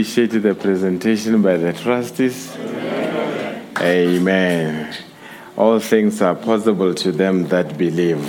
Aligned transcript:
Many 0.00 0.08
appreciated 0.08 0.42
the 0.42 0.54
presentation 0.54 1.42
by 1.42 1.58
the 1.58 1.74
trustees? 1.74 2.56
Amen. 3.78 4.96
All 5.58 5.78
things 5.78 6.22
are 6.22 6.34
possible 6.34 6.94
to 6.94 7.12
them 7.12 7.48
that 7.48 7.76
believe. 7.76 8.24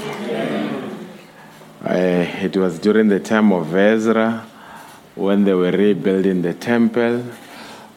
Uh, 1.82 2.26
it 2.44 2.58
was 2.58 2.78
during 2.80 3.08
the 3.08 3.22
time 3.22 3.54
of 3.54 3.74
Ezra 3.74 4.46
when 5.16 5.46
they 5.46 5.54
were 5.54 5.72
rebuilding 5.72 6.42
the 6.42 6.54
temple. 6.54 7.24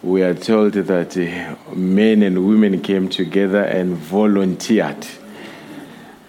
We 0.05 0.23
are 0.23 0.35
told 0.35 0.75
that 0.75 1.17
men 1.75 2.23
and 2.23 2.47
women 2.47 2.81
came 2.81 3.09
together 3.09 3.65
and 3.65 3.97
volunteered 3.97 5.05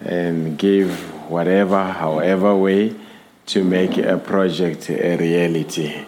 and 0.02 0.58
gave 0.58 0.90
whatever, 1.30 1.92
however 1.92 2.56
way, 2.56 2.96
to 3.46 3.64
make 3.64 3.98
a 4.00 4.18
project 4.18 4.90
a 4.90 5.16
reality. 5.18 6.06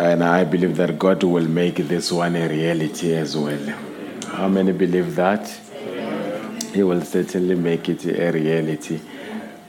And 0.00 0.24
I 0.24 0.44
believe 0.44 0.76
that 0.76 0.98
God 0.98 1.22
will 1.24 1.46
make 1.46 1.76
this 1.76 2.10
one 2.10 2.34
a 2.34 2.48
reality 2.48 3.12
as 3.12 3.36
well. 3.36 3.62
How 4.28 4.48
many 4.48 4.72
believe 4.72 5.14
that? 5.16 5.46
He 6.72 6.82
will 6.82 7.02
certainly 7.02 7.54
make 7.54 7.86
it 7.90 8.06
a 8.06 8.30
reality. 8.32 8.98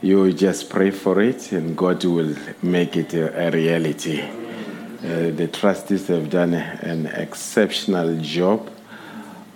You 0.00 0.32
just 0.32 0.70
pray 0.70 0.90
for 0.90 1.20
it, 1.20 1.52
and 1.52 1.76
God 1.76 2.02
will 2.06 2.34
make 2.62 2.96
it 2.96 3.12
a, 3.12 3.50
reality. 3.50 4.22
Uh, 4.22 5.30
the 5.36 5.50
trustees 5.52 6.06
have 6.06 6.30
done 6.30 6.54
an 6.54 7.08
exceptional 7.08 8.18
job. 8.22 8.70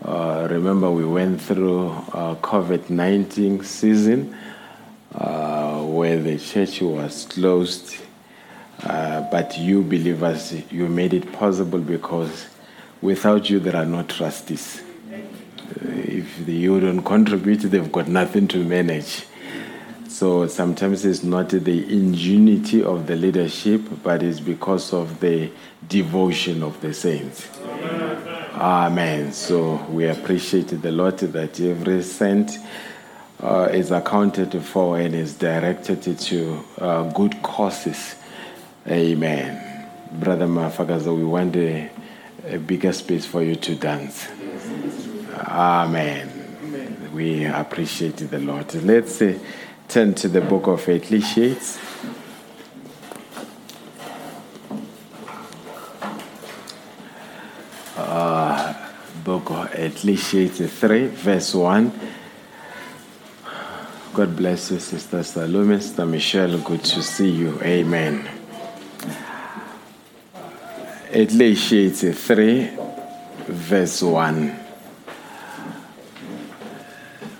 Uh, 0.04 0.46
remember, 0.50 0.90
we 0.90 1.06
went 1.06 1.40
through 1.40 1.88
uh, 1.88 2.34
COVID 2.42 2.90
19 2.90 3.64
season 3.64 4.36
uh, 5.14 5.80
where 5.84 6.20
the 6.20 6.38
church 6.38 6.82
was 6.82 7.24
closed. 7.24 7.96
Uh, 8.82 9.22
but 9.30 9.56
you 9.58 9.82
believers, 9.82 10.52
you 10.70 10.88
made 10.88 11.14
it 11.14 11.32
possible 11.32 11.78
because 11.78 12.46
without 13.00 13.48
you, 13.48 13.58
there 13.58 13.76
are 13.76 13.86
no 13.86 14.02
trustees. 14.02 14.82
Uh, 15.10 15.88
if 15.88 16.44
the, 16.44 16.52
you 16.52 16.78
don't 16.80 17.02
contribute, 17.02 17.58
they've 17.58 17.90
got 17.90 18.08
nothing 18.08 18.46
to 18.48 18.62
manage. 18.64 19.26
So 20.08 20.46
sometimes 20.46 21.04
it's 21.04 21.22
not 21.22 21.50
the 21.50 21.92
ingenuity 21.92 22.82
of 22.82 23.06
the 23.06 23.16
leadership, 23.16 23.82
but 24.02 24.22
it's 24.22 24.40
because 24.40 24.92
of 24.92 25.20
the 25.20 25.50
devotion 25.88 26.62
of 26.62 26.80
the 26.80 26.94
saints. 26.94 27.48
Amen. 28.54 29.32
So 29.32 29.76
we 29.90 30.06
appreciate 30.06 30.68
the 30.68 30.90
Lord 30.90 31.18
that 31.18 31.60
every 31.60 32.02
cent 32.02 32.58
uh, 33.42 33.68
is 33.70 33.90
accounted 33.90 34.62
for 34.62 34.98
and 34.98 35.14
is 35.14 35.34
directed 35.34 36.18
to 36.18 36.64
uh, 36.78 37.02
good 37.10 37.42
causes. 37.42 38.14
Amen. 38.88 39.88
Brother 40.12 40.46
Mafagaza, 40.46 41.16
we 41.16 41.24
want 41.24 41.56
a, 41.56 41.90
a 42.46 42.58
bigger 42.58 42.92
space 42.92 43.26
for 43.26 43.42
you 43.42 43.56
to 43.56 43.74
dance. 43.74 44.28
Amen. 45.34 47.10
We 47.12 47.46
appreciate 47.46 48.16
the 48.18 48.38
Lord. 48.38 48.72
Let's 48.74 49.20
uh, 49.20 49.38
turn 49.88 50.14
to 50.14 50.28
the 50.28 50.40
book 50.40 50.68
of 50.68 50.88
Ecclesiastes. 50.88 51.80
Uh, 57.96 58.74
book 59.24 59.50
of 59.50 59.74
Ecclesiastes 59.74 60.70
3, 60.78 61.06
verse 61.08 61.54
1. 61.54 61.92
God 64.14 64.36
bless 64.36 64.70
you, 64.70 64.78
Sister 64.78 65.22
Salome, 65.24 65.80
Sister 65.80 66.06
Michelle. 66.06 66.58
Good 66.58 66.84
to 66.84 67.02
see 67.02 67.30
you. 67.30 67.60
Amen. 67.62 68.35
Ecclesiastes 71.16 72.12
3, 72.26 72.70
verse 73.48 74.02
1. 74.02 74.54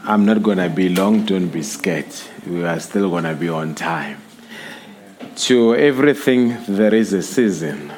I'm 0.05 0.25
not 0.25 0.43
going 0.43 0.57
to 0.57 0.71
be 0.71 0.89
long, 0.89 1.27
don't 1.27 1.49
be 1.49 1.63
scared. 1.63 2.07
We 2.47 2.65
are 2.65 2.81
still 2.81 3.11
going 3.11 3.25
to 3.25 3.35
be 3.35 3.51
on 3.51 3.75
time. 3.75 4.23
To 5.49 5.75
everything, 5.75 6.57
there 6.67 6.95
is 6.95 7.13
a 7.13 7.23
season. 7.23 7.93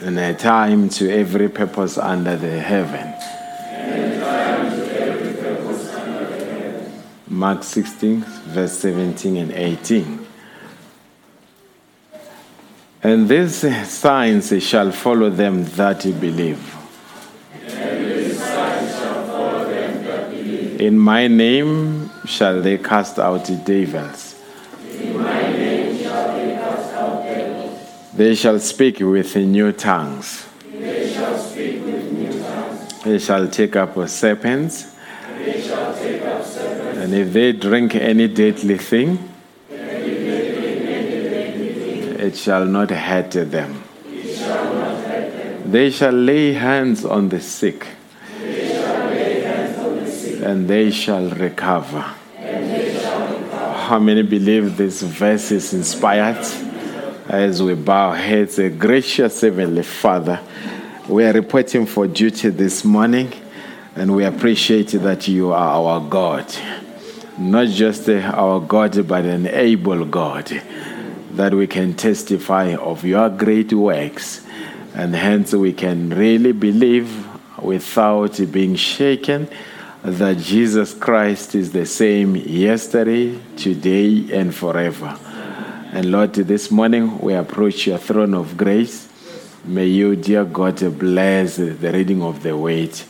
And 0.00 0.18
a 0.18 0.34
time 0.34 0.88
to 0.88 1.08
every 1.12 1.48
purpose 1.48 1.96
under 1.96 2.36
the 2.36 2.58
heaven. 2.58 3.14
Mark 7.28 7.62
16, 7.62 8.22
verse 8.48 8.72
17 8.72 9.36
and 9.36 9.52
18. 9.52 10.27
And 13.02 13.28
these 13.28 13.88
signs 13.88 14.52
shall 14.62 14.90
follow 14.92 15.30
them 15.30 15.64
that 15.64 16.04
believe. 16.20 16.74
In 20.80 20.98
my 20.98 21.28
name 21.28 22.10
shall 22.24 22.60
they 22.62 22.78
cast 22.78 23.18
out 23.18 23.46
devils. 23.64 24.34
In 24.90 25.16
my 25.16 25.42
name 25.42 26.02
shall 26.02 26.36
they 26.36 26.56
shall 26.56 26.88
they 28.18 28.34
shall 28.34 28.58
speak 28.58 29.00
with 29.00 29.36
new 29.36 29.72
tongues. 29.72 30.44
They 33.04 33.18
shall 33.20 33.48
take 33.48 33.76
up 33.76 34.08
serpents. 34.08 34.96
And 36.96 37.14
if 37.14 37.32
they 37.32 37.52
drink 37.52 37.94
any 37.94 38.26
deadly 38.26 38.76
thing, 38.76 39.27
it 42.28 42.36
shall 42.36 42.66
not 42.66 42.90
hurt 42.90 43.30
them. 43.30 43.82
They 45.64 45.90
shall 45.90 46.12
lay 46.12 46.52
hands 46.52 47.06
on 47.06 47.30
the 47.30 47.40
sick, 47.40 47.86
and 50.42 50.68
they 50.68 50.90
shall 50.90 51.30
recover. 51.30 52.04
How 53.88 53.98
many 53.98 54.22
believe 54.22 54.76
this 54.76 55.00
verse 55.00 55.50
is 55.52 55.72
inspired? 55.72 56.44
As 57.28 57.62
we 57.62 57.74
bow 57.74 58.12
heads, 58.12 58.58
a 58.58 58.68
gracious 58.68 59.40
Heavenly 59.40 59.82
Father, 59.82 60.40
we 61.08 61.24
are 61.24 61.32
reporting 61.32 61.86
for 61.86 62.06
duty 62.06 62.50
this 62.50 62.84
morning, 62.84 63.32
and 63.96 64.14
we 64.14 64.24
appreciate 64.24 64.90
that 64.90 65.28
you 65.28 65.52
are 65.52 65.70
our 65.80 66.00
God. 66.06 66.46
Not 67.38 67.68
just 67.68 68.06
our 68.10 68.60
God, 68.60 69.08
but 69.08 69.24
an 69.24 69.46
able 69.46 70.04
God 70.04 70.62
that 71.38 71.54
we 71.54 71.68
can 71.68 71.94
testify 71.94 72.74
of 72.74 73.04
your 73.04 73.30
great 73.30 73.72
works, 73.72 74.44
and 74.92 75.14
hence 75.14 75.52
we 75.52 75.72
can 75.72 76.10
really 76.10 76.50
believe 76.50 77.08
without 77.62 78.40
being 78.50 78.74
shaken 78.74 79.48
that 80.02 80.36
Jesus 80.38 80.94
Christ 80.94 81.54
is 81.54 81.70
the 81.70 81.86
same 81.86 82.34
yesterday, 82.34 83.38
today, 83.56 84.32
and 84.32 84.52
forever. 84.52 85.16
And 85.92 86.10
Lord, 86.10 86.34
this 86.34 86.72
morning 86.72 87.20
we 87.20 87.34
approach 87.34 87.86
your 87.86 87.98
throne 87.98 88.34
of 88.34 88.56
grace. 88.56 89.08
May 89.64 89.86
you, 89.86 90.16
dear 90.16 90.44
God, 90.44 90.98
bless 90.98 91.54
the 91.54 91.92
reading 91.92 92.20
of 92.20 92.42
the 92.42 92.56
word 92.56 93.00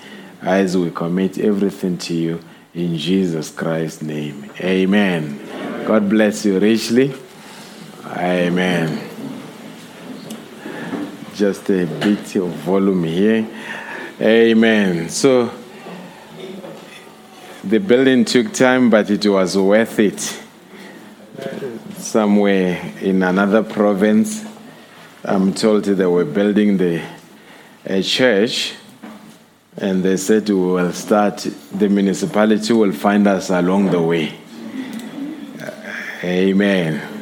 as 0.43 0.77
we 0.77 0.91
commit 0.91 1.39
everything 1.39 1.97
to 1.97 2.15
you 2.15 2.41
in 2.75 2.99
Jesus 2.99 3.51
Christ's 3.51 4.03
name. 4.03 4.51
Amen. 4.61 5.41
God 5.87 6.11
bless 6.11 6.45
you 6.45 6.59
richly. 6.59 7.15
Amen. 8.19 9.09
Just 11.37 11.71
a 11.71 11.87
bit 11.87 12.35
of 12.35 12.49
volume 12.49 13.05
here. 13.05 13.47
Amen. 14.21 15.09
So 15.09 15.53
the 17.63 17.79
building 17.79 18.25
took 18.25 18.53
time, 18.53 18.91
but 18.91 19.09
it 19.09 19.25
was 19.25 19.57
worth 19.57 20.01
it. 20.01 20.43
Somewhere 21.97 22.93
in 23.01 23.23
another 23.23 23.63
province, 23.63 24.45
I'm 25.25 25.55
told 25.55 25.85
they 25.85 26.07
were 26.07 26.25
building 26.25 26.77
the 26.77 27.01
a 27.85 28.03
church, 28.03 28.75
and 29.77 30.03
they 30.03 30.17
said 30.17 30.49
we 30.49 30.57
will 30.57 30.93
start. 30.93 31.47
The 31.73 31.89
municipality 31.89 32.73
will 32.73 32.93
find 32.93 33.29
us 33.29 33.51
along 33.51 33.93
the 33.93 34.03
way. 34.03 34.35
Amen. 36.25 37.18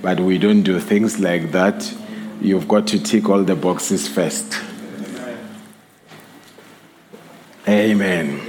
But 0.00 0.20
we 0.20 0.38
don't 0.38 0.62
do 0.62 0.78
things 0.78 1.18
like 1.18 1.50
that. 1.52 1.92
You've 2.40 2.68
got 2.68 2.86
to 2.88 3.02
tick 3.02 3.28
all 3.28 3.42
the 3.42 3.56
boxes 3.56 4.06
first. 4.08 4.54
Amen. 7.66 8.48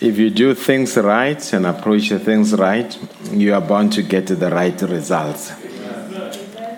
If 0.00 0.18
you 0.18 0.30
do 0.30 0.54
things 0.54 0.96
right 0.96 1.52
and 1.52 1.66
approach 1.66 2.08
things 2.10 2.52
right, 2.54 2.98
you 3.32 3.54
are 3.54 3.60
bound 3.60 3.92
to 3.94 4.02
get 4.02 4.26
the 4.26 4.50
right 4.50 4.80
results. 4.82 5.52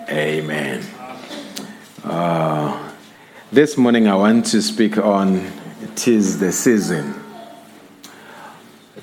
Amen. 0.09 0.85
Uh, 2.05 2.93
this 3.53 3.77
morning 3.77 4.09
I 4.09 4.15
want 4.15 4.47
to 4.47 4.63
speak 4.63 4.99
on 4.99 5.51
tis 5.97 6.39
the 6.39 6.53
season. 6.53 7.15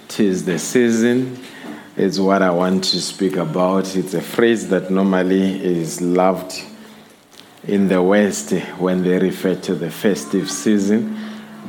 Tis 0.08 0.46
the 0.46 0.60
season 0.60 1.44
is 1.98 2.22
what 2.22 2.44
I 2.44 2.52
want 2.52 2.84
to 2.84 3.02
speak 3.02 3.38
about. 3.38 3.96
It's 3.96 4.14
a 4.14 4.22
phrase 4.22 4.70
that 4.70 4.92
normally 4.92 5.66
is 5.66 6.00
loved 6.00 6.64
in 7.68 7.88
the 7.88 8.02
West 8.02 8.52
when 8.78 9.04
they 9.04 9.18
refer 9.18 9.56
to 9.56 9.74
the 9.74 9.90
festive 9.90 10.50
season, 10.50 11.18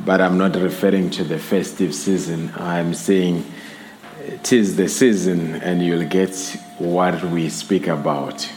but 0.05 0.21
I'm 0.21 0.37
not 0.37 0.55
referring 0.55 1.09
to 1.11 1.23
the 1.23 1.39
festive 1.39 1.95
season. 1.95 2.51
I'm 2.55 2.93
saying 2.93 3.43
it 4.23 4.53
is 4.53 4.75
the 4.75 4.87
season, 4.87 5.55
and 5.55 5.83
you'll 5.83 6.07
get 6.07 6.35
what 6.77 7.23
we 7.23 7.49
speak 7.49 7.87
about. 7.87 8.47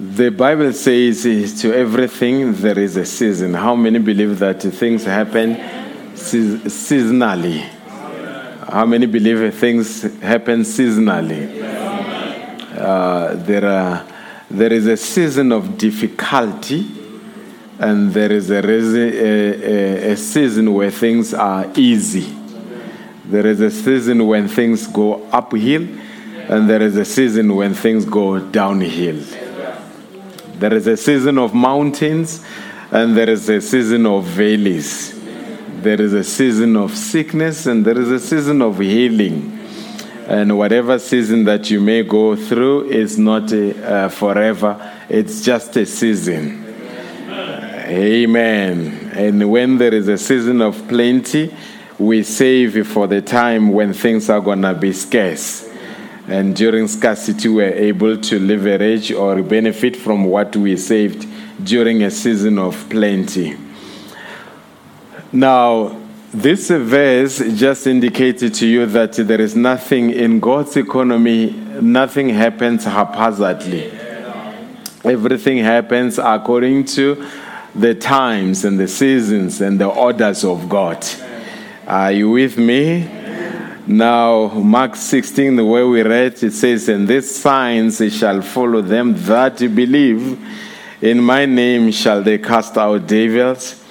The 0.00 0.30
Bible 0.30 0.72
says 0.72 1.22
to 1.62 1.72
everything 1.72 2.52
there 2.54 2.80
is 2.80 2.96
a 2.96 3.04
season. 3.06 3.54
How 3.54 3.76
many 3.76 4.00
believe 4.00 4.40
that 4.40 4.60
things 4.60 5.04
happen 5.04 5.54
seasonally? 6.14 7.68
How 8.72 8.86
many 8.86 9.04
believe 9.04 9.54
things 9.54 10.00
happen 10.22 10.62
seasonally? 10.62 11.62
Uh, 12.74 13.34
there, 13.34 13.66
are, 13.66 14.06
there 14.50 14.72
is 14.72 14.86
a 14.86 14.96
season 14.96 15.52
of 15.52 15.76
difficulty, 15.76 16.86
and 17.78 18.14
there 18.14 18.32
is 18.32 18.48
a, 18.48 18.66
a, 18.66 20.12
a 20.12 20.16
season 20.16 20.72
where 20.72 20.90
things 20.90 21.34
are 21.34 21.70
easy. 21.76 22.34
There 23.26 23.46
is 23.46 23.60
a 23.60 23.70
season 23.70 24.26
when 24.26 24.48
things 24.48 24.86
go 24.86 25.22
uphill, 25.26 25.86
and 26.48 26.70
there 26.70 26.80
is 26.80 26.96
a 26.96 27.04
season 27.04 27.54
when 27.54 27.74
things 27.74 28.06
go 28.06 28.38
downhill. 28.38 29.22
There 30.54 30.72
is 30.72 30.86
a 30.86 30.96
season 30.96 31.36
of 31.36 31.52
mountains, 31.52 32.42
and 32.90 33.14
there 33.14 33.28
is 33.28 33.46
a 33.50 33.60
season 33.60 34.06
of 34.06 34.24
valleys. 34.24 35.21
There 35.82 36.00
is 36.00 36.12
a 36.12 36.22
season 36.22 36.76
of 36.76 36.96
sickness, 36.96 37.66
and 37.66 37.84
there 37.84 37.98
is 37.98 38.08
a 38.08 38.20
season 38.20 38.62
of 38.62 38.78
healing. 38.78 39.58
And 40.28 40.56
whatever 40.56 40.96
season 41.00 41.42
that 41.46 41.70
you 41.70 41.80
may 41.80 42.04
go 42.04 42.36
through 42.36 42.90
is 42.90 43.18
not 43.18 43.50
a, 43.50 43.94
uh, 44.04 44.08
forever, 44.08 44.92
it's 45.08 45.42
just 45.42 45.76
a 45.76 45.84
season. 45.84 46.64
Amen. 47.28 49.10
And 49.12 49.50
when 49.50 49.76
there 49.76 49.92
is 49.92 50.06
a 50.06 50.18
season 50.18 50.62
of 50.62 50.86
plenty, 50.86 51.52
we 51.98 52.22
save 52.22 52.86
for 52.86 53.08
the 53.08 53.20
time 53.20 53.72
when 53.72 53.92
things 53.92 54.30
are 54.30 54.40
going 54.40 54.62
to 54.62 54.74
be 54.74 54.92
scarce. 54.92 55.68
And 56.28 56.54
during 56.54 56.86
scarcity, 56.86 57.48
we're 57.48 57.74
able 57.74 58.18
to 58.18 58.38
leverage 58.38 59.10
or 59.10 59.42
benefit 59.42 59.96
from 59.96 60.26
what 60.26 60.54
we 60.54 60.76
saved 60.76 61.26
during 61.64 62.04
a 62.04 62.10
season 62.12 62.60
of 62.60 62.88
plenty. 62.88 63.56
Now, 65.32 65.98
this 66.34 66.68
verse 66.68 67.38
just 67.54 67.86
indicated 67.86 68.52
to 68.54 68.66
you 68.66 68.84
that 68.86 69.14
there 69.14 69.40
is 69.40 69.56
nothing 69.56 70.10
in 70.10 70.40
God's 70.40 70.76
economy, 70.76 71.50
nothing 71.80 72.28
happens 72.28 72.84
haphazardly. 72.84 73.90
Everything 75.04 75.58
happens 75.58 76.18
according 76.18 76.84
to 76.84 77.26
the 77.74 77.94
times 77.94 78.66
and 78.66 78.78
the 78.78 78.86
seasons 78.86 79.62
and 79.62 79.80
the 79.80 79.88
orders 79.88 80.44
of 80.44 80.68
God. 80.68 81.02
Are 81.86 82.12
you 82.12 82.30
with 82.30 82.58
me? 82.58 83.08
Now, 83.86 84.48
Mark 84.48 84.96
16, 84.96 85.56
the 85.56 85.64
way 85.64 85.82
we 85.82 86.02
read, 86.02 86.42
it 86.42 86.52
says, 86.52 86.88
And 86.88 87.08
these 87.08 87.34
signs 87.34 88.00
shall 88.14 88.42
follow 88.42 88.80
them 88.80 89.14
that 89.24 89.58
believe. 89.58 90.38
In 91.00 91.22
my 91.22 91.46
name 91.46 91.90
shall 91.90 92.22
they 92.22 92.38
cast 92.38 92.76
out 92.76 93.06
devils. 93.06 93.81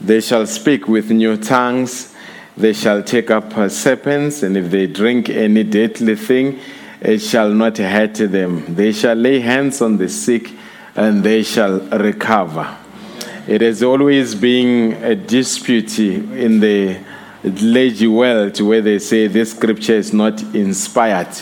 They 0.00 0.20
shall 0.20 0.46
speak 0.46 0.88
with 0.88 1.10
new 1.10 1.36
tongues. 1.36 2.14
They 2.56 2.72
shall 2.72 3.02
take 3.02 3.30
up 3.30 3.52
serpents. 3.70 4.42
And 4.42 4.56
if 4.56 4.70
they 4.70 4.86
drink 4.86 5.28
any 5.28 5.62
deadly 5.64 6.16
thing, 6.16 6.58
it 7.00 7.18
shall 7.18 7.50
not 7.50 7.78
hurt 7.78 8.14
them. 8.14 8.74
They 8.74 8.92
shall 8.92 9.14
lay 9.14 9.40
hands 9.40 9.80
on 9.80 9.96
the 9.96 10.08
sick, 10.08 10.50
and 10.96 11.22
they 11.22 11.42
shall 11.42 11.80
recover. 11.80 12.76
It 13.48 13.62
has 13.62 13.82
always 13.82 14.34
been 14.34 15.02
a 15.02 15.14
dispute 15.14 15.98
in 15.98 16.60
the 16.60 16.98
lazy 17.42 18.06
world 18.06 18.60
where 18.60 18.82
they 18.82 18.98
say 18.98 19.26
this 19.26 19.52
scripture 19.52 19.94
is 19.94 20.12
not 20.12 20.42
inspired, 20.54 21.34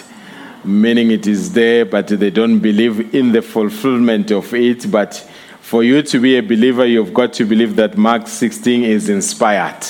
meaning 0.65 1.11
it 1.11 1.27
is 1.27 1.53
there, 1.53 1.85
but 1.85 2.07
they 2.07 2.31
don't 2.31 2.61
believe 2.61 3.15
in 3.15 3.33
the 3.33 3.43
fulfillment 3.43 4.31
of 4.31 4.55
it. 4.55 4.89
But 4.91 5.29
for 5.69 5.85
you 5.85 6.01
to 6.01 6.19
be 6.19 6.39
a 6.39 6.41
believer, 6.41 6.87
you've 6.87 7.13
got 7.13 7.35
to 7.35 7.45
believe 7.45 7.77
that 7.77 7.99
Mark 7.99 8.27
16 8.27 8.85
is 8.85 9.11
inspired. 9.11 9.85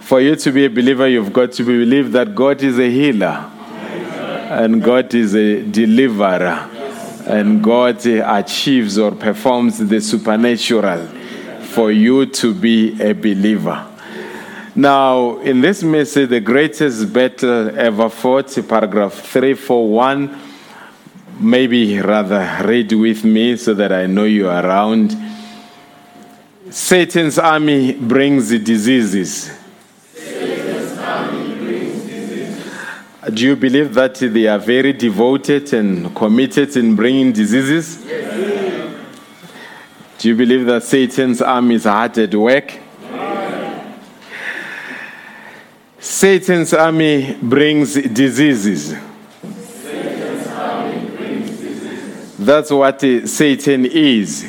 For 0.00 0.22
you 0.22 0.34
to 0.34 0.50
be 0.50 0.64
a 0.64 0.70
believer, 0.70 1.06
you've 1.06 1.30
got 1.30 1.52
to 1.52 1.62
believe 1.62 2.12
that 2.12 2.34
God 2.34 2.62
is 2.62 2.78
a 2.78 2.90
healer. 2.90 3.50
And 4.48 4.82
God 4.82 5.12
is 5.12 5.34
a 5.34 5.62
deliverer. 5.62 6.70
And 7.26 7.62
God 7.62 8.06
achieves 8.06 8.96
or 8.96 9.10
performs 9.10 9.76
the 9.76 10.00
supernatural 10.00 11.06
for 11.74 11.92
you 11.92 12.24
to 12.24 12.54
be 12.54 12.98
a 13.02 13.12
believer. 13.12 13.86
Now, 14.74 15.36
in 15.40 15.60
this 15.60 15.82
message, 15.82 16.30
the 16.30 16.40
greatest 16.40 17.12
battle 17.12 17.78
ever 17.78 18.08
fought, 18.08 18.56
paragraph 18.66 19.12
341, 19.12 20.47
maybe 21.38 22.00
rather 22.00 22.64
read 22.64 22.92
with 22.92 23.24
me 23.24 23.56
so 23.56 23.74
that 23.74 23.92
I 23.92 24.06
know 24.06 24.24
you 24.24 24.48
are 24.48 24.64
around. 24.64 25.16
Satan's 26.70 27.38
army 27.38 27.94
brings 27.94 28.50
diseases. 28.50 29.50
Do 33.32 33.44
you 33.44 33.56
believe 33.56 33.94
that 33.94 34.14
they 34.14 34.46
are 34.46 34.58
very 34.58 34.92
devoted 34.94 35.72
and 35.74 36.14
committed 36.16 36.76
in 36.76 36.96
bringing 36.96 37.32
diseases? 37.32 38.02
Yes. 38.06 38.94
Do 40.18 40.28
you 40.28 40.34
believe 40.34 40.64
that 40.66 40.82
Satan's 40.82 41.42
army 41.42 41.74
is 41.74 41.84
hard 41.84 42.16
at 42.16 42.34
work? 42.34 42.72
Yes. 43.02 43.94
Satan's 46.00 46.72
army 46.72 47.36
brings 47.42 47.94
diseases. 47.94 48.94
That's 52.48 52.70
what 52.70 52.98
Satan 53.02 53.84
is. 53.84 54.40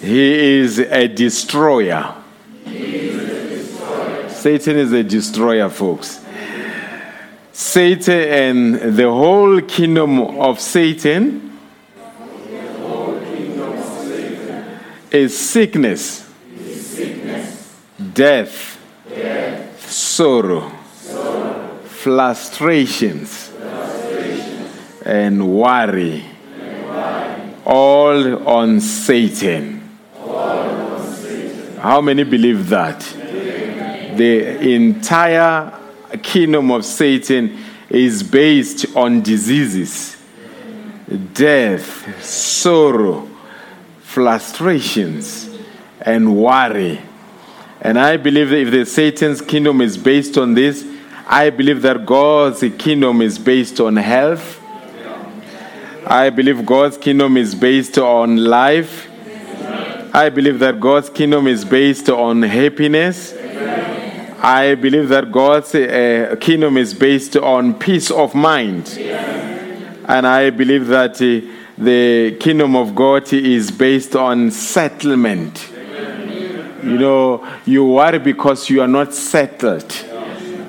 He 0.00 0.58
is 0.58 0.80
a 0.80 1.06
destroyer. 1.06 2.16
Satan 4.26 4.76
is 4.76 4.92
a 4.92 5.04
destroyer, 5.04 5.68
folks. 5.68 6.20
Satan 7.52 8.28
and 8.28 8.96
the 8.96 9.08
whole 9.08 9.60
kingdom 9.60 10.18
of 10.18 10.58
Satan 10.58 11.56
is 15.12 15.38
sickness, 15.38 16.28
death, 18.14 18.80
sorrow, 19.78 20.70
frustrations, 21.84 23.45
and 25.06 25.54
worry. 25.54 26.24
All 27.64 28.48
on 28.48 28.80
Satan. 28.80 29.98
How 31.80 32.00
many 32.00 32.24
believe 32.24 32.68
that? 32.70 33.00
The 33.00 34.74
entire 34.74 35.72
kingdom 36.22 36.70
of 36.72 36.84
Satan 36.84 37.56
is 37.88 38.22
based 38.22 38.96
on 38.96 39.22
diseases, 39.22 40.16
death, 41.32 42.24
sorrow, 42.24 43.28
frustrations, 44.00 45.56
and 46.00 46.36
worry. 46.36 47.00
And 47.80 47.98
I 47.98 48.16
believe 48.16 48.48
that 48.48 48.58
if 48.58 48.70
the 48.72 48.86
Satan's 48.86 49.40
kingdom 49.40 49.80
is 49.80 49.96
based 49.96 50.36
on 50.38 50.54
this, 50.54 50.84
I 51.28 51.50
believe 51.50 51.82
that 51.82 52.06
God's 52.06 52.64
kingdom 52.78 53.20
is 53.20 53.38
based 53.38 53.78
on 53.80 53.96
health. 53.96 54.55
I 56.08 56.30
believe 56.30 56.64
God's 56.64 56.96
kingdom 56.96 57.36
is 57.36 57.52
based 57.56 57.98
on 57.98 58.36
life. 58.36 59.08
I 60.14 60.28
believe 60.28 60.60
that 60.60 60.78
God's 60.78 61.10
kingdom 61.10 61.48
is 61.48 61.64
based 61.64 62.08
on 62.08 62.42
happiness. 62.42 63.34
I 64.40 64.76
believe 64.76 65.08
that 65.08 65.32
God's 65.32 65.74
uh, 65.74 66.36
kingdom 66.40 66.76
is 66.76 66.94
based 66.94 67.36
on 67.36 67.74
peace 67.74 68.12
of 68.12 68.36
mind. 68.36 68.96
And 70.08 70.28
I 70.28 70.50
believe 70.50 70.86
that 70.86 71.20
uh, 71.20 71.52
the 71.76 72.36
kingdom 72.38 72.76
of 72.76 72.94
God 72.94 73.32
is 73.32 73.72
based 73.72 74.14
on 74.14 74.52
settlement. 74.52 75.72
You 76.84 76.98
know, 76.98 77.58
you 77.66 77.84
worry 77.84 78.20
because 78.20 78.70
you 78.70 78.80
are 78.80 78.86
not 78.86 79.12
settled. 79.12 79.92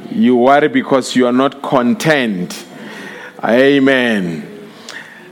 You 0.09 0.35
worry 0.35 0.67
because 0.67 1.15
you 1.15 1.27
are 1.27 1.31
not 1.31 1.61
content. 1.61 2.65
Amen. 3.43 4.56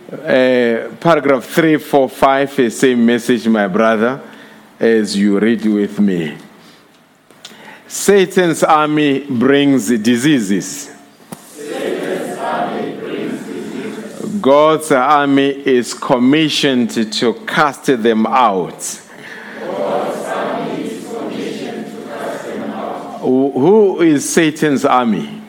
Uh, 0.05 0.95
paragraph 1.00 1.43
3, 1.45 1.77
4, 1.77 2.09
5 2.09 2.59
is 2.59 2.79
same 2.79 3.03
message, 3.03 3.47
my 3.47 3.67
brother, 3.67 4.21
as 4.79 5.17
you 5.17 5.39
read 5.39 5.65
with 5.65 6.00
me. 6.00 6.38
Satan's 7.88 8.62
army 8.63 9.21
brings 9.21 9.88
diseases. 9.88 10.91
God's 14.39 14.91
army 14.91 15.50
is 15.65 15.95
commissioned 15.95 16.91
to 17.13 17.33
cast 17.47 17.88
them 17.88 18.27
out. 18.27 18.83
Who 23.21 24.01
is 24.01 24.31
Satan's 24.31 24.85
army? 24.85 25.41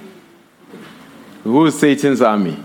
Who 1.45 1.67
is 1.67 1.79
Satan's 1.79 2.23
army? 2.23 2.63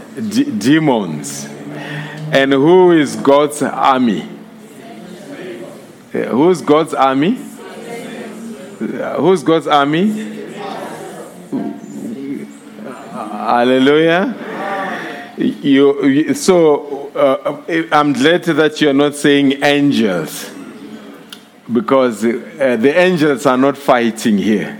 D- 0.00 0.50
demons. 0.58 1.46
And 2.32 2.52
who 2.52 2.92
is 2.92 3.16
God's 3.16 3.62
army? 3.62 4.22
Uh, 6.14 6.18
Who's 6.30 6.62
God's 6.62 6.94
army? 6.94 7.36
Uh, 7.36 9.16
Who's 9.20 9.42
God's 9.42 9.66
army? 9.66 10.34
Hallelujah. 13.12 15.34
You, 15.38 16.04
you- 16.06 16.34
so 16.34 17.10
uh, 17.14 17.62
I'm 17.92 18.12
glad 18.12 18.44
that 18.44 18.80
you're 18.80 18.92
not 18.92 19.14
saying 19.14 19.62
angels 19.62 20.50
because 21.72 22.24
uh, 22.24 22.76
the 22.80 22.92
angels 22.96 23.44
are 23.46 23.58
not 23.58 23.76
fighting 23.76 24.38
here. 24.38 24.78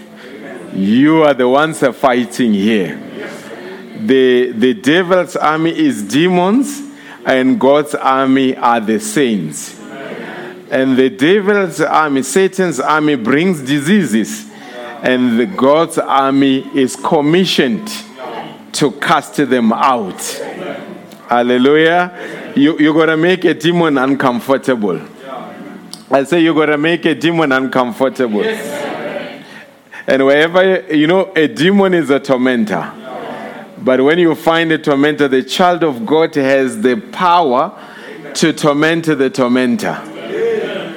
You 0.74 1.22
are 1.24 1.34
the 1.34 1.48
ones 1.48 1.80
that 1.80 1.90
are 1.90 1.92
fighting 1.92 2.54
here. 2.54 2.98
The, 4.06 4.52
the 4.52 4.74
devil's 4.74 5.34
army 5.34 5.76
is 5.76 6.02
demons, 6.04 6.80
and 7.24 7.58
God's 7.58 7.96
army 7.96 8.54
are 8.56 8.78
the 8.78 9.00
saints. 9.00 9.80
And 10.70 10.96
the 10.96 11.10
devil's 11.10 11.80
army, 11.80 12.22
Satan's 12.22 12.78
army, 12.78 13.16
brings 13.16 13.60
diseases, 13.62 14.48
and 15.02 15.40
the 15.40 15.46
God's 15.46 15.98
army 15.98 16.58
is 16.72 16.94
commissioned 16.94 17.90
to 18.74 18.92
cast 18.92 19.36
them 19.36 19.72
out. 19.72 20.20
Hallelujah. 21.28 22.52
You, 22.54 22.78
you're 22.78 22.94
going 22.94 23.08
to 23.08 23.16
make 23.16 23.44
a 23.44 23.54
demon 23.54 23.98
uncomfortable. 23.98 25.00
I 26.10 26.22
say 26.22 26.40
you're 26.40 26.54
going 26.54 26.68
to 26.68 26.78
make 26.78 27.04
a 27.06 27.14
demon 27.16 27.50
uncomfortable. 27.50 28.44
And 30.06 30.24
wherever, 30.24 30.94
you 30.94 31.08
know, 31.08 31.32
a 31.34 31.48
demon 31.48 31.94
is 31.94 32.10
a 32.10 32.20
tormentor. 32.20 32.92
But 33.78 34.02
when 34.02 34.18
you 34.18 34.34
find 34.34 34.72
a 34.72 34.78
tormentor, 34.78 35.28
the 35.28 35.42
child 35.42 35.84
of 35.84 36.06
God 36.06 36.34
has 36.34 36.80
the 36.80 36.96
power 37.12 37.72
to 38.34 38.52
torment 38.52 39.06
the 39.06 39.30
tormentor. 39.30 40.02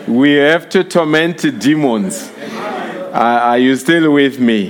We 0.07 0.33
have 0.33 0.69
to 0.69 0.83
torment 0.83 1.59
demons. 1.59 2.31
Are 3.13 3.39
are 3.39 3.57
you 3.57 3.75
still 3.75 4.11
with 4.13 4.39
me? 4.39 4.69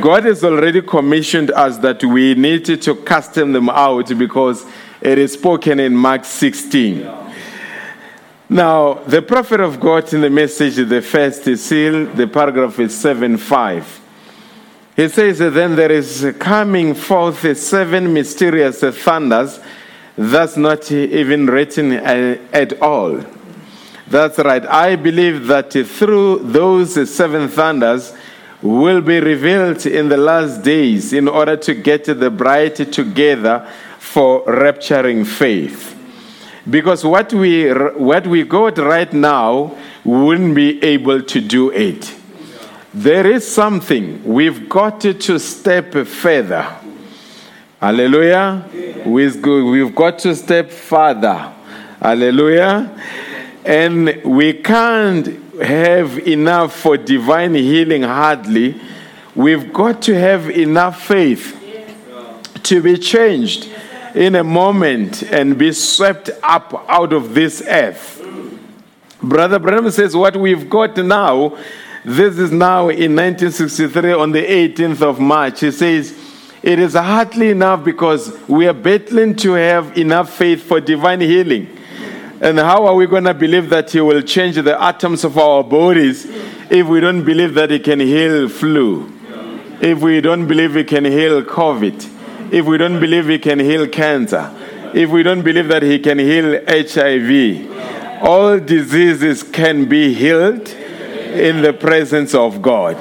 God 0.00 0.24
has 0.24 0.42
already 0.42 0.82
commissioned 0.82 1.50
us 1.50 1.78
that 1.78 2.02
we 2.02 2.34
need 2.34 2.64
to 2.64 2.94
cast 2.96 3.34
them 3.34 3.68
out 3.68 4.16
because 4.18 4.64
it 5.00 5.18
is 5.18 5.34
spoken 5.34 5.80
in 5.80 5.94
Mark 5.94 6.24
16. 6.24 7.08
Now, 8.48 8.94
the 9.06 9.22
prophet 9.22 9.60
of 9.60 9.80
God 9.80 10.12
in 10.12 10.20
the 10.20 10.30
message, 10.30 10.76
the 10.76 11.02
first 11.02 11.44
seal, 11.44 12.06
the 12.06 12.26
paragraph 12.26 12.78
is 12.78 12.96
7 12.96 13.36
5. 13.36 14.00
He 14.96 15.08
says, 15.08 15.38
Then 15.38 15.76
there 15.76 15.90
is 15.90 16.34
coming 16.38 16.94
forth 16.94 17.56
seven 17.58 18.12
mysterious 18.12 18.80
thunders, 18.80 19.60
that's 20.16 20.56
not 20.56 20.90
even 20.92 21.46
written 21.46 21.92
uh, 21.92 22.38
at 22.52 22.80
all. 22.80 23.20
That's 24.06 24.38
right. 24.38 24.64
I 24.66 24.94
believe 24.94 25.48
that 25.48 25.72
through 25.72 26.38
those 26.44 27.10
seven 27.10 27.48
thunders 27.48 28.14
will 28.62 29.00
be 29.00 29.18
revealed 29.18 29.84
in 29.86 30.08
the 30.08 30.16
last 30.16 30.62
days 30.62 31.12
in 31.12 31.26
order 31.26 31.56
to 31.56 31.74
get 31.74 32.04
the 32.04 32.30
bride 32.30 32.76
together 32.76 33.68
for 33.98 34.44
rapturing 34.44 35.26
faith. 35.26 35.90
Because 36.68 37.04
what 37.04 37.32
we, 37.34 37.68
what 37.70 38.26
we 38.26 38.44
got 38.44 38.78
right 38.78 39.12
now 39.12 39.76
wouldn't 40.04 40.54
be 40.54 40.82
able 40.82 41.22
to 41.22 41.40
do 41.40 41.70
it. 41.70 42.14
There 42.94 43.26
is 43.26 43.46
something 43.46 44.22
we've 44.24 44.68
got 44.68 45.00
to 45.00 45.38
step 45.38 45.92
further. 46.06 46.76
Hallelujah. 47.80 48.64
We've 49.04 49.94
got 49.94 50.18
to 50.20 50.34
step 50.34 50.70
further. 50.70 51.52
Hallelujah. 52.00 52.90
And 53.64 54.22
we 54.24 54.54
can't 54.54 55.26
have 55.60 56.18
enough 56.26 56.76
for 56.76 56.96
divine 56.96 57.54
healing 57.54 58.02
hardly 58.02 58.80
We've 59.34 59.72
got 59.72 60.00
to 60.02 60.14
have 60.14 60.48
enough 60.48 61.02
faith 61.02 61.60
to 62.62 62.80
be 62.80 62.96
changed 62.96 63.68
in 64.14 64.36
a 64.36 64.44
moment 64.44 65.24
and 65.24 65.58
be 65.58 65.72
swept 65.72 66.30
up 66.44 66.84
out 66.88 67.12
of 67.12 67.34
this 67.34 67.60
earth. 67.66 68.24
Brother 69.20 69.58
Branham 69.58 69.90
says, 69.90 70.14
What 70.14 70.36
we've 70.36 70.70
got 70.70 70.96
now, 70.98 71.58
this 72.04 72.38
is 72.38 72.52
now 72.52 72.90
in 72.90 73.16
1963 73.16 74.12
on 74.12 74.32
the 74.32 74.44
18th 74.44 75.00
of 75.00 75.18
March. 75.18 75.60
He 75.60 75.70
says, 75.70 76.14
It 76.62 76.78
is 76.78 76.92
hardly 76.92 77.48
enough 77.48 77.82
because 77.82 78.38
we 78.46 78.68
are 78.68 78.74
battling 78.74 79.36
to 79.36 79.52
have 79.52 79.96
enough 79.96 80.30
faith 80.36 80.62
for 80.62 80.82
divine 80.82 81.22
healing. 81.22 81.74
And 82.42 82.58
how 82.58 82.84
are 82.86 82.94
we 82.94 83.06
going 83.06 83.24
to 83.24 83.32
believe 83.32 83.70
that 83.70 83.90
He 83.90 84.02
will 84.02 84.20
change 84.20 84.56
the 84.56 84.78
atoms 84.78 85.24
of 85.24 85.38
our 85.38 85.64
bodies 85.64 86.26
if 86.70 86.86
we 86.86 87.00
don't 87.00 87.24
believe 87.24 87.54
that 87.54 87.70
He 87.70 87.78
can 87.78 88.00
heal 88.00 88.50
flu? 88.50 89.10
If 89.80 90.02
we 90.02 90.20
don't 90.20 90.46
believe 90.46 90.74
He 90.74 90.84
can 90.84 91.06
heal 91.06 91.42
COVID? 91.42 92.52
If 92.52 92.66
we 92.66 92.76
don't 92.76 93.00
believe 93.00 93.28
He 93.28 93.38
can 93.38 93.60
heal 93.60 93.88
cancer? 93.88 94.54
If 94.92 95.08
we 95.08 95.22
don't 95.22 95.40
believe 95.40 95.68
that 95.68 95.82
He 95.82 95.98
can 96.00 96.18
heal 96.18 96.60
HIV? 96.68 98.22
All 98.22 98.60
diseases 98.60 99.42
can 99.42 99.88
be 99.88 100.12
healed 100.12 100.83
in 101.34 101.62
the 101.62 101.72
presence 101.72 102.34
of 102.34 102.62
God. 102.62 102.96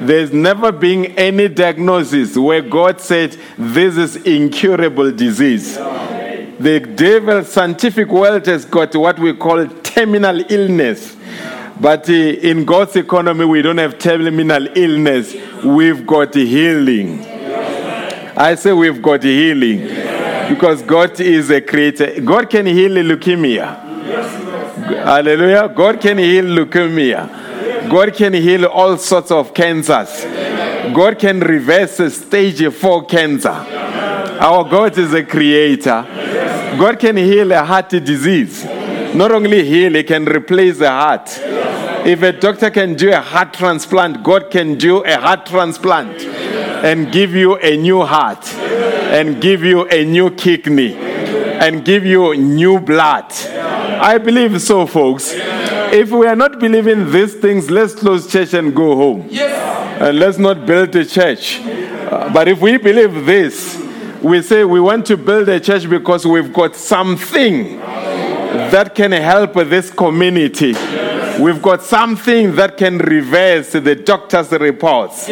There's 0.00 0.32
never 0.32 0.70
been 0.70 1.06
any 1.18 1.48
diagnosis 1.48 2.36
where 2.36 2.62
God 2.62 3.00
said, 3.00 3.36
This 3.56 3.96
is 3.96 4.16
incurable 4.16 5.10
disease. 5.10 5.74
The 5.74 6.80
devil 6.80 7.44
scientific 7.44 8.08
world 8.08 8.46
has 8.46 8.64
got 8.64 8.94
what 8.94 9.18
we 9.18 9.32
call 9.34 9.66
terminal 9.66 10.40
illness. 10.50 11.16
But 11.80 12.08
uh, 12.10 12.12
in 12.12 12.64
God's 12.64 12.96
economy, 12.96 13.44
we 13.44 13.62
don't 13.62 13.78
have 13.78 13.98
terminal 13.98 14.66
illness. 14.76 15.34
We've 15.64 16.06
got 16.06 16.34
healing. 16.34 17.24
I 18.36 18.54
say 18.56 18.72
we've 18.72 19.00
got 19.00 19.22
healing 19.22 19.80
because 20.48 20.82
God 20.82 21.18
is 21.20 21.50
a 21.50 21.60
creator. 21.60 22.20
God 22.20 22.50
can 22.50 22.66
heal 22.66 22.92
leukemia. 22.92 23.87
Hallelujah. 24.96 25.68
God 25.74 26.00
can 26.00 26.18
heal 26.18 26.44
leukemia. 26.44 27.88
God 27.88 28.14
can 28.14 28.32
heal 28.34 28.66
all 28.66 28.96
sorts 28.96 29.30
of 29.30 29.54
cancers. 29.54 30.24
God 30.94 31.18
can 31.18 31.40
reverse 31.40 32.14
stage 32.14 32.72
4 32.72 33.06
cancer. 33.06 33.50
Our 33.50 34.64
God 34.68 34.96
is 34.98 35.12
a 35.12 35.24
creator. 35.24 36.04
God 36.78 36.98
can 36.98 37.16
heal 37.16 37.52
a 37.52 37.64
heart 37.64 37.90
disease. 37.90 38.64
Not 39.14 39.32
only 39.32 39.64
heal, 39.64 39.94
He 39.94 40.04
can 40.04 40.24
replace 40.26 40.78
the 40.78 40.90
heart. 40.90 41.28
If 42.06 42.22
a 42.22 42.32
doctor 42.32 42.70
can 42.70 42.94
do 42.94 43.10
a 43.10 43.20
heart 43.20 43.52
transplant, 43.54 44.22
God 44.22 44.50
can 44.50 44.78
do 44.78 45.04
a 45.04 45.18
heart 45.18 45.46
transplant 45.46 46.22
and 46.22 47.10
give 47.12 47.34
you 47.34 47.56
a 47.56 47.76
new 47.76 48.02
heart 48.02 48.46
and 48.54 49.40
give 49.42 49.64
you 49.64 49.88
a 49.88 50.04
new 50.04 50.30
kidney 50.30 50.94
and 50.94 51.84
give 51.84 52.06
you 52.06 52.36
new 52.36 52.78
blood. 52.78 53.32
I 54.00 54.18
believe 54.18 54.60
so, 54.62 54.86
folks. 54.86 55.32
If 55.34 56.10
we 56.10 56.26
are 56.26 56.36
not 56.36 56.60
believing 56.60 57.10
these 57.10 57.34
things, 57.34 57.70
let's 57.70 57.94
close 57.94 58.30
church 58.30 58.54
and 58.54 58.74
go 58.74 58.94
home. 58.96 59.28
And 60.00 60.18
let's 60.18 60.38
not 60.38 60.66
build 60.66 60.94
a 60.96 61.04
church. 61.04 61.60
Uh, 61.60 62.32
but 62.32 62.48
if 62.48 62.60
we 62.60 62.76
believe 62.78 63.26
this, 63.26 63.76
we 64.22 64.42
say 64.42 64.64
we 64.64 64.80
want 64.80 65.06
to 65.06 65.16
build 65.16 65.48
a 65.48 65.60
church 65.60 65.88
because 65.88 66.26
we've 66.26 66.52
got 66.52 66.76
something 66.76 67.78
that 68.70 68.94
can 68.94 69.12
help 69.12 69.54
this 69.54 69.90
community. 69.90 70.74
We've 71.38 71.62
got 71.62 71.84
something 71.84 72.56
that 72.56 72.76
can 72.76 72.98
reverse 72.98 73.72
the 73.72 73.94
doctor's 73.94 74.50
reports. 74.50 75.28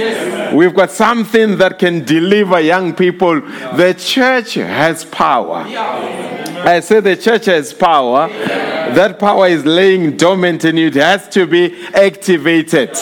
We've 0.55 0.75
got 0.75 0.93
something 0.93 1.59
that 1.59 1.81
can 1.81 2.05
deliver 2.05 2.61
young 2.61 2.95
people. 2.95 3.41
The 3.41 3.95
church 3.99 4.55
has 4.55 5.05
power. 5.05 5.65
I 5.67 6.81
say 6.81 7.01
the 7.01 7.17
church 7.17 7.47
has 7.47 7.73
power. 7.73 8.29
That 8.29 9.19
power 9.19 9.49
is 9.49 9.65
laying 9.65 10.17
dormant 10.17 10.63
you. 10.63 10.87
It 10.87 10.95
has 10.95 11.29
to 11.31 11.47
be 11.47 11.75
activated. 11.93 12.97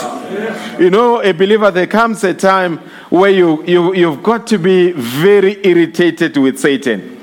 You 0.79 0.91
know, 0.91 1.23
a 1.23 1.33
believer, 1.33 1.71
there 1.71 1.87
comes 1.87 2.25
a 2.25 2.33
time 2.33 2.79
where 3.11 3.31
you, 3.31 3.65
you, 3.65 3.95
you've 3.95 4.23
got 4.23 4.47
to 4.49 4.59
be 4.59 4.93
very 4.93 5.65
irritated 5.65 6.37
with 6.39 6.59
Satan. 6.59 7.14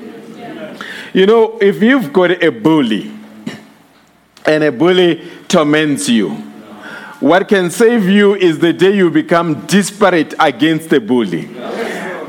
You 1.12 1.26
know, 1.26 1.58
if 1.60 1.82
you've 1.82 2.10
got 2.12 2.42
a 2.42 2.48
bully 2.50 3.12
and 4.46 4.64
a 4.64 4.72
bully 4.72 5.22
torments 5.46 6.08
you, 6.08 6.30
what 7.20 7.48
can 7.48 7.70
save 7.70 8.08
you 8.08 8.34
is 8.34 8.58
the 8.58 8.72
day 8.72 8.96
you 8.96 9.10
become 9.10 9.66
desperate 9.66 10.34
against 10.40 10.88
the 10.88 11.00
bully. 11.00 11.42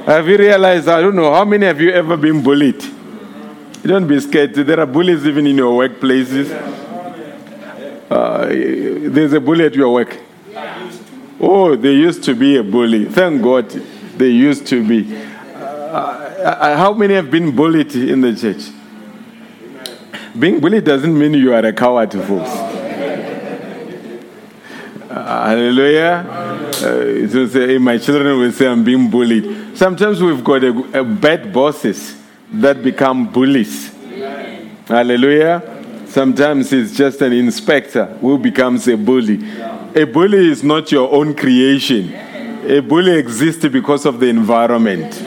Have 0.05 0.27
you 0.27 0.37
realized? 0.37 0.89
I 0.89 0.99
don't 1.01 1.15
know, 1.15 1.33
how 1.33 1.45
many 1.45 1.65
of 1.65 1.79
you 1.79 1.91
ever 1.91 2.17
been 2.17 2.43
bullied? 2.43 2.83
Don't 3.83 4.05
be 4.05 4.19
scared. 4.19 4.53
There 4.53 4.79
are 4.79 4.85
bullies 4.85 5.25
even 5.25 5.47
in 5.47 5.57
your 5.57 5.87
workplaces. 5.87 6.51
Uh, 8.09 8.45
there's 8.47 9.33
a 9.33 9.39
bully 9.39 9.65
at 9.65 9.75
your 9.75 9.93
work. 9.93 10.17
Oh, 11.39 11.75
there 11.75 11.91
used 11.93 12.23
to 12.25 12.35
be 12.35 12.57
a 12.57 12.63
bully. 12.63 13.05
Thank 13.05 13.41
God 13.41 13.69
there 13.69 14.27
used 14.27 14.67
to 14.67 14.85
be. 14.85 15.32
Uh, 15.93 15.95
uh, 15.95 16.75
how 16.75 16.91
many 16.91 17.13
have 17.13 17.29
been 17.29 17.55
bullied 17.55 17.93
in 17.93 18.19
the 18.21 18.35
church? 18.35 18.63
Being 20.39 20.59
bullied 20.59 20.85
doesn't 20.85 21.15
mean 21.15 21.35
you 21.35 21.53
are 21.53 21.63
a 21.63 21.71
coward, 21.71 22.11
folks. 22.11 22.49
Uh, 25.07 25.47
hallelujah. 25.49 26.25
Uh, 26.81 27.47
say, 27.47 27.77
my 27.77 27.99
children 27.99 28.39
will 28.39 28.51
say, 28.51 28.65
I'm 28.65 28.83
being 28.83 29.07
bullied. 29.07 29.77
Sometimes 29.77 30.19
we've 30.19 30.43
got 30.43 30.63
a, 30.63 31.01
a 31.01 31.03
bad 31.03 31.53
bosses 31.53 32.19
that 32.51 32.81
become 32.81 33.31
bullies. 33.31 33.93
Hallelujah. 34.87 35.61
Sometimes 36.07 36.73
it's 36.73 36.97
just 36.97 37.21
an 37.21 37.33
inspector 37.33 38.05
who 38.19 38.39
becomes 38.39 38.87
a 38.87 38.97
bully. 38.97 39.47
A 39.93 40.05
bully 40.05 40.49
is 40.49 40.63
not 40.63 40.91
your 40.91 41.13
own 41.13 41.35
creation. 41.35 42.11
A 42.65 42.79
bully 42.79 43.15
exists 43.15 43.67
because 43.67 44.07
of 44.07 44.19
the 44.19 44.25
environment. 44.25 45.23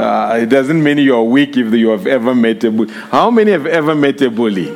Uh, 0.00 0.38
it 0.40 0.46
doesn't 0.46 0.82
mean 0.82 0.96
you're 0.96 1.22
weak 1.22 1.58
if 1.58 1.74
you 1.74 1.90
have 1.90 2.06
ever 2.06 2.34
met 2.34 2.64
a 2.64 2.70
bully. 2.70 2.90
How 2.90 3.30
many 3.30 3.50
have 3.50 3.66
ever 3.66 3.94
met 3.94 4.22
a 4.22 4.30
bully? 4.30 4.74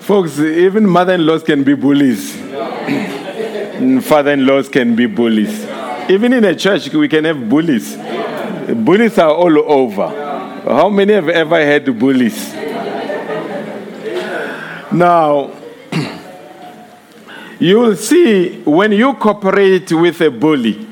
Folks, 0.00 0.38
even 0.38 0.86
mother 0.86 1.14
in 1.14 1.24
laws 1.24 1.42
can 1.42 1.64
be 1.64 1.72
bullies, 1.72 2.36
father 4.06 4.32
in 4.32 4.44
laws 4.44 4.68
can 4.68 4.94
be 4.94 5.06
bullies. 5.06 5.64
Even 6.10 6.34
in 6.34 6.44
a 6.44 6.54
church, 6.54 6.92
we 6.92 7.08
can 7.08 7.24
have 7.24 7.48
bullies. 7.48 7.96
Bullies 7.96 9.16
are 9.16 9.32
all 9.32 9.72
over. 9.72 10.08
How 10.64 10.90
many 10.90 11.14
have 11.14 11.30
ever 11.30 11.56
had 11.56 11.98
bullies? 11.98 12.52
Now, 14.92 15.52
you 17.58 17.78
will 17.78 17.96
see 17.96 18.60
when 18.64 18.92
you 18.92 19.14
cooperate 19.14 19.90
with 19.90 20.20
a 20.20 20.30
bully 20.30 20.91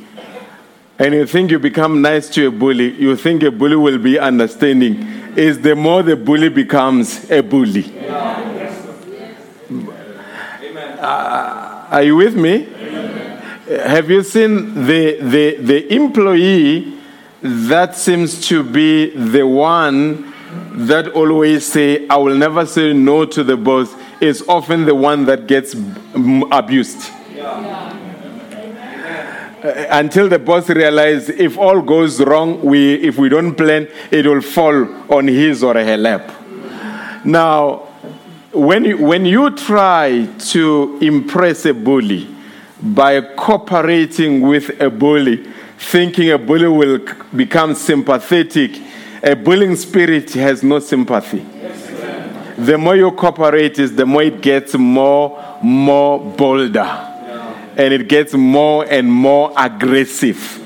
and 1.00 1.14
you 1.14 1.26
think 1.26 1.50
you 1.50 1.58
become 1.58 2.02
nice 2.02 2.28
to 2.28 2.48
a 2.48 2.50
bully, 2.50 2.90
you 3.00 3.16
think 3.16 3.42
a 3.42 3.50
bully 3.50 3.74
will 3.74 3.96
be 3.96 4.18
understanding, 4.18 5.02
is 5.34 5.58
the 5.62 5.74
more 5.74 6.02
the 6.02 6.14
bully 6.14 6.50
becomes 6.50 7.30
a 7.30 7.40
bully. 7.40 7.90
Uh, 11.00 11.86
are 11.90 12.02
you 12.02 12.16
with 12.16 12.36
me? 12.36 12.64
Have 13.86 14.10
you 14.10 14.22
seen 14.22 14.74
the, 14.74 15.16
the, 15.22 15.56
the 15.56 15.94
employee 15.94 16.98
that 17.40 17.96
seems 17.96 18.46
to 18.48 18.62
be 18.62 19.08
the 19.08 19.46
one 19.46 20.34
that 20.86 21.08
always 21.12 21.64
say, 21.64 22.06
I 22.08 22.16
will 22.16 22.36
never 22.36 22.66
say 22.66 22.92
no 22.92 23.24
to 23.24 23.42
the 23.42 23.56
boss, 23.56 23.94
is 24.20 24.44
often 24.46 24.84
the 24.84 24.94
one 24.94 25.24
that 25.24 25.46
gets 25.46 25.74
abused. 26.52 27.10
Uh, 27.40 27.89
Uh, 29.62 29.86
until 29.90 30.26
the 30.28 30.38
boss 30.38 30.70
realizes 30.70 31.28
if 31.28 31.58
all 31.58 31.82
goes 31.82 32.18
wrong, 32.20 32.62
we, 32.64 32.94
if 32.94 33.18
we 33.18 33.28
don't 33.28 33.54
plan, 33.54 33.86
it 34.10 34.24
will 34.24 34.40
fall 34.40 34.88
on 35.12 35.26
his 35.28 35.62
or 35.62 35.74
her 35.74 35.96
lap. 35.98 36.30
Now, 37.24 37.88
when 38.52 38.84
you, 38.86 38.96
when 38.96 39.26
you 39.26 39.50
try 39.50 40.26
to 40.52 40.98
impress 41.02 41.66
a 41.66 41.74
bully 41.74 42.26
by 42.82 43.20
cooperating 43.20 44.40
with 44.40 44.80
a 44.80 44.88
bully, 44.88 45.46
thinking 45.78 46.30
a 46.30 46.38
bully 46.38 46.68
will 46.68 47.00
become 47.36 47.74
sympathetic, 47.74 48.80
a 49.22 49.36
bullying 49.36 49.76
spirit 49.76 50.32
has 50.32 50.62
no 50.62 50.78
sympathy. 50.78 51.46
The 52.56 52.78
more 52.78 52.96
you 52.96 53.10
cooperate, 53.12 53.78
is 53.78 53.94
the 53.94 54.06
more 54.06 54.22
it 54.22 54.40
gets 54.40 54.74
more, 54.74 55.58
more 55.62 56.18
bolder, 56.18 57.09
and 57.76 57.94
it 57.94 58.08
gets 58.08 58.34
more 58.34 58.84
and 58.84 59.12
more 59.12 59.52
aggressive. 59.56 60.58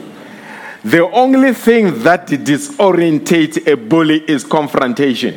The 0.85 1.09
only 1.11 1.55
thing 1.55 2.03
that 2.03 2.27
disorientates 2.27 3.67
a 3.67 3.77
bully 3.77 4.23
is 4.29 4.45
confrontation. 4.45 5.35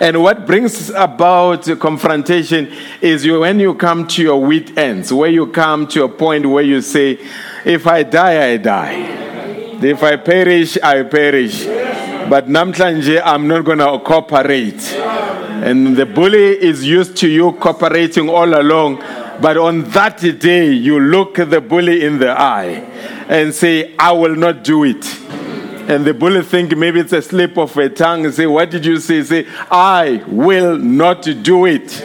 And 0.00 0.20
what 0.20 0.46
brings 0.46 0.90
about 0.90 1.64
confrontation 1.78 2.72
is 3.00 3.24
you, 3.24 3.40
when 3.40 3.60
you 3.60 3.74
come 3.74 4.06
to 4.08 4.22
your 4.22 4.44
wit 4.44 4.76
ends, 4.76 5.12
where 5.12 5.30
you 5.30 5.46
come 5.46 5.86
to 5.88 6.04
a 6.04 6.08
point 6.08 6.44
where 6.46 6.64
you 6.64 6.80
say, 6.80 7.18
if 7.64 7.86
I 7.86 8.02
die, 8.02 8.52
I 8.52 8.56
die. 8.56 8.94
If 9.80 10.02
I 10.02 10.16
perish, 10.16 10.76
I 10.82 11.04
perish. 11.04 11.64
But 12.28 12.48
namhlanje, 12.48 13.20
I'm 13.24 13.46
not 13.46 13.64
going 13.64 13.78
to 13.78 13.98
cooperate. 14.00 14.82
And 14.92 15.96
the 15.96 16.06
bully 16.06 16.60
is 16.60 16.84
used 16.84 17.16
to 17.18 17.28
you 17.28 17.52
cooperating 17.52 18.28
all 18.28 18.60
along. 18.60 19.02
But 19.40 19.56
on 19.56 19.84
that 19.90 20.20
day, 20.40 20.72
you 20.72 21.00
look 21.00 21.36
the 21.36 21.60
bully 21.60 22.04
in 22.04 22.18
the 22.18 22.30
eye 22.30 22.84
and 23.28 23.54
say, 23.54 23.94
I 23.98 24.12
will 24.12 24.36
not 24.36 24.62
do 24.64 24.84
it. 24.84 25.04
And 25.88 26.04
the 26.04 26.14
bully 26.14 26.42
think 26.42 26.76
maybe 26.76 27.00
it's 27.00 27.12
a 27.12 27.20
slip 27.20 27.58
of 27.58 27.76
a 27.76 27.88
tongue 27.88 28.30
say, 28.30 28.46
What 28.46 28.70
did 28.70 28.86
you 28.86 28.98
say? 28.98 29.22
Say, 29.24 29.46
I 29.70 30.22
will 30.28 30.78
not 30.78 31.22
do 31.22 31.66
it. 31.66 32.00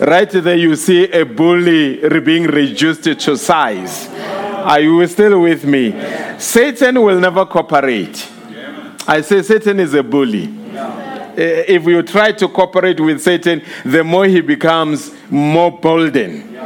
Right 0.00 0.30
there, 0.30 0.56
you 0.56 0.76
see 0.76 1.10
a 1.10 1.24
bully 1.24 2.06
being 2.20 2.44
reduced 2.44 3.04
to 3.04 3.36
size. 3.36 4.08
Are 4.08 4.80
you 4.80 5.06
still 5.06 5.40
with 5.40 5.64
me? 5.64 5.92
Satan 6.38 7.00
will 7.00 7.18
never 7.18 7.46
cooperate. 7.46 8.28
I 9.06 9.22
say 9.22 9.40
Satan 9.42 9.80
is 9.80 9.94
a 9.94 10.02
bully. 10.02 10.57
Eh, 11.38 11.64
If 11.68 11.84
you 11.86 12.02
try 12.02 12.32
to 12.32 12.48
cooperate 12.48 12.98
with 12.98 13.22
Satan, 13.22 13.62
the 13.84 14.02
more 14.02 14.26
he 14.26 14.40
becomes 14.40 15.12
more 15.30 15.70
bolden. 15.70 16.58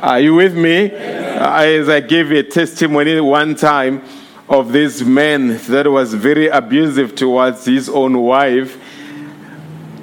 Are 0.00 0.20
you 0.20 0.34
with 0.34 0.56
me? 0.56 0.92
As 0.92 1.88
I 1.88 1.98
gave 2.00 2.30
a 2.30 2.44
testimony 2.44 3.20
one 3.20 3.56
time 3.56 4.02
of 4.48 4.72
this 4.72 5.02
man 5.02 5.58
that 5.68 5.90
was 5.90 6.14
very 6.14 6.46
abusive 6.46 7.14
towards 7.16 7.64
his 7.64 7.88
own 7.88 8.18
wife, 8.18 8.78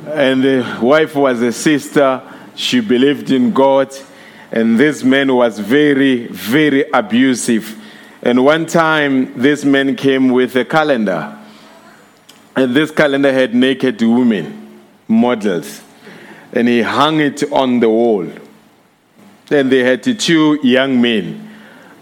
and 0.07 0.43
the 0.43 0.77
wife 0.81 1.15
was 1.15 1.41
a 1.41 1.51
sister, 1.53 2.21
she 2.55 2.81
believed 2.81 3.31
in 3.31 3.53
God, 3.53 3.93
and 4.51 4.77
this 4.77 5.03
man 5.03 5.33
was 5.33 5.57
very, 5.59 6.27
very 6.27 6.83
abusive. 6.93 7.81
And 8.21 8.43
one 8.43 8.65
time, 8.65 9.39
this 9.39 9.63
man 9.63 9.95
came 9.95 10.29
with 10.29 10.55
a 10.55 10.65
calendar, 10.65 11.36
and 12.57 12.75
this 12.75 12.89
calendar 12.89 13.31
had 13.31 13.53
naked 13.53 14.01
women, 14.01 14.81
models, 15.07 15.83
and 16.51 16.67
he 16.67 16.81
hung 16.81 17.19
it 17.19 17.43
on 17.51 17.79
the 17.79 17.87
wall. 17.87 18.27
Then 19.45 19.69
they 19.69 19.83
had 19.83 20.01
two 20.01 20.59
young 20.63 20.99
men. 20.99 21.53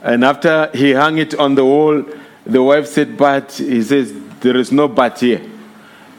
And 0.02 0.24
after 0.24 0.72
he 0.74 0.94
hung 0.94 1.18
it 1.18 1.36
on 1.36 1.56
the 1.56 1.66
wall, 1.66 2.06
the 2.46 2.64
wife 2.64 2.88
said, 2.88 3.18
But 3.18 3.52
he 3.52 3.84
says, 3.84 4.14
There 4.40 4.56
is 4.56 4.72
no 4.72 4.88
but 4.88 5.20
here. 5.20 5.42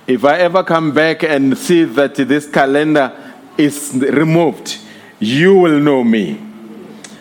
If 0.06 0.22
I 0.22 0.36
ever 0.40 0.62
come 0.62 0.92
back 0.92 1.22
and 1.22 1.56
see 1.56 1.84
that 1.84 2.16
this 2.16 2.46
calendar 2.46 3.16
is 3.56 3.94
removed, 3.94 4.76
you 5.18 5.56
will 5.56 5.80
know 5.80 6.04
me. 6.04 6.38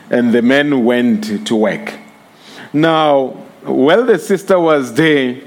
And 0.09 0.33
the 0.33 0.41
men 0.41 0.83
went 0.83 1.47
to 1.47 1.55
work. 1.55 1.93
Now, 2.73 3.27
while 3.63 4.05
the 4.05 4.19
sister 4.19 4.59
was 4.59 4.93
there, 4.93 5.44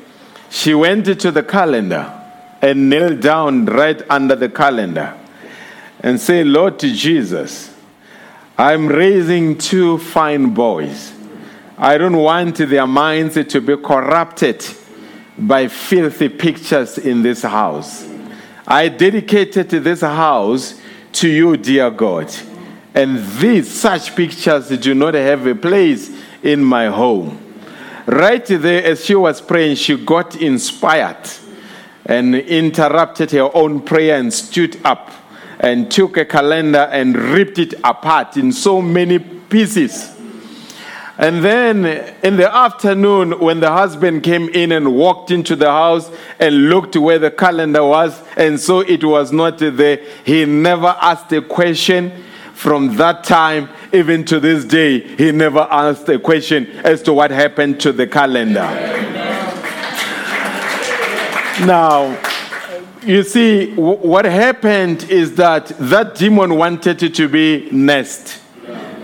she 0.51 0.75
went 0.75 1.07
to 1.21 1.31
the 1.31 1.43
calendar 1.43 2.15
and 2.61 2.89
knelt 2.91 3.21
down 3.21 3.67
right 3.67 4.03
under 4.11 4.35
the 4.35 4.49
calendar 4.49 5.17
and 6.01 6.21
said, 6.21 6.47
Lord 6.47 6.79
Jesus, 6.79 7.75
I'm 8.57 8.89
raising 8.89 9.59
two 9.59 9.99
fine 9.99 10.55
boys. 10.55 11.13
I 11.77 11.97
don't 11.97 12.17
want 12.17 12.57
their 12.57 12.87
minds 12.87 13.35
to 13.35 13.61
be 13.61 13.77
corrupted 13.77 14.65
by 15.39 15.69
filthy 15.69 16.29
pictures 16.29 16.99
in 16.99 17.23
this 17.23 17.43
house. 17.43 18.09
I 18.67 18.89
dedicated 18.89 19.71
this 19.71 20.01
house 20.01 20.81
to 21.13 21.29
you, 21.29 21.57
dear 21.57 21.91
God. 21.91 22.35
And 22.95 23.25
these 23.39 23.71
such 23.71 24.17
pictures 24.17 24.69
do 24.79 24.95
not 24.95 25.15
have 25.15 25.47
a 25.47 25.55
place 25.55 26.11
in 26.43 26.65
my 26.65 26.87
home. 26.87 27.48
Right 28.09 28.47
there, 28.47 28.85
as 28.85 29.05
she 29.05 29.15
was 29.15 29.43
praying, 29.43 29.77
she 29.77 29.95
got 29.95 30.35
inspired 30.37 31.29
and 32.07 32.35
interrupted 32.35 33.33
her 33.33 33.55
own 33.55 33.83
prayer 33.83 34.19
and 34.19 34.33
stood 34.33 34.81
up 34.83 35.13
and 35.61 35.91
took 35.91 36.17
a 36.17 36.25
calendar 36.25 36.89
and 36.91 37.15
ripped 37.15 37.59
it 37.59 37.75
apart 37.85 38.39
in 38.39 38.51
so 38.51 38.81
many 38.81 39.19
pieces. 39.19 40.11
And 41.19 41.45
then 41.45 41.85
in 42.23 42.39
the 42.39 42.51
afternoon, 42.51 43.41
when 43.41 43.61
the 43.61 43.71
husband 43.71 44.23
came 44.23 44.49
in 44.49 44.73
and 44.73 44.95
walked 44.95 45.31
into 45.31 45.55
the 45.55 45.71
house 45.71 46.11
and 46.39 46.71
looked 46.71 46.97
where 46.97 47.19
the 47.19 47.31
calendar 47.31 47.85
was, 47.85 48.19
and 48.39 48.59
so 48.59 48.81
it 48.81 49.05
was 49.05 49.33
not 49.33 49.59
there, 49.59 50.01
he 50.25 50.47
never 50.47 50.97
asked 51.03 51.31
a 51.33 51.43
question. 51.43 52.25
From 52.59 52.97
that 52.97 53.23
time, 53.23 53.69
even 53.93 54.25
to 54.25 54.41
this 54.41 54.65
day, 54.65 54.99
he 54.99 55.31
never 55.31 55.61
asked 55.61 56.09
a 56.09 56.19
question 56.19 56.67
as 56.83 57.01
to 57.03 57.13
what 57.13 57.31
happened 57.31 57.79
to 57.83 57.93
the 57.93 58.05
calendar. 58.05 58.69
Now, 61.65 62.21
you 63.07 63.23
see, 63.23 63.71
wh- 63.77 64.05
what 64.05 64.25
happened 64.25 65.05
is 65.05 65.37
that 65.37 65.69
that 65.79 66.17
demon 66.17 66.57
wanted 66.57 67.15
to 67.15 67.29
be 67.29 67.69
nest. 67.71 68.41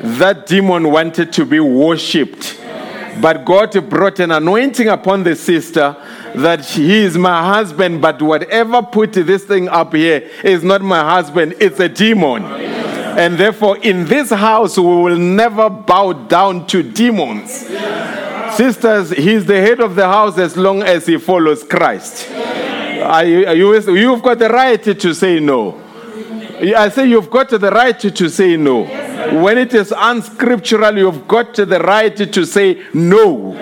That 0.03 0.47
demon 0.49 0.91
wanted 0.91 1.33
to 1.35 1.47
be 1.47 1.61
worshipped. 1.61 2.61
But 3.23 3.45
God 3.45 3.89
brought 3.89 4.19
an 4.19 4.33
anointing 4.33 4.89
upon 4.89 5.23
the 5.23 5.37
sister 5.37 5.95
that 6.35 6.65
he 6.65 7.05
is 7.05 7.17
my 7.17 7.55
husband, 7.55 8.03
but 8.03 8.21
whatever 8.21 8.83
put 8.83 9.13
this 9.13 9.45
thing 9.45 9.69
up 9.69 9.95
here 9.95 10.29
is 10.43 10.65
not 10.65 10.83
my 10.83 11.09
husband, 11.09 11.55
it's 11.61 11.79
a 11.79 11.89
demon. 11.89 12.83
And 13.17 13.39
therefore, 13.39 13.79
in 13.79 14.07
this 14.07 14.31
house, 14.31 14.77
we 14.77 14.85
will 14.85 15.19
never 15.19 15.71
bow 15.71 16.13
down 16.13 16.67
to 16.69 16.83
demons. 16.83 17.67
Sisters, 18.57 19.11
he's 19.11 19.47
the 19.47 19.61
head 19.61 19.81
of 19.81 19.95
the 19.95 20.07
house 20.07 20.39
as 20.39 20.57
long 20.57 20.83
as 20.83 21.07
he 21.07 21.19
follows 21.19 21.65
Christ. 21.65 22.31
Are 22.31 23.25
you, 23.25 23.47
are 23.47 23.55
you, 23.55 23.75
you've 23.95 24.23
got 24.23 24.39
the 24.39 24.49
right 24.49 24.83
to 24.83 25.15
say 25.15 25.41
no. 25.41 25.81
I 26.61 26.89
say 26.89 27.07
you've 27.09 27.31
got 27.31 27.51
the 27.51 27.71
right 27.71 27.99
to 27.99 28.29
say 28.31 28.57
no. 28.57 28.85
When 29.43 29.59
it 29.59 29.75
is 29.75 29.93
unscriptural, 29.97 30.97
you've 30.97 31.27
got 31.27 31.55
the 31.55 31.81
right 31.81 32.17
to 32.17 32.47
say 32.47 32.83
no. 32.95 33.53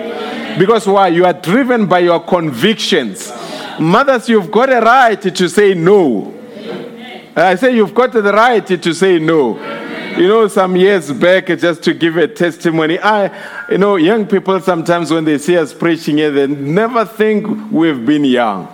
Because 0.57 0.87
why? 0.87 1.07
You 1.09 1.25
are 1.25 1.33
driven 1.33 1.87
by 1.87 1.99
your 1.99 2.19
convictions. 2.19 3.31
Mothers, 3.79 4.29
you've 4.29 4.51
got 4.51 4.71
a 4.71 4.79
right 4.79 5.19
to 5.21 5.49
say 5.49 5.73
no. 5.73 6.33
Uh, 7.35 7.41
I 7.45 7.55
say 7.55 7.75
you've 7.75 7.95
got 7.95 8.11
the 8.11 8.21
right 8.21 8.65
to 8.65 8.93
say 8.93 9.17
no. 9.17 9.57
You 10.15 10.27
know, 10.27 10.47
some 10.47 10.75
years 10.75 11.11
back, 11.11 11.47
just 11.47 11.81
to 11.83 11.95
give 11.95 12.15
a 12.17 12.27
testimony, 12.27 12.99
I, 12.99 13.71
you 13.71 13.79
know, 13.79 13.95
young 13.95 14.27
people 14.27 14.59
sometimes 14.61 15.09
when 15.09 15.25
they 15.25 15.39
see 15.39 15.57
us 15.57 15.73
preaching 15.73 16.17
here, 16.17 16.29
they 16.29 16.45
never 16.45 17.05
think 17.05 17.71
we've 17.71 18.05
been 18.05 18.23
young. 18.23 18.67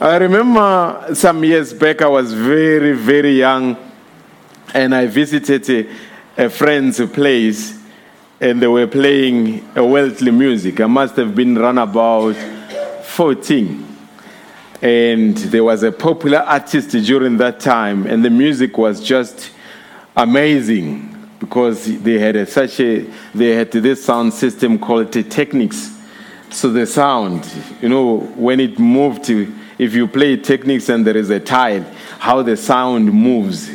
I 0.00 0.16
remember 0.18 1.12
some 1.14 1.42
years 1.42 1.72
back, 1.72 2.02
I 2.02 2.06
was 2.06 2.32
very, 2.32 2.92
very 2.92 3.38
young, 3.38 3.76
and 4.72 4.94
I 4.94 5.06
visited 5.06 5.68
a, 5.68 6.44
a 6.44 6.50
friend's 6.50 7.04
place, 7.06 7.80
and 8.40 8.62
they 8.62 8.68
were 8.68 8.86
playing 8.86 9.68
a 9.74 9.84
worldly 9.84 10.30
music. 10.30 10.80
I 10.80 10.86
must 10.86 11.16
have 11.16 11.34
been 11.34 11.58
run 11.58 11.78
about 11.78 12.36
14. 13.06 13.91
And 14.82 15.36
there 15.36 15.62
was 15.62 15.84
a 15.84 15.92
popular 15.92 16.40
artist 16.40 16.90
during 16.90 17.36
that 17.36 17.60
time, 17.60 18.04
and 18.04 18.24
the 18.24 18.30
music 18.30 18.76
was 18.76 19.00
just 19.00 19.52
amazing 20.16 21.08
because 21.38 22.02
they 22.02 22.18
had 22.18 22.36
a, 22.36 22.46
such 22.46 22.80
a 22.80 23.06
they 23.32 23.54
had 23.54 23.70
this 23.70 24.04
sound 24.04 24.34
system 24.34 24.78
called 24.78 25.12
the 25.12 25.22
Technics. 25.22 25.96
So 26.50 26.70
the 26.70 26.84
sound, 26.86 27.48
you 27.80 27.88
know, 27.88 28.18
when 28.36 28.58
it 28.58 28.78
moved, 28.78 29.30
if 29.30 29.94
you 29.94 30.06
play 30.08 30.36
Technics 30.36 30.88
and 30.88 31.06
there 31.06 31.16
is 31.16 31.30
a 31.30 31.40
tile, 31.40 31.84
how 32.18 32.42
the 32.42 32.56
sound 32.56 33.12
moves, 33.12 33.70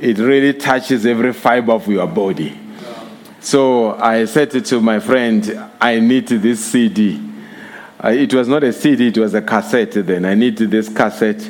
it 0.00 0.18
really 0.18 0.52
touches 0.52 1.06
every 1.06 1.32
fiber 1.32 1.72
of 1.72 1.88
your 1.88 2.06
body. 2.06 2.58
So 3.40 3.94
I 3.94 4.24
said 4.24 4.64
to 4.64 4.80
my 4.80 5.00
friend, 5.00 5.68
I 5.80 6.00
need 6.00 6.28
this 6.28 6.64
CD. 6.64 7.20
It 8.12 8.34
was 8.34 8.48
not 8.48 8.62
a 8.64 8.72
CD, 8.72 9.08
it 9.08 9.18
was 9.18 9.34
a 9.34 9.42
cassette 9.42 9.92
then. 9.92 10.24
I 10.24 10.34
needed 10.34 10.70
this 10.70 10.88
cassette. 10.88 11.48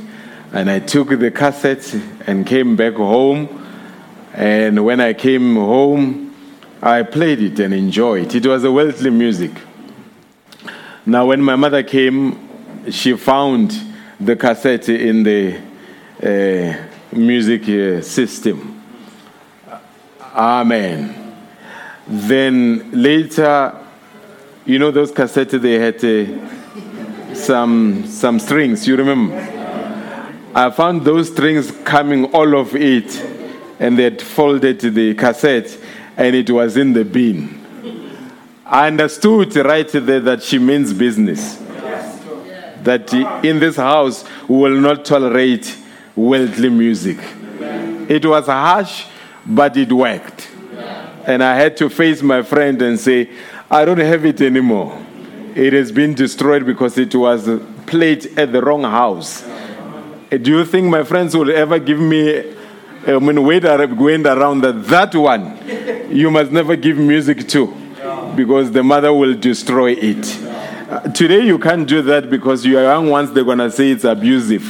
And 0.53 0.71
I 0.71 0.79
took 0.79 1.09
the 1.09 1.31
cassette 1.31 1.95
and 2.27 2.47
came 2.47 2.77
back 2.77 2.95
home. 2.95 3.65
And 4.33 4.85
when 4.85 5.01
I 5.01 5.13
came 5.13 5.57
home, 5.57 6.35
I 6.81 7.03
played 7.03 7.41
it 7.43 7.59
and 7.61 7.75
enjoyed 7.75 8.27
it. 8.27 8.45
It 8.45 8.49
was 8.49 8.65
a 8.65 8.71
worldly 8.71 9.11
music. 9.11 9.51
Now, 11.05 11.27
when 11.27 11.43
my 11.43 11.57
mother 11.57 11.83
came, 11.83 12.91
she 12.91 13.17
found 13.17 13.79
the 14.21 14.37
cassette 14.37 14.89
in 14.89 15.23
the 15.23 15.57
uh, 16.23 17.17
music 17.17 17.69
uh, 17.69 18.03
system. 18.03 18.83
Amen. 20.21 21.37
Then 22.07 22.91
later, 22.93 23.86
you 24.67 24.81
know 24.81 24.91
those 24.91 25.13
cassettes 25.13 25.61
they 25.61 25.79
had 25.79 26.05
uh, 26.05 27.35
some 27.35 28.05
some 28.07 28.41
strings. 28.41 28.87
You 28.87 28.97
remember? 28.97 29.35
I 30.55 30.71
found 30.71 31.05
those 31.05 31.31
strings 31.31 31.71
coming, 31.85 32.25
all 32.35 32.59
of 32.59 32.75
it, 32.75 33.15
and 33.79 33.99
they 33.99 34.05
had 34.05 34.21
folded 34.21 34.81
the 34.81 35.15
cassette, 35.15 35.79
and 36.17 36.35
it 36.35 36.51
was 36.51 36.77
in 36.77 36.95
the 36.95 37.05
bin. 37.05 37.63
I 38.65 38.89
understood 38.89 39.55
right 39.55 39.89
there 39.89 40.21
that 40.21 40.43
she 40.43 40.59
means 40.59 40.93
business. 40.93 41.63
That 42.83 43.13
in 43.45 43.61
this 43.61 43.77
house 43.77 44.25
we 44.49 44.57
will 44.57 44.81
not 44.81 45.05
tolerate 45.05 45.77
worldly 46.17 46.71
music. 46.71 47.19
It 48.09 48.25
was 48.25 48.47
harsh, 48.47 49.07
but 49.45 49.77
it 49.77 49.93
worked. 49.93 50.49
And 51.27 51.43
I 51.43 51.55
had 51.57 51.77
to 51.79 51.89
face 51.89 52.23
my 52.23 52.43
friend 52.43 52.81
and 52.83 52.99
say, 52.99 53.29
I 53.69 53.85
don't 53.85 53.99
have 53.99 54.25
it 54.25 54.41
anymore. 54.41 54.97
It 55.57 55.73
has 55.73 55.91
been 55.91 56.15
destroyed 56.15 56.65
because 56.65 56.97
it 56.99 57.13
was 57.15 57.49
played 57.87 58.39
at 58.39 58.53
the 58.53 58.63
wrong 58.63 58.83
house. 58.83 59.43
Uh, 59.43 60.39
do 60.41 60.59
you 60.59 60.65
think 60.65 60.89
my 60.89 61.03
friends 61.03 61.37
will 61.37 61.51
ever 61.51 61.79
give 61.81 61.99
me 61.99 62.39
uh, 63.09 63.17
I 63.17 63.19
mean, 63.19 63.45
wait 63.45 63.65
uh, 63.65 63.85
going 63.87 64.25
around 64.27 64.61
that 64.63 64.85
that 64.87 65.15
one 65.15 65.59
you 66.11 66.31
must 66.31 66.53
never 66.53 66.77
give 66.77 66.97
music 66.97 67.49
to 67.49 67.67
because 68.37 68.71
the 68.71 68.83
mother 68.85 69.13
will 69.13 69.35
destroy 69.35 69.93
it. 69.93 70.43
Uh, 70.89 71.01
today 71.13 71.45
you 71.45 71.59
can't 71.59 71.89
do 71.89 72.03
that 72.03 72.31
because 72.31 72.65
your 72.65 72.83
young 72.83 73.11
ones 73.11 73.33
they're 73.33 73.45
gonna 73.45 73.71
say 73.71 73.91
it's 73.91 74.05
abusive, 74.05 74.65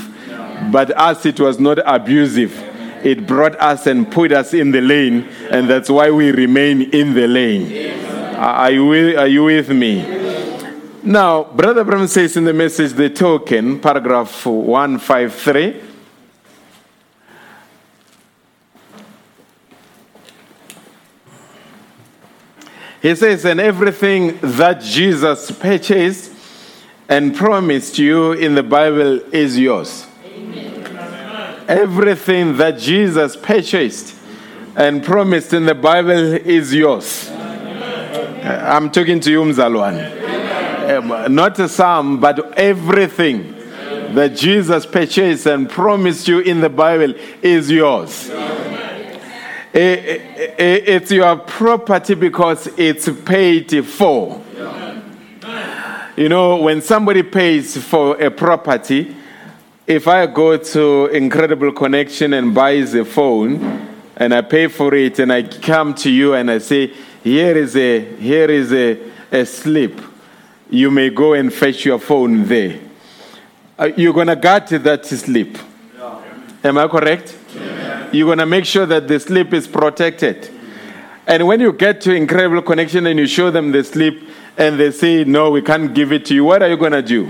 but 0.70 0.90
us 0.98 1.26
it 1.26 1.38
was 1.38 1.61
not 1.61 1.78
abusive. 1.85 2.59
It 3.04 3.26
brought 3.26 3.61
us 3.61 3.87
and 3.87 4.11
put 4.11 4.32
us 4.32 4.54
in 4.54 4.70
the 4.70 4.80
lane, 4.80 5.28
and 5.50 5.68
that's 5.68 5.90
why 5.90 6.11
we 6.11 6.30
remain 6.30 6.82
in 6.92 7.12
the 7.12 7.28
lane. 7.28 7.96
Are 8.37 8.70
you 8.70 8.87
with, 8.87 9.16
are 9.16 9.27
you 9.27 9.44
with 9.44 9.70
me? 9.70 10.03
Now, 11.03 11.44
Brother 11.44 11.85
Branham 11.85 12.07
says 12.07 12.37
in 12.37 12.44
the 12.44 12.53
message, 12.53 12.92
the 12.92 13.09
token, 13.09 13.81
paragraph 13.81 14.44
153. 14.44 15.83
He 23.01 23.14
says, 23.14 23.46
and 23.46 23.59
everything 23.59 24.38
that 24.42 24.83
Jesus 24.83 25.51
purchased 25.53 26.33
and 27.09 27.35
promised 27.35 27.99
you 27.99 28.33
in 28.33 28.55
the 28.55 28.62
Bible 28.62 29.20
is 29.33 29.59
yours. 29.59 30.07
Everything 31.68 32.59
that 32.59 32.79
Jesus 32.79 33.35
purchased 33.35 34.14
and 34.77 35.03
promised 35.03 35.55
in 35.55 35.64
the 35.64 35.75
Bible 35.75 36.35
is 36.35 36.75
yours. 36.75 37.31
I'm 38.16 38.90
talking 38.90 39.20
to 39.20 39.31
you, 39.31 39.42
Mzalwan. 39.42 40.26
Um, 40.90 41.35
not 41.35 41.57
some, 41.70 42.20
but 42.20 42.59
everything 42.59 43.55
that 44.14 44.37
Jesus 44.37 44.87
purchased 44.87 45.46
and 45.46 45.68
promised 45.68 46.29
you 46.29 46.40
in 46.40 46.61
the 46.61 46.68
Bible 46.68 47.14
is 47.42 47.70
yours. 47.70 48.31
It's 49.74 51.11
your 51.11 51.37
property 51.37 52.14
because 52.14 52.66
it's 52.79 53.09
paid 53.24 53.85
for. 53.85 54.42
You 56.16 56.31
know, 56.31 56.57
when 56.57 56.81
somebody 56.81 57.22
pays 57.22 57.76
for 57.76 58.16
a 58.16 58.31
property, 58.31 59.14
if 59.87 60.09
I 60.09 60.26
go 60.26 60.57
to 60.57 61.07
Incredible 61.07 61.72
Connection 61.72 62.33
and 62.33 62.55
buys 62.55 62.94
a 62.94 63.05
phone 63.05 63.87
and 64.16 64.33
I 64.33 64.40
pay 64.40 64.68
for 64.68 64.94
it 64.94 65.18
and 65.18 65.31
I 65.33 65.42
come 65.42 65.94
to 65.96 66.11
you 66.11 66.35
and 66.35 66.50
I 66.50 66.59
say, 66.59 66.94
here 67.27 67.57
is 67.57 67.75
a 67.75 68.05
here 68.19 68.49
is 68.49 68.73
a, 68.73 69.01
a 69.33 69.45
slip. 69.45 70.01
You 70.71 70.93
may 70.93 71.11
go 71.11 71.33
and 71.33 71.53
fetch 71.53 71.85
your 71.85 71.99
phone 71.99 72.45
there. 72.45 72.79
Uh, 73.77 73.91
you're 73.97 74.12
gonna 74.12 74.37
guard 74.37 74.69
that 74.69 75.05
slip. 75.05 75.59
Am 76.62 76.79
I 76.79 76.87
correct? 76.87 77.37
You're 78.12 78.29
gonna 78.29 78.47
make 78.47 78.65
sure 78.65 78.87
that 78.87 79.09
the 79.09 79.19
slip 79.19 79.53
is 79.55 79.67
protected. 79.67 80.51
And 81.27 81.49
when 81.49 81.59
you 81.59 81.73
get 81.73 82.01
to 82.03 82.15
Incredible 82.15 82.62
Connection 82.62 83.09
and 83.09 83.19
you 83.19 83.27
show 83.27 83.51
them 83.51 83.73
the 83.73 83.83
slip 83.83 84.23
and 84.57 84.79
they 84.79 84.93
say, 84.93 85.25
No, 85.25 85.51
we 85.51 85.62
can't 85.62 85.93
give 85.93 86.12
it 86.12 86.27
to 86.27 86.35
you, 86.35 86.45
what 86.45 86.62
are 86.62 86.69
you 86.69 86.77
gonna 86.77 87.03
do? 87.03 87.27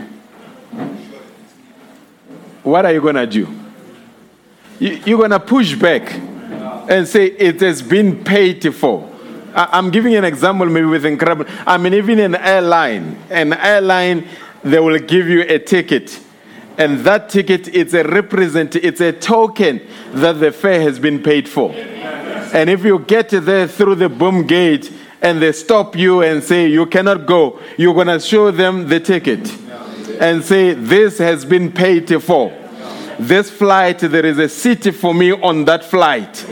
What 2.63 2.85
are 2.85 2.93
you 2.93 3.01
gonna 3.01 3.27
do? 3.27 3.49
You're 4.79 5.23
gonna 5.23 5.41
push 5.41 5.75
back 5.75 6.13
and 6.91 7.09
say, 7.09 7.29
It 7.29 7.63
has 7.63 7.81
been 7.81 8.23
paid 8.23 8.75
for. 8.75 9.16
I'm 9.57 9.91
giving 9.91 10.15
an 10.15 10.25
example 10.25 10.67
maybe 10.67 10.87
with 10.87 11.07
incredible. 11.07 11.47
I 11.67 11.79
mean, 11.79 11.95
even 11.95 12.19
an 12.19 12.35
airline, 12.35 13.17
an 13.31 13.55
airline, 13.55 14.29
they 14.63 14.79
will 14.79 14.99
give 14.99 15.29
you 15.29 15.43
a 15.43 15.59
ticket. 15.59 16.21
And 16.77 17.01
that 17.01 17.31
ticket, 17.31 17.75
it's 17.75 17.95
a 17.95 18.05
represent, 18.05 18.77
it's 18.77 19.01
a 19.01 19.13
token 19.13 19.81
that 20.13 20.41
the 20.41 20.53
fare 20.53 20.83
has 20.83 20.99
been 20.99 21.23
paid 21.23 21.49
for. 21.49 21.73
And 21.73 22.69
if 22.69 22.85
you 22.85 22.99
get 22.99 23.31
there 23.31 23.67
through 23.67 23.95
the 23.95 24.11
boom 24.11 24.47
gate 24.47 24.93
and 25.23 25.41
they 25.41 25.53
stop 25.53 25.97
you 25.97 26.23
and 26.23 26.45
say 26.45 26.69
you 26.69 26.85
cannot 26.85 27.25
go, 27.25 27.59
you're 27.79 27.95
gonna 27.95 28.21
show 28.21 28.51
them 28.51 28.89
the 28.89 29.01
ticket 29.01 29.51
and 30.21 30.45
say 30.45 30.75
this 30.75 31.17
has 31.17 31.47
been 31.47 31.73
paid 31.73 32.23
for. 32.23 32.53
This 33.19 33.51
flight, 33.51 34.01
there 34.01 34.27
is 34.27 34.39
a 34.39 34.49
seat 34.49 34.95
for 34.95 35.15
me 35.15 35.33
on 35.33 35.65
that 35.65 35.83
flight. 35.83 36.45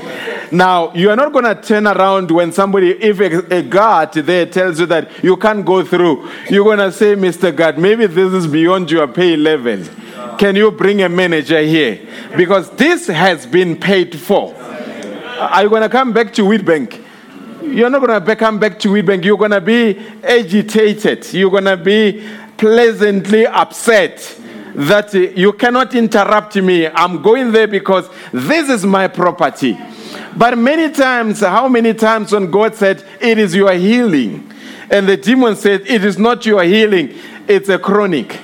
Now, 0.54 0.94
you 0.94 1.10
are 1.10 1.16
not 1.16 1.32
going 1.32 1.46
to 1.46 1.60
turn 1.60 1.84
around 1.88 2.30
when 2.30 2.52
somebody, 2.52 2.92
if 2.92 3.18
a, 3.18 3.56
a 3.56 3.60
guard 3.60 4.12
there 4.12 4.46
tells 4.46 4.78
you 4.78 4.86
that 4.86 5.10
you 5.24 5.36
can't 5.36 5.66
go 5.66 5.84
through, 5.84 6.30
you're 6.48 6.62
going 6.62 6.78
to 6.78 6.92
say, 6.92 7.16
Mr. 7.16 7.54
Guard, 7.54 7.76
maybe 7.76 8.06
this 8.06 8.32
is 8.32 8.46
beyond 8.46 8.88
your 8.88 9.08
pay 9.08 9.36
level. 9.36 9.82
Can 10.38 10.54
you 10.54 10.70
bring 10.70 11.02
a 11.02 11.08
manager 11.08 11.60
here? 11.60 12.06
Because 12.36 12.70
this 12.70 13.08
has 13.08 13.46
been 13.46 13.76
paid 13.76 14.16
for. 14.16 14.54
Are 14.54 15.64
you 15.64 15.68
going 15.68 15.82
to 15.82 15.88
come 15.88 16.12
back 16.12 16.32
to 16.34 16.42
Wheatbank? 16.42 17.04
You're 17.62 17.90
not 17.90 18.06
going 18.06 18.24
to 18.24 18.36
come 18.36 18.60
back 18.60 18.78
to 18.78 18.88
Wheatbank. 18.90 19.24
You're 19.24 19.36
going 19.36 19.50
to 19.50 19.60
be 19.60 19.98
agitated. 20.22 21.34
You're 21.34 21.50
going 21.50 21.64
to 21.64 21.76
be 21.76 22.24
pleasantly 22.56 23.44
upset 23.44 24.38
that 24.76 25.12
you 25.14 25.52
cannot 25.54 25.96
interrupt 25.96 26.54
me. 26.54 26.86
I'm 26.86 27.22
going 27.22 27.50
there 27.50 27.66
because 27.66 28.08
this 28.32 28.70
is 28.70 28.86
my 28.86 29.08
property. 29.08 29.76
But 30.36 30.58
many 30.58 30.92
times, 30.92 31.40
how 31.40 31.68
many 31.68 31.94
times 31.94 32.32
when 32.32 32.50
God 32.50 32.74
said, 32.74 33.04
It 33.20 33.38
is 33.38 33.54
your 33.54 33.72
healing? 33.72 34.50
And 34.90 35.08
the 35.08 35.16
demon 35.16 35.56
said, 35.56 35.82
It 35.86 36.04
is 36.04 36.18
not 36.18 36.44
your 36.44 36.62
healing, 36.64 37.14
it's 37.46 37.68
a 37.68 37.78
chronic. 37.78 38.40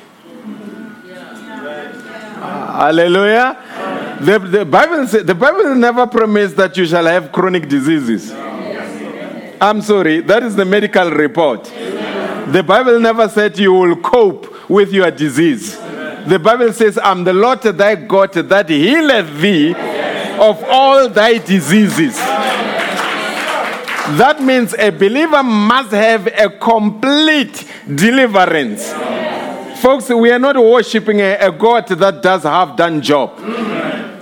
Hallelujah. 2.39 4.19
The, 4.21 4.39
the, 4.39 4.65
Bible 4.65 5.07
the 5.07 5.35
Bible 5.35 5.75
never 5.75 6.07
promised 6.07 6.57
that 6.57 6.77
you 6.77 6.87
shall 6.87 7.07
have 7.07 7.33
chronic 7.33 7.69
diseases. 7.69 8.33
I'm 9.61 9.83
sorry, 9.83 10.21
that 10.21 10.43
is 10.43 10.57
the 10.57 10.65
medical 10.65 11.11
report. 11.11 11.65
The 11.65 12.65
Bible 12.67 12.99
never 13.01 13.29
said 13.29 13.59
you 13.59 13.73
will 13.73 13.97
cope 13.97 14.71
with 14.71 14.93
your 14.93 15.11
disease. 15.11 15.77
The 15.77 16.41
Bible 16.43 16.73
says, 16.73 16.99
I'm 17.03 17.25
the 17.25 17.33
Lord 17.33 17.63
thy 17.63 17.97
God 17.97 18.33
that 18.33 18.69
healeth 18.69 19.41
thee 19.41 19.75
of 20.41 20.65
all 20.65 21.09
thy 21.09 21.39
diseases. 21.39 22.17
That 24.17 24.43
means 24.43 24.75
a 24.75 24.91
believer 24.91 25.43
must 25.43 25.93
have 25.93 26.27
a 26.27 26.49
complete 26.49 27.65
deliverance. 27.87 28.91
Folks, 29.81 30.09
we 30.09 30.33
are 30.33 30.39
not 30.39 30.57
worshiping 30.57 31.21
a, 31.21 31.37
a 31.37 31.53
God 31.53 31.87
that 31.89 32.23
does 32.23 32.43
half 32.43 32.77
done 32.77 33.01
job. 33.03 33.35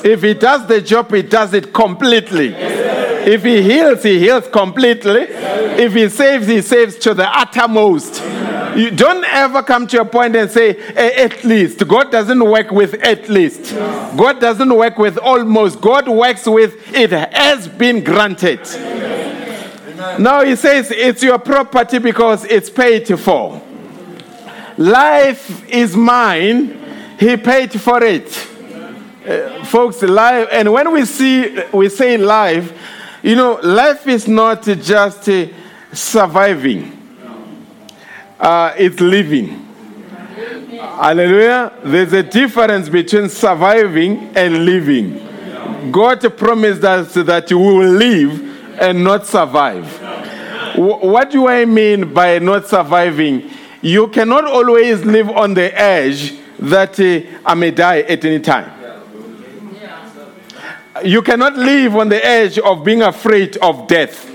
If 0.05 0.23
he 0.23 0.35
does 0.35 0.67
the 0.67 0.81
job, 0.81 1.13
he 1.13 1.23
does 1.23 1.55
it 1.55 1.73
completely. 1.73 2.55
If 2.55 3.45
he 3.45 3.63
heals, 3.63 4.03
he 4.03 4.19
heals 4.19 4.49
completely. 4.49 5.23
If 5.23 5.95
he 5.95 6.09
saves, 6.09 6.47
he 6.47 6.63
saves 6.63 6.97
to 6.99 7.15
the 7.15 7.29
uttermost. 7.29 8.21
You 8.77 8.91
don't 8.91 9.25
ever 9.25 9.63
come 9.63 9.87
to 9.89 10.01
a 10.01 10.05
point 10.05 10.37
and 10.37 10.51
say, 10.51 10.71
eh, 10.71 11.25
at 11.25 11.45
least. 11.45 11.87
God 11.87 12.11
doesn't 12.11 12.45
work 12.45 12.71
with 12.71 12.95
at 12.95 13.29
least. 13.29 13.75
God 13.75 14.41
doesn't 14.41 14.75
work 14.75 14.99
with 14.99 15.19
almost. 15.19 15.81
God 15.81 16.09
works 16.09 16.47
with 16.47 16.95
it 16.95 17.11
has 17.11 17.69
been 17.69 18.03
granted. 18.03 18.61
Now 20.19 20.43
he 20.43 20.57
says 20.57 20.91
it's 20.91 21.23
your 21.23 21.39
property 21.39 21.99
because 21.99 22.45
it's 22.45 22.71
paid 22.71 23.07
for. 23.19 23.61
Life 24.77 25.69
is 25.69 25.97
mine. 25.97 27.17
He 27.19 27.37
paid 27.37 27.81
for 27.81 28.03
it. 28.03 28.27
Uh, 29.27 29.65
folks, 29.65 30.01
life, 30.03 30.49
and 30.53 30.73
when 30.73 30.93
we 30.93 31.05
see, 31.05 31.63
we 31.73 31.89
say 31.89 32.17
life, 32.17 32.73
you 33.23 33.35
know, 33.37 33.61
life 33.63 34.07
is 34.07 34.27
not 34.27 34.63
just 34.63 35.29
uh, 35.29 35.47
surviving 35.93 36.98
uh, 38.39 38.75
it's 38.77 39.01
living. 39.01 39.67
Hallelujah. 40.79 41.73
There's 41.85 42.13
a 42.13 42.23
difference 42.23 42.89
between 42.89 43.29
surviving 43.29 44.37
and 44.37 44.65
living. 44.65 45.91
God 45.93 46.37
promised 46.37 46.85
us 46.85 47.15
that 47.15 47.51
we 47.51 47.57
will 47.57 47.89
live 47.91 48.81
and 48.81 49.03
not 49.03 49.27
survive. 49.27 49.87
What 50.77 51.31
do 51.31 51.49
I 51.49 51.65
mean 51.65 52.13
by 52.13 52.39
not 52.39 52.69
surviving? 52.69 53.51
You 53.81 54.09
cannot 54.09 54.45
always 54.45 55.05
live 55.05 55.31
on 55.31 55.55
the 55.55 55.77
edge 55.77 56.35
that 56.59 56.99
uh, 56.99 57.39
I 57.45 57.55
may 57.55 57.71
die 57.71 58.01
at 58.01 58.25
any 58.25 58.41
time. 58.41 58.73
You 61.05 61.23
cannot 61.23 61.57
live 61.57 61.95
on 61.97 62.09
the 62.09 62.25
edge 62.25 62.59
of 62.59 62.85
being 62.85 63.03
afraid 63.03 63.57
of 63.59 63.87
death. 63.87 64.29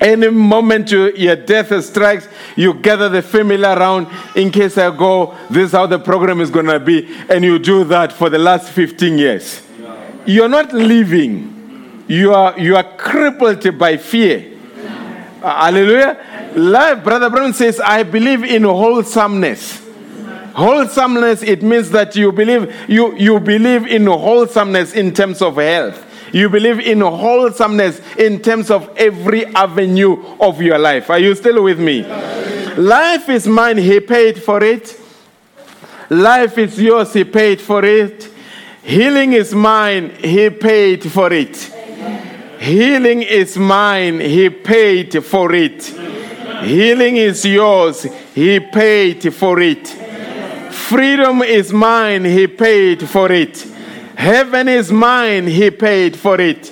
Any 0.00 0.30
moment 0.30 0.90
you, 0.90 1.12
your 1.12 1.36
death 1.36 1.84
strikes, 1.84 2.26
you 2.56 2.72
gather 2.72 3.10
the 3.10 3.20
family 3.20 3.62
around 3.62 4.08
in 4.34 4.50
case 4.50 4.78
I 4.78 4.96
go, 4.96 5.36
this 5.50 5.66
is 5.66 5.72
how 5.72 5.86
the 5.86 5.98
program 5.98 6.40
is 6.40 6.50
going 6.50 6.66
to 6.66 6.80
be. 6.80 7.14
And 7.28 7.44
you 7.44 7.58
do 7.58 7.84
that 7.84 8.12
for 8.12 8.30
the 8.30 8.38
last 8.38 8.70
15 8.70 9.18
years. 9.18 9.62
You're 10.24 10.48
not 10.48 10.72
living, 10.72 12.04
you 12.08 12.32
are, 12.32 12.58
you 12.58 12.76
are 12.76 12.96
crippled 12.96 13.78
by 13.78 13.98
fear. 13.98 14.58
Uh, 15.42 15.64
hallelujah. 15.64 16.52
Life, 16.54 17.04
Brother 17.04 17.30
Brown 17.30 17.52
says, 17.52 17.80
I 17.80 18.02
believe 18.02 18.44
in 18.44 18.64
wholesomeness. 18.64 19.86
Wholesomeness, 20.54 21.42
it 21.42 21.62
means 21.62 21.90
that 21.90 22.16
you 22.16 22.32
believe 22.32 22.74
you, 22.88 23.16
you 23.16 23.38
believe 23.38 23.86
in 23.86 24.06
wholesomeness 24.06 24.92
in 24.94 25.14
terms 25.14 25.40
of 25.40 25.56
health. 25.56 26.06
You 26.32 26.48
believe 26.48 26.80
in 26.80 27.00
wholesomeness 27.00 28.00
in 28.16 28.40
terms 28.40 28.70
of 28.70 28.90
every 28.96 29.46
avenue 29.46 30.36
of 30.40 30.60
your 30.62 30.78
life. 30.78 31.10
Are 31.10 31.18
you 31.18 31.34
still 31.34 31.62
with 31.62 31.78
me? 31.80 32.04
Life 32.76 33.28
is 33.28 33.46
mine, 33.46 33.78
he 33.78 34.00
paid 34.00 34.42
for 34.42 34.62
it. 34.62 34.98
Life 36.08 36.58
is 36.58 36.80
yours, 36.80 37.12
he 37.12 37.24
paid 37.24 37.60
for 37.60 37.84
it. 37.84 38.28
Healing 38.82 39.32
is 39.32 39.54
mine, 39.54 40.10
he 40.18 40.50
paid 40.50 41.10
for 41.10 41.32
it. 41.32 41.56
Healing 42.58 43.22
is 43.22 43.56
mine, 43.56 44.20
he 44.20 44.50
paid 44.50 45.24
for 45.24 45.54
it. 45.54 45.84
Healing 46.62 47.16
is 47.16 47.44
yours, 47.44 48.06
he 48.34 48.60
paid 48.60 49.32
for 49.32 49.60
it. 49.60 49.88
Freedom 50.70 51.42
is 51.42 51.72
mine, 51.72 52.24
he 52.24 52.46
paid 52.46 53.08
for 53.08 53.30
it. 53.30 53.69
Heaven 54.20 54.68
is 54.68 54.92
mine, 54.92 55.46
he 55.46 55.70
paid 55.70 56.14
for 56.14 56.38
it. 56.38 56.66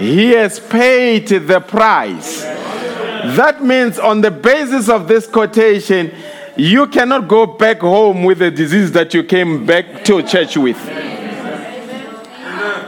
He 0.00 0.32
has 0.32 0.58
paid 0.58 1.28
the 1.28 1.60
price. 1.60 2.42
That 2.42 3.62
means, 3.62 3.96
on 4.00 4.22
the 4.22 4.32
basis 4.32 4.88
of 4.88 5.06
this 5.06 5.28
quotation, 5.28 6.12
you 6.56 6.88
cannot 6.88 7.28
go 7.28 7.46
back 7.46 7.78
home 7.78 8.24
with 8.24 8.40
the 8.40 8.50
disease 8.50 8.90
that 8.90 9.14
you 9.14 9.22
came 9.22 9.64
back 9.64 10.04
to 10.06 10.20
church 10.24 10.56
with. 10.56 10.76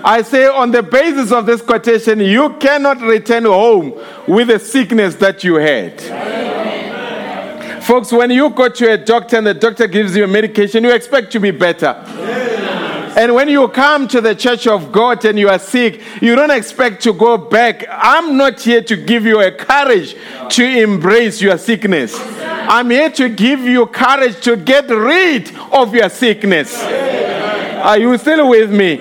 I 0.04 0.22
say, 0.22 0.48
on 0.48 0.72
the 0.72 0.82
basis 0.82 1.30
of 1.30 1.46
this 1.46 1.62
quotation, 1.62 2.18
you 2.18 2.54
cannot 2.54 3.00
return 3.02 3.44
home 3.44 3.92
with 4.26 4.48
the 4.48 4.58
sickness 4.58 5.14
that 5.16 5.44
you 5.44 5.54
had. 5.54 6.00
Folks, 7.84 8.10
when 8.10 8.32
you 8.32 8.50
go 8.50 8.68
to 8.68 8.92
a 8.94 8.98
doctor 8.98 9.36
and 9.36 9.46
the 9.46 9.54
doctor 9.54 9.86
gives 9.86 10.16
you 10.16 10.24
a 10.24 10.26
medication, 10.28 10.82
you 10.82 10.92
expect 10.92 11.30
to 11.30 11.38
be 11.38 11.52
better. 11.52 12.04
And 13.16 13.34
when 13.34 13.48
you 13.48 13.68
come 13.68 14.08
to 14.08 14.20
the 14.20 14.34
church 14.34 14.66
of 14.66 14.90
God 14.90 15.24
and 15.24 15.38
you 15.38 15.48
are 15.48 15.58
sick, 15.58 16.00
you 16.22 16.34
don't 16.34 16.50
expect 16.50 17.02
to 17.02 17.12
go 17.12 17.36
back. 17.36 17.84
I'm 17.90 18.36
not 18.36 18.60
here 18.60 18.82
to 18.82 18.96
give 18.96 19.26
you 19.26 19.40
a 19.40 19.52
courage 19.52 20.16
to 20.50 20.64
embrace 20.64 21.42
your 21.42 21.58
sickness. 21.58 22.14
I'm 22.18 22.90
here 22.90 23.10
to 23.10 23.28
give 23.28 23.60
you 23.60 23.86
courage 23.86 24.40
to 24.42 24.56
get 24.56 24.88
rid 24.88 25.54
of 25.72 25.94
your 25.94 26.08
sickness. 26.08 26.82
Are 26.82 27.98
you 27.98 28.16
still 28.16 28.48
with 28.48 28.70
me? 28.70 28.96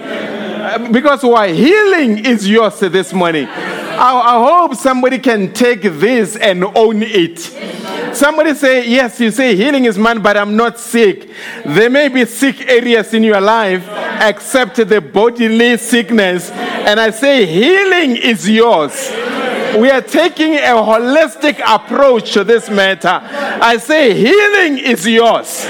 Because 0.91 1.24
why? 1.24 1.54
Healing 1.54 2.26
is 2.26 2.50
yours 2.50 2.80
this 2.80 3.13
morning. 3.13 3.47
I, 3.47 4.13
I 4.13 4.43
hope 4.43 4.76
somebody 4.76 5.19
can 5.19 5.54
take 5.54 5.84
this 5.84 6.36
and 6.36 6.63
own 6.63 7.04
it. 7.04 7.50
Somebody 8.13 8.54
say, 8.54 8.88
Yes, 8.88 9.19
you 9.19 9.32
say 9.32 9.56
healing 9.56 9.86
is 9.86 9.97
mine, 9.97 10.21
but 10.21 10.38
I'm 10.38 10.56
not 10.56 10.80
sick. 10.80 11.30
There 11.65 11.89
may 11.89 12.08
be 12.08 12.26
sick 12.26 12.62
areas 12.67 13.13
in 13.13 13.24
your 13.24 13.41
life, 13.41 13.88
except 14.21 14.76
the 14.76 15.02
bodily 15.02 15.78
sickness. 15.78 16.52
And 16.52 17.00
I 17.00 17.12
say, 17.12 17.45
Healing 17.45 18.17
is 18.17 18.50
yours. 18.50 19.12
We 19.78 19.89
are 19.89 20.02
taking 20.02 20.56
a 20.56 20.76
holistic 20.76 21.62
approach 21.65 22.34
to 22.34 22.43
this 22.43 22.69
matter. 22.69 23.21
I 23.21 23.78
say, 23.78 24.13
Healing 24.13 24.78
is 24.80 25.08
yours 25.08 25.65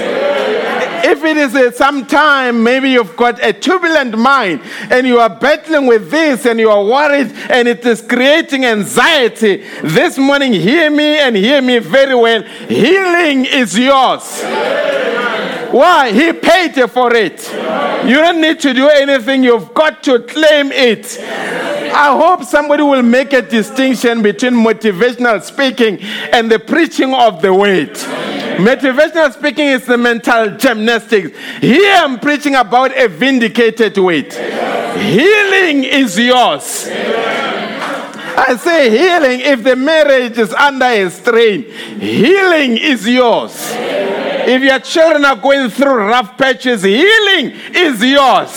if 1.04 1.24
it 1.24 1.36
is 1.36 1.76
some 1.76 2.06
time, 2.06 2.62
maybe 2.62 2.90
you've 2.90 3.16
got 3.16 3.42
a 3.44 3.52
turbulent 3.52 4.16
mind 4.16 4.60
and 4.90 5.06
you 5.06 5.18
are 5.18 5.30
battling 5.30 5.86
with 5.86 6.10
this 6.10 6.46
and 6.46 6.58
you 6.58 6.70
are 6.70 6.84
worried 6.84 7.32
and 7.50 7.68
it 7.68 7.84
is 7.84 8.02
creating 8.02 8.64
anxiety, 8.64 9.64
this 9.82 10.18
morning, 10.18 10.52
hear 10.52 10.90
me 10.90 11.18
and 11.18 11.36
hear 11.36 11.60
me 11.62 11.78
very 11.78 12.14
well. 12.14 12.42
Healing 12.42 13.46
is 13.46 13.78
yours. 13.78 14.42
Why? 15.72 16.12
He 16.12 16.32
paid 16.32 16.74
for 16.90 17.14
it. 17.14 17.48
You 18.06 18.16
don't 18.16 18.40
need 18.40 18.60
to 18.60 18.74
do 18.74 18.88
anything, 18.88 19.42
you've 19.42 19.72
got 19.72 20.02
to 20.04 20.20
claim 20.20 20.70
it. 20.72 21.18
I 21.20 22.16
hope 22.16 22.44
somebody 22.44 22.82
will 22.82 23.02
make 23.02 23.32
a 23.32 23.42
distinction 23.42 24.22
between 24.22 24.54
motivational 24.54 25.42
speaking 25.42 25.98
and 26.32 26.50
the 26.50 26.58
preaching 26.58 27.14
of 27.14 27.42
the 27.42 27.52
word. 27.52 27.96
Motivational 28.58 29.32
speaking 29.32 29.66
is 29.66 29.86
the 29.86 29.96
mental 29.96 30.56
gymnastics. 30.56 31.36
Here 31.60 31.94
I'm 31.96 32.18
preaching 32.18 32.54
about 32.54 32.96
a 32.96 33.08
vindicated 33.08 33.96
weight. 33.98 34.32
Healing 34.32 35.84
is 35.84 36.18
yours. 36.18 36.88
I 38.34 38.56
say 38.56 38.90
healing 38.90 39.40
if 39.40 39.62
the 39.62 39.76
marriage 39.76 40.38
is 40.38 40.52
under 40.52 40.86
a 40.86 41.10
strain. 41.10 41.64
Healing 42.00 42.76
is 42.78 43.06
yours. 43.06 43.54
If 44.44 44.62
your 44.62 44.80
children 44.80 45.24
are 45.24 45.36
going 45.36 45.70
through 45.70 46.08
rough 46.08 46.36
patches, 46.36 46.82
healing 46.82 47.52
is 47.74 48.02
yours. 48.02 48.50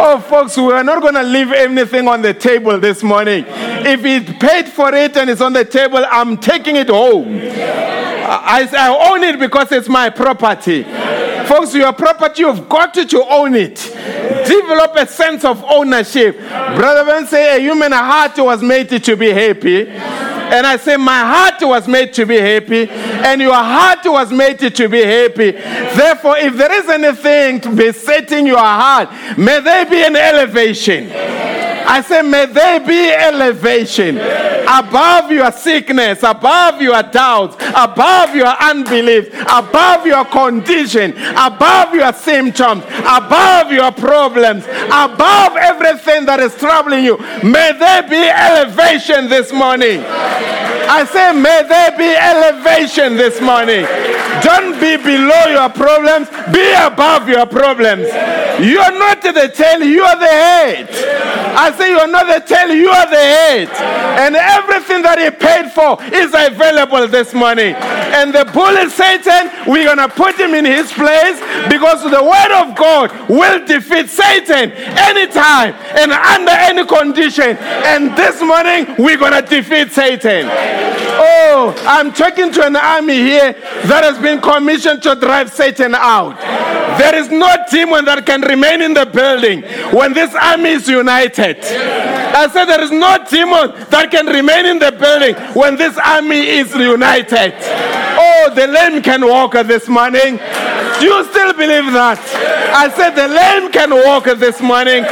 Oh, 0.00 0.24
folks, 0.28 0.56
we 0.56 0.70
are 0.72 0.84
not 0.84 1.00
going 1.00 1.14
to 1.14 1.22
leave 1.22 1.50
anything 1.52 2.06
on 2.06 2.22
the 2.22 2.34
table 2.34 2.78
this 2.78 3.02
morning. 3.02 3.44
If 3.48 4.04
it 4.04 4.38
paid 4.38 4.68
for 4.68 4.94
it 4.94 5.16
and 5.16 5.30
it's 5.30 5.40
on 5.40 5.54
the 5.54 5.64
table, 5.64 6.04
I'm 6.10 6.36
taking 6.36 6.76
it 6.76 6.88
home. 6.88 7.40
I, 8.30 8.68
I 8.76 9.10
own 9.10 9.24
it 9.24 9.38
because 9.38 9.72
it's 9.72 9.88
my 9.88 10.10
property. 10.10 10.84
Folks, 11.48 11.74
your 11.74 11.92
property, 11.94 12.42
you've 12.42 12.68
got 12.68 12.92
to, 12.92 13.24
own 13.30 13.54
it. 13.54 13.76
Develop 14.46 14.94
a 14.96 15.06
sense 15.06 15.44
of 15.44 15.64
ownership. 15.64 16.38
Brother 16.38 17.04
Ben 17.06 17.26
say 17.26 17.56
a 17.56 17.60
human 17.60 17.92
heart 17.92 18.36
was 18.36 18.62
made 18.62 18.88
to 19.02 19.16
be 19.16 19.30
happy. 19.30 19.88
And 19.88 20.66
I 20.66 20.76
say, 20.76 20.96
My 20.96 21.20
heart 21.20 21.54
was 21.62 21.88
made 21.88 22.12
to 22.14 22.26
be 22.26 22.38
happy, 22.38 22.88
and 22.88 23.40
your 23.40 23.54
heart 23.54 24.00
was 24.04 24.30
made 24.30 24.58
to 24.58 24.88
be 24.88 25.02
happy. 25.02 25.52
Therefore, 25.52 26.36
if 26.38 26.54
there 26.54 26.72
is 26.72 26.88
anything 26.88 27.60
to 27.62 27.74
be 27.74 27.92
setting 27.92 28.46
your 28.46 28.58
heart, 28.58 29.10
may 29.38 29.60
there 29.60 29.86
be 29.86 30.02
an 30.04 30.16
elevation. 30.16 31.10
I 31.90 32.02
say, 32.02 32.20
may 32.20 32.44
there 32.44 32.80
be 32.80 33.10
elevation 33.10 34.18
above 34.18 35.32
your 35.32 35.50
sickness, 35.50 36.22
above 36.22 36.82
your 36.82 37.02
doubts, 37.02 37.56
above 37.74 38.34
your 38.36 38.54
unbelief, 38.60 39.32
above 39.50 40.06
your 40.06 40.26
condition, 40.26 41.14
above 41.38 41.94
your 41.94 42.12
symptoms, 42.12 42.82
above 43.06 43.70
your 43.70 43.92
problems, 43.92 44.64
above 44.64 45.56
everything 45.56 46.26
that 46.26 46.40
is 46.40 46.54
troubling 46.56 47.04
you. 47.04 47.16
May 47.42 47.72
there 47.78 48.02
be 48.02 48.18
elevation 48.18 49.28
this 49.28 49.52
morning. 49.52 50.02
I 50.90 51.04
say, 51.04 51.32
may 51.32 51.62
there 51.68 51.92
be 51.96 52.10
elevation 52.10 53.16
this 53.16 53.40
morning. 53.40 53.86
Don't 54.42 54.80
be 54.80 54.96
below 54.96 55.46
your 55.52 55.68
problems, 55.68 56.28
be 56.52 56.72
above 56.74 57.28
your 57.28 57.46
problems. 57.46 58.08
You 58.58 58.80
are 58.80 58.96
not 58.98 59.22
the 59.22 59.52
tail, 59.54 59.82
you 59.82 60.02
are 60.02 60.18
the 60.18 60.26
head. 60.26 60.88
I 61.54 61.72
say, 61.76 61.90
you 61.90 61.98
are 61.98 62.08
not 62.08 62.26
the 62.26 62.40
tail, 62.46 62.74
you 62.74 62.88
are 62.88 63.08
the 63.08 63.16
head. 63.16 63.68
And 64.18 64.34
everything 64.34 65.02
that 65.02 65.18
He 65.18 65.30
paid 65.30 65.70
for 65.72 66.02
is 66.14 66.34
available 66.34 67.06
this 67.06 67.34
morning. 67.34 67.74
And 67.74 68.32
the 68.32 68.44
bully 68.46 68.88
Satan, 68.90 69.50
we're 69.70 69.84
going 69.84 69.98
to 69.98 70.08
put 70.08 70.36
him 70.38 70.54
in 70.54 70.64
his 70.64 70.90
place 70.92 71.27
because 71.68 72.02
the 72.02 72.22
Word 72.22 72.52
of 72.62 72.76
God 72.76 73.28
will 73.28 73.64
defeat 73.66 74.08
Satan 74.08 74.72
anytime 74.72 75.74
and 75.96 76.12
under 76.12 76.52
any 76.52 76.86
condition. 76.86 77.56
And 77.58 78.16
this 78.16 78.40
morning, 78.40 78.94
we're 78.98 79.18
going 79.18 79.32
to 79.32 79.42
defeat 79.42 79.92
Satan. 79.92 80.46
Oh, 81.20 81.74
I'm 81.86 82.12
talking 82.12 82.52
to 82.52 82.66
an 82.66 82.76
army 82.76 83.16
here 83.16 83.52
that 83.52 84.04
has 84.04 84.18
been 84.18 84.40
commissioned 84.40 85.02
to 85.02 85.14
drive 85.16 85.52
Satan 85.52 85.94
out. 85.94 86.38
There 86.98 87.14
is 87.16 87.28
no 87.28 87.48
demon 87.70 88.04
that 88.04 88.24
can 88.24 88.40
remain 88.42 88.82
in 88.82 88.94
the 88.94 89.06
building 89.06 89.62
when 89.92 90.12
this 90.12 90.34
army 90.34 90.70
is 90.70 90.88
united. 90.88 91.58
I 91.64 92.48
said 92.52 92.66
there 92.66 92.82
is 92.82 92.90
no 92.90 93.24
demon 93.28 93.72
that 93.90 94.10
can 94.10 94.26
remain 94.26 94.66
in 94.66 94.78
the 94.78 94.92
building 94.92 95.34
when 95.54 95.76
this 95.76 95.96
army 95.98 96.38
is 96.38 96.74
united. 96.74 97.54
Oh, 98.20 98.52
the 98.54 98.66
lame 98.66 99.02
can 99.02 99.26
walk 99.26 99.52
this 99.66 99.88
morning. 99.88 100.38
Do 100.98 101.06
you 101.06 101.24
still 101.30 101.52
believe 101.54 101.92
that? 101.94 102.18
I 102.74 102.90
said 102.90 103.14
the 103.14 103.28
lame 103.28 103.70
can 103.70 103.90
walk 103.90 104.24
this 104.38 104.60
morning. 104.60 105.04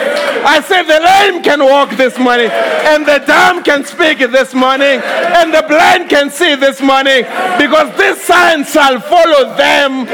I 0.47 0.61
said 0.61 0.84
the 0.84 0.99
lame 0.99 1.43
can 1.43 1.62
walk 1.64 1.97
this 1.97 2.18
morning, 2.18 2.51
and 2.51 3.07
the 3.07 3.18
dumb 3.26 3.62
can 3.62 3.84
speak 3.84 4.18
this 4.18 4.55
morning, 4.55 5.01
and 5.03 5.55
the 5.55 5.62
blind 5.66 6.09
can 6.09 6.30
see 6.30 6.55
this 6.55 6.80
morning, 6.80 7.22
because 7.59 7.91
this 7.97 8.22
sign 8.22 8.64
shall 8.64 9.01
follow 9.01 9.55
them. 9.57 10.07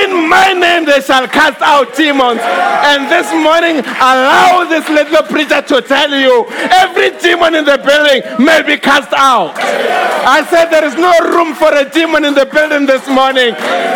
In 0.00 0.28
my 0.28 0.52
name 0.52 0.84
they 0.84 1.00
shall 1.00 1.26
cast 1.28 1.60
out 1.60 1.96
demons. 1.96 2.40
And 2.40 3.08
this 3.10 3.28
morning, 3.32 3.80
allow 3.80 4.64
this 4.68 4.88
little 4.88 5.24
preacher 5.24 5.60
to 5.60 5.82
tell 5.82 6.12
you 6.12 6.46
every 6.72 7.16
demon 7.18 7.54
in 7.54 7.64
the 7.64 7.78
building 7.78 8.22
may 8.44 8.62
be 8.62 8.76
cast 8.76 9.12
out. 9.12 9.56
I 10.24 10.44
said 10.48 10.68
there 10.68 10.84
is 10.84 10.96
no 10.96 11.12
room 11.32 11.54
for 11.54 11.72
a 11.72 11.88
demon 11.88 12.24
in 12.24 12.34
the 12.34 12.46
building 12.46 12.86
this 12.86 13.08
morning. 13.08 13.54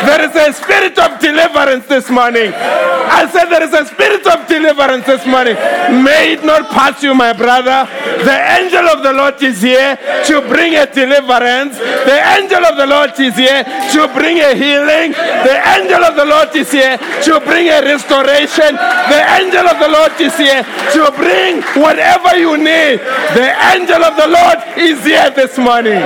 There 0.09 0.23
is 0.25 0.35
a 0.37 0.53
spirit 0.53 0.99
of 0.99 1.21
deliverance 1.23 1.87
this 1.87 2.11
morning. 2.11 2.53
I 2.53 3.31
said 3.31 3.47
there 3.47 3.63
is 3.63 3.73
a 3.73 3.87
spirit 3.87 4.27
of 4.27 4.49
deliverance 4.49 5.07
this 5.07 5.25
morning. 5.25 5.55
May 6.03 6.35
it 6.35 6.45
not 6.45 6.69
pass 6.71 7.03
you, 7.03 7.15
my 7.15 7.33
brother. 7.33 7.87
The 8.27 8.39
angel 8.59 8.83
of 8.91 9.03
the 9.03 9.13
Lord 9.13 9.39
is 9.43 9.63
here 9.63 9.97
to 10.27 10.41
bring 10.51 10.75
a 10.75 10.91
deliverance. 10.91 11.79
The 11.79 12.19
angel 12.37 12.67
of 12.67 12.77
the 12.77 12.87
Lord 12.87 13.15
is 13.21 13.37
here 13.37 13.63
to 13.63 14.01
bring 14.11 14.43
a 14.43 14.55
healing. 14.59 15.15
The 15.47 15.57
angel 15.79 16.03
of 16.03 16.17
the 16.19 16.27
Lord 16.27 16.51
is 16.57 16.71
here 16.73 16.99
to 16.99 17.41
bring 17.41 17.71
a 17.71 17.81
restoration. 17.87 18.75
The 18.75 19.23
angel 19.39 19.65
of 19.71 19.79
the 19.79 19.89
Lord 19.89 20.19
is 20.19 20.35
here 20.37 20.67
to 20.99 21.03
bring 21.15 21.63
whatever 21.79 22.35
you 22.37 22.59
need. 22.59 22.99
The 23.39 23.55
angel 23.71 24.03
of 24.03 24.19
the 24.19 24.27
Lord 24.27 24.59
is 24.77 25.05
here 25.05 25.31
this 25.31 25.57
morning. 25.59 26.03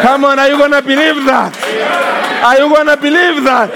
Come 0.00 0.24
on, 0.24 0.38
are 0.38 0.48
you 0.48 0.56
going 0.56 0.72
to 0.72 0.82
believe 0.82 1.24
that? 1.26 2.21
Are 2.42 2.58
you 2.58 2.68
going 2.74 2.86
to 2.86 2.96
believe 2.96 3.44
that? 3.44 3.70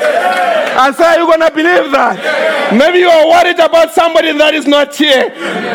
I 0.79 0.91
say, 0.93 1.05
are 1.05 1.19
you 1.19 1.27
going 1.27 1.41
to 1.41 1.51
believe 1.55 1.91
that? 1.93 2.73
Maybe 2.75 2.99
you 2.99 3.09
are 3.09 3.29
worried 3.29 3.59
about 3.59 3.95
somebody 3.95 4.37
that 4.37 4.55
is 4.55 4.67
not 4.67 4.95
here. 4.95 5.31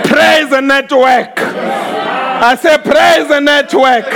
Praise 0.06 0.50
the 0.50 0.62
network. 0.62 1.36
I 2.44 2.56
say, 2.56 2.76
praise 2.80 3.28
the 3.30 3.40
network. 3.40 4.10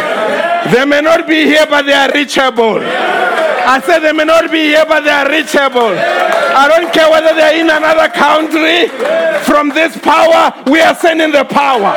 They 0.73 0.83
may 0.83 1.01
not 1.01 1.27
be 1.27 1.45
here, 1.45 1.67
but 1.69 1.83
they 1.85 1.93
are 1.93 2.11
reachable. 2.11 2.81
I 2.81 3.81
said 3.85 3.99
they 3.99 4.13
may 4.13 4.25
not 4.25 4.49
be 4.49 4.73
here, 4.73 4.85
but 4.87 5.01
they 5.01 5.13
are 5.13 5.29
reachable. 5.29 5.93
I 5.93 6.65
don't 6.65 6.93
care 6.93 7.09
whether 7.09 7.33
they're 7.37 7.61
in 7.61 7.69
another 7.69 8.09
country. 8.09 8.89
From 9.45 9.69
this 9.69 9.97
power, 10.01 10.53
we 10.65 10.81
are 10.81 10.95
sending 10.95 11.31
the 11.31 11.45
power. 11.45 11.93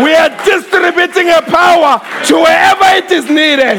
We 0.00 0.14
are 0.16 0.32
distributing 0.40 1.28
a 1.28 1.42
power 1.44 2.00
to 2.00 2.34
wherever 2.40 2.88
it 2.96 3.12
is 3.12 3.28
needed. 3.28 3.76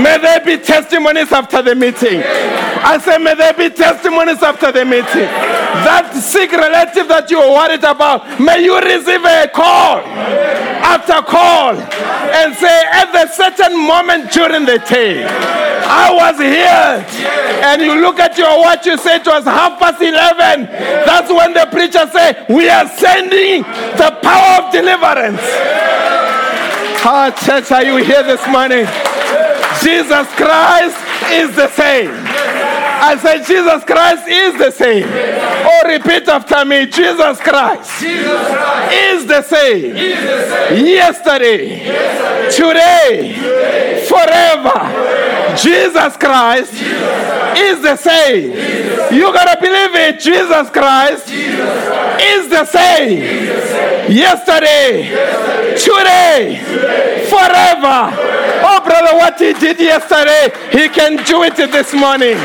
May 0.00 0.16
there 0.16 0.40
be 0.40 0.56
testimonies 0.56 1.32
after 1.32 1.60
the 1.60 1.74
meeting. 1.74 2.24
I 2.24 2.96
say, 2.96 3.18
may 3.18 3.34
there 3.34 3.52
be 3.52 3.68
testimonies 3.68 4.42
after 4.42 4.72
the 4.72 4.84
meeting. 4.84 5.28
That 5.84 6.16
sick 6.16 6.52
relative 6.52 7.08
that 7.08 7.30
you 7.30 7.40
are 7.40 7.52
worried 7.52 7.84
about, 7.84 8.40
may 8.40 8.64
you 8.64 8.80
receive 8.80 9.24
a 9.24 9.48
call 9.52 10.00
after 10.84 11.22
call 11.24 11.72
and 11.74 12.54
say, 12.54 12.84
at 12.92 13.10
the 13.12 13.26
certain 13.32 13.74
moment 13.74 14.30
during 14.32 14.66
the 14.66 14.78
day, 14.84 15.24
I 15.24 16.12
was 16.12 16.36
healed. 16.36 17.08
And 17.64 17.80
you 17.80 18.00
look 18.00 18.20
at 18.20 18.36
your 18.36 18.58
watch, 18.60 18.84
you 18.84 18.98
say 18.98 19.16
it 19.16 19.26
was 19.26 19.44
half 19.44 19.80
past 19.80 20.00
11. 20.00 20.66
That's 21.08 21.32
when 21.32 21.54
the 21.54 21.66
preacher 21.72 22.04
say, 22.12 22.44
we 22.48 22.68
are 22.68 22.88
sending 22.88 23.62
the 23.96 24.10
power 24.22 24.64
of 24.64 24.72
deliverance. 24.72 25.40
Ah, 27.06 27.32
church, 27.44 27.70
are 27.72 27.84
you 27.84 27.96
here 27.96 28.22
this 28.22 28.44
morning? 28.48 28.86
Jesus 29.82 30.28
Christ 30.36 30.96
is 31.32 31.54
the 31.56 31.68
same. 31.68 32.12
I 33.04 33.16
said, 33.20 33.44
Jesus 33.44 33.84
Christ 33.84 34.28
is 34.28 34.56
the 34.58 34.70
same. 34.70 35.04
Oh, 35.66 35.82
repeat 35.86 36.28
after 36.28 36.64
me 36.64 36.86
Jesus 36.86 37.40
Christ, 37.40 38.00
jesus 38.00 38.54
is 38.92 39.26
the 39.26 39.42
same. 39.42 39.96
Yesterday, 40.86 41.84
today, 42.50 44.04
forever. 44.06 45.56
Jesus 45.56 46.16
Christ 46.16 46.72
is 47.56 47.80
the 47.82 47.96
same. 47.96 48.50
You 49.14 49.32
gotta 49.32 49.60
believe 49.60 49.94
it. 49.94 50.20
Jesus 50.20 50.70
Christ 50.70 51.28
is 51.30 52.48
the 52.50 52.64
same. 52.64 53.18
Yesterday, 54.10 55.08
today, 55.76 56.60
forever. 57.30 58.10
Oh, 58.66 58.80
brother, 58.84 59.16
what 59.16 59.38
he 59.38 59.52
did 59.54 59.78
yesterday, 59.78 60.52
he 60.70 60.88
can 60.88 61.22
do 61.24 61.42
it 61.44 61.56
this 61.56 61.92
morning. 61.94 62.36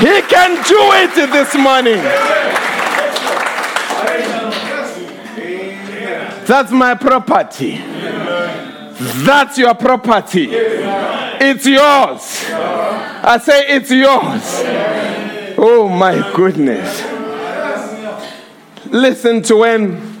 He 0.00 0.22
can 0.22 0.54
do 0.66 0.80
it 0.94 1.14
this 1.30 1.54
morning. 1.56 1.98
That's 6.46 6.72
my 6.72 6.94
property. 6.94 7.76
That's 9.24 9.58
your 9.58 9.74
property. 9.74 10.48
It's 10.52 11.66
yours. 11.66 12.44
I 12.52 13.38
say 13.42 13.66
it's 13.68 13.90
yours. 13.90 14.42
Oh 15.58 15.88
my 15.88 16.32
goodness. 16.34 17.02
Listen 18.86 19.42
to 19.42 19.56
when 19.56 20.18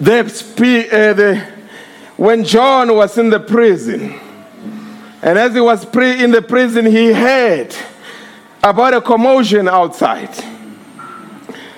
they 0.00 0.26
spe- 0.28 0.92
uh, 0.92 1.12
the, 1.12 1.46
when 2.16 2.44
John 2.44 2.94
was 2.94 3.18
in 3.18 3.28
the 3.30 3.40
prison, 3.40 4.18
and 5.22 5.38
as 5.38 5.52
he 5.52 5.60
was 5.60 5.84
pre- 5.84 6.22
in 6.22 6.30
the 6.30 6.42
prison, 6.42 6.86
he 6.86 7.12
heard 7.12 7.74
about 8.70 8.94
a 8.94 9.00
commotion 9.00 9.68
outside. 9.68 10.30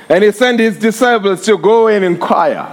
And 0.09 0.25
he 0.25 0.33
sent 0.33 0.59
his 0.59 0.79
disciples 0.79 1.45
to 1.45 1.59
go 1.59 1.89
and 1.89 2.05
inquire 2.05 2.67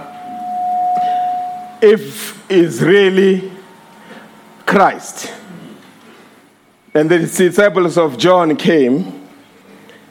if 1.82 2.50
is 2.50 2.82
really 2.82 3.52
Christ. 4.64 5.32
And 6.94 7.10
the 7.10 7.18
disciples 7.18 7.98
of 7.98 8.16
John 8.16 8.56
came 8.56 9.28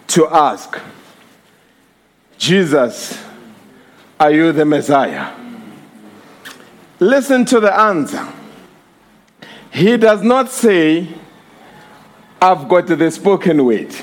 to 0.08 0.28
ask, 0.28 0.80
Jesus, 2.38 3.20
are 4.20 4.32
you 4.32 4.52
the 4.52 4.66
Messiah? 4.66 5.34
Listen 7.00 7.44
to 7.46 7.60
the 7.60 7.74
answer. 7.74 8.32
He 9.72 9.98
does 9.98 10.22
not 10.22 10.52
say, 10.52 11.08
I've 12.42 12.68
got 12.68 12.88
the 12.88 13.12
spoken 13.12 13.66
word. 13.66 13.96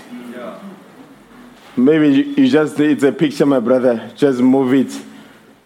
Maybe 1.77 2.35
you 2.37 2.49
just, 2.49 2.79
it's 2.81 3.03
a 3.03 3.13
picture, 3.13 3.47
my 3.47 3.61
brother. 3.61 4.13
Just 4.15 4.41
move 4.41 4.75
it 4.75 5.03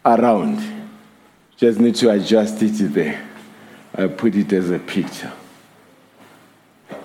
around. 0.04 0.62
Just 1.56 1.80
need 1.80 1.96
to 1.96 2.10
adjust 2.10 2.62
it 2.62 2.92
there. 2.92 3.26
I 3.94 4.06
put 4.06 4.34
it 4.36 4.52
as 4.52 4.70
a 4.70 4.78
picture. 4.78 5.32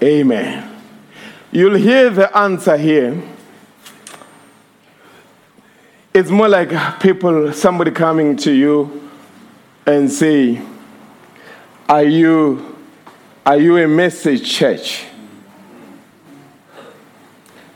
Amen. 0.03 0.69
You'll 1.51 1.75
hear 1.75 2.09
the 2.09 2.35
answer 2.37 2.77
here. 2.77 3.21
It's 6.13 6.29
more 6.29 6.49
like 6.49 6.99
people, 6.99 7.53
somebody 7.53 7.91
coming 7.91 8.35
to 8.37 8.51
you 8.51 9.09
and 9.85 10.11
say, 10.11 10.61
Are 11.87 12.03
you, 12.03 12.77
are 13.45 13.57
you 13.57 13.77
a 13.77 13.87
message 13.87 14.49
church? 14.49 15.05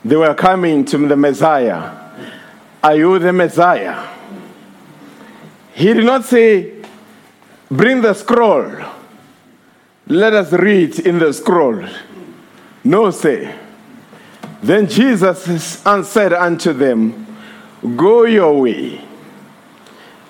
They 0.06 0.16
were 0.16 0.36
coming 0.36 0.86
to 0.86 1.00
the 1.00 1.16
Messiah. 1.16 1.92
Are 2.84 2.96
you 2.96 3.18
the 3.18 3.34
Messiah? 3.34 4.08
He 5.74 5.92
did 5.94 6.06
not 6.06 6.26
say, 6.26 6.74
Bring 7.72 8.02
the 8.02 8.14
scroll. 8.14 8.86
Let 10.06 10.34
us 10.34 10.54
read 10.54 11.00
in 11.00 11.18
the 11.18 11.34
scroll. 11.34 11.84
No, 12.84 13.10
say. 13.10 13.56
Then 14.62 14.88
Jesus 14.88 15.84
answered 15.88 16.34
unto 16.34 16.72
them, 16.72 17.26
Go 17.96 18.26
your 18.26 18.62
way 18.62 19.02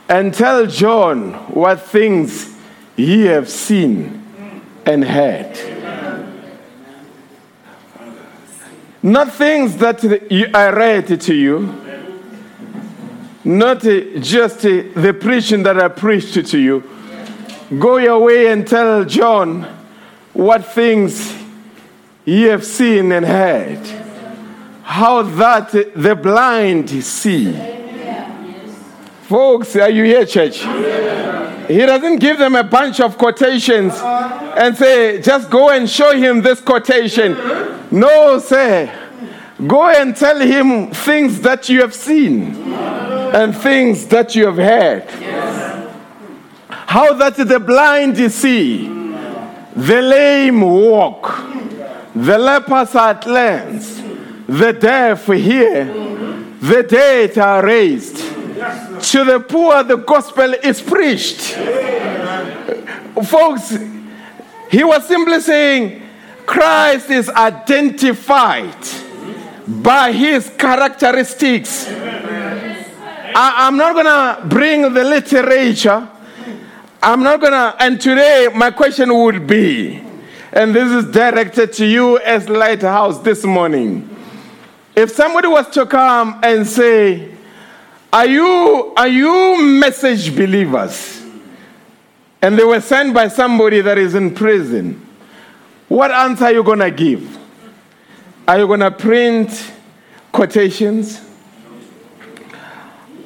and 0.08 0.34
tell 0.34 0.66
John 0.68 1.34
what 1.54 1.82
things 1.82 2.56
ye 2.96 3.24
have 3.24 3.50
seen 3.50 4.24
and 4.86 5.04
heard. 5.04 5.75
Not 9.06 9.34
things 9.34 9.78
that 9.78 10.04
I 10.56 10.70
read 10.72 11.22
to 11.22 11.36
you, 11.36 11.80
not 13.44 13.86
uh, 13.86 14.18
just 14.18 14.66
uh, 14.66 14.82
the 14.96 15.16
preaching 15.22 15.62
that 15.62 15.80
I 15.80 15.90
preached 15.90 16.44
to 16.44 16.58
you. 16.58 16.84
Go 17.78 17.98
your 17.98 18.18
way 18.18 18.48
and 18.48 18.68
tell 18.68 19.06
John 19.06 19.62
what 20.34 20.66
things 20.66 21.36
ye 22.26 22.46
have 22.46 22.66
seen 22.66 23.12
and 23.12 23.28
heard. 23.28 23.86
How 24.82 25.22
that 25.22 25.72
the 25.72 26.16
blind 26.16 26.90
see. 27.04 27.54
Folks, 29.28 29.76
are 29.76 29.92
you 29.92 30.06
here, 30.06 30.26
church? 30.26 30.64
He 31.68 31.78
doesn't 31.78 32.18
give 32.18 32.38
them 32.38 32.56
a 32.56 32.64
bunch 32.64 33.00
of 33.00 33.18
quotations 33.18 33.94
and 33.96 34.78
say, 34.78 35.22
just 35.22 35.50
go 35.50 35.70
and 35.70 35.90
show 35.90 36.16
him 36.16 36.42
this 36.42 36.62
quotation. 36.62 37.34
No, 37.92 38.40
sir. 38.40 38.92
Go 39.66 39.90
and 39.90 40.16
tell 40.16 40.40
him 40.40 40.92
things 40.92 41.40
that 41.42 41.70
you 41.70 41.82
have 41.82 41.94
seen 41.94 42.56
and 42.74 43.56
things 43.56 44.06
that 44.08 44.36
you 44.36 44.46
have 44.46 44.58
heard. 44.58 45.10
How 46.70 47.14
that 47.14 47.36
the 47.36 47.60
blind 47.60 48.32
see, 48.32 48.88
the 48.88 50.02
lame 50.02 50.62
walk, 50.62 51.42
the 52.14 52.38
lepers 52.38 52.96
are 52.96 53.16
cleansed, 53.16 54.04
the 54.48 54.74
deaf 54.74 55.26
hear, 55.26 55.86
the 56.62 56.84
dead 56.84 57.38
are 57.38 57.66
raised. 57.66 58.25
To 59.06 59.24
the 59.24 59.40
poor, 59.40 59.84
the 59.84 59.98
gospel 59.98 60.56
is 60.56 60.82
preached. 60.82 61.54
Folks, 63.24 63.78
he 64.72 64.84
was 64.84 65.08
simply 65.08 65.40
saying 65.42 66.02
Christ 66.48 67.12
is 67.12 67.30
identified 67.30 68.76
by 69.68 70.12
his 70.12 70.50
characteristics. 70.58 71.88
I, 71.88 73.68
am 73.68 73.78
not 73.78 73.94
going 73.94 74.06
to 74.06 74.48
bring 74.48 74.82
the 74.94 75.04
literature. 75.04 76.10
I'm 77.04 77.22
not 77.22 77.40
going 77.40 77.54
to, 77.54 77.76
and 77.80 78.02
today 78.02 78.50
my 78.56 78.72
question 78.72 79.16
would 79.16 79.46
be, 79.46 80.02
and 80.52 80.74
this 80.74 80.92
is 80.92 81.12
directed 81.12 81.74
to 81.74 81.86
you 81.86 82.18
as 82.20 82.50
Lighthouse 82.50 83.20
this 83.20 83.44
morning. 83.44 84.10
If 84.96 85.12
somebody 85.12 85.48
was 85.48 85.70
to 85.72 85.86
come 85.86 86.40
and 86.42 86.66
say, 86.66 87.35
Are 88.16 88.28
you, 88.28 88.94
are 88.96 89.10
you 89.10 89.62
message 89.62 90.34
believers? 90.34 91.22
And 92.42 92.58
they 92.58 92.64
were 92.64 92.80
sent 92.80 93.14
by 93.14 93.28
somebody 93.28 93.82
that 93.82 93.98
is 93.98 94.16
in 94.16 94.34
prison, 94.34 95.06
what 95.90 96.12
answer 96.12 96.46
are 96.46 96.54
you 96.54 96.64
going 96.64 96.80
to 96.80 96.92
give? 96.92 97.38
Are 98.48 98.60
you 98.60 98.68
going 98.68 98.80
to 98.80 98.92
print 98.92 99.70
quotations? 100.32 101.30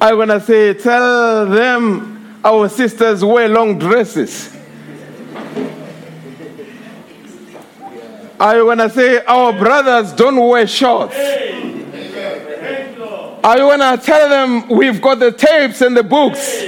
Are 0.00 0.10
you 0.10 0.16
going 0.16 0.28
to 0.30 0.40
say, 0.40 0.74
Tell 0.74 1.46
them 1.46 2.40
our 2.44 2.68
sisters 2.68 3.24
wear 3.24 3.48
long 3.48 3.78
dresses? 3.78 4.56
Are 8.40 8.56
you 8.56 8.64
going 8.64 8.78
to 8.78 8.90
say 8.90 9.24
our 9.24 9.52
brothers 9.52 10.12
don't 10.14 10.44
wear 10.48 10.66
shorts? 10.66 11.14
Are 13.42 13.56
you 13.56 13.64
going 13.64 13.98
to 13.98 14.04
tell 14.04 14.28
them 14.28 14.68
we've 14.68 15.00
got 15.00 15.18
the 15.18 15.32
tapes 15.32 15.80
and 15.80 15.96
the 15.96 16.02
books? 16.02 16.62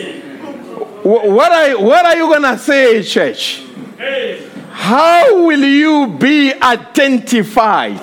What 1.03 1.53
are, 1.53 1.83
what 1.83 2.05
are 2.07 2.17
you 2.17 2.27
going 2.29 2.43
to 2.43 2.59
say, 2.59 3.03
church? 3.03 3.63
How 4.71 5.45
will 5.45 5.63
you 5.63 6.17
be 6.19 6.53
identified? 6.55 8.01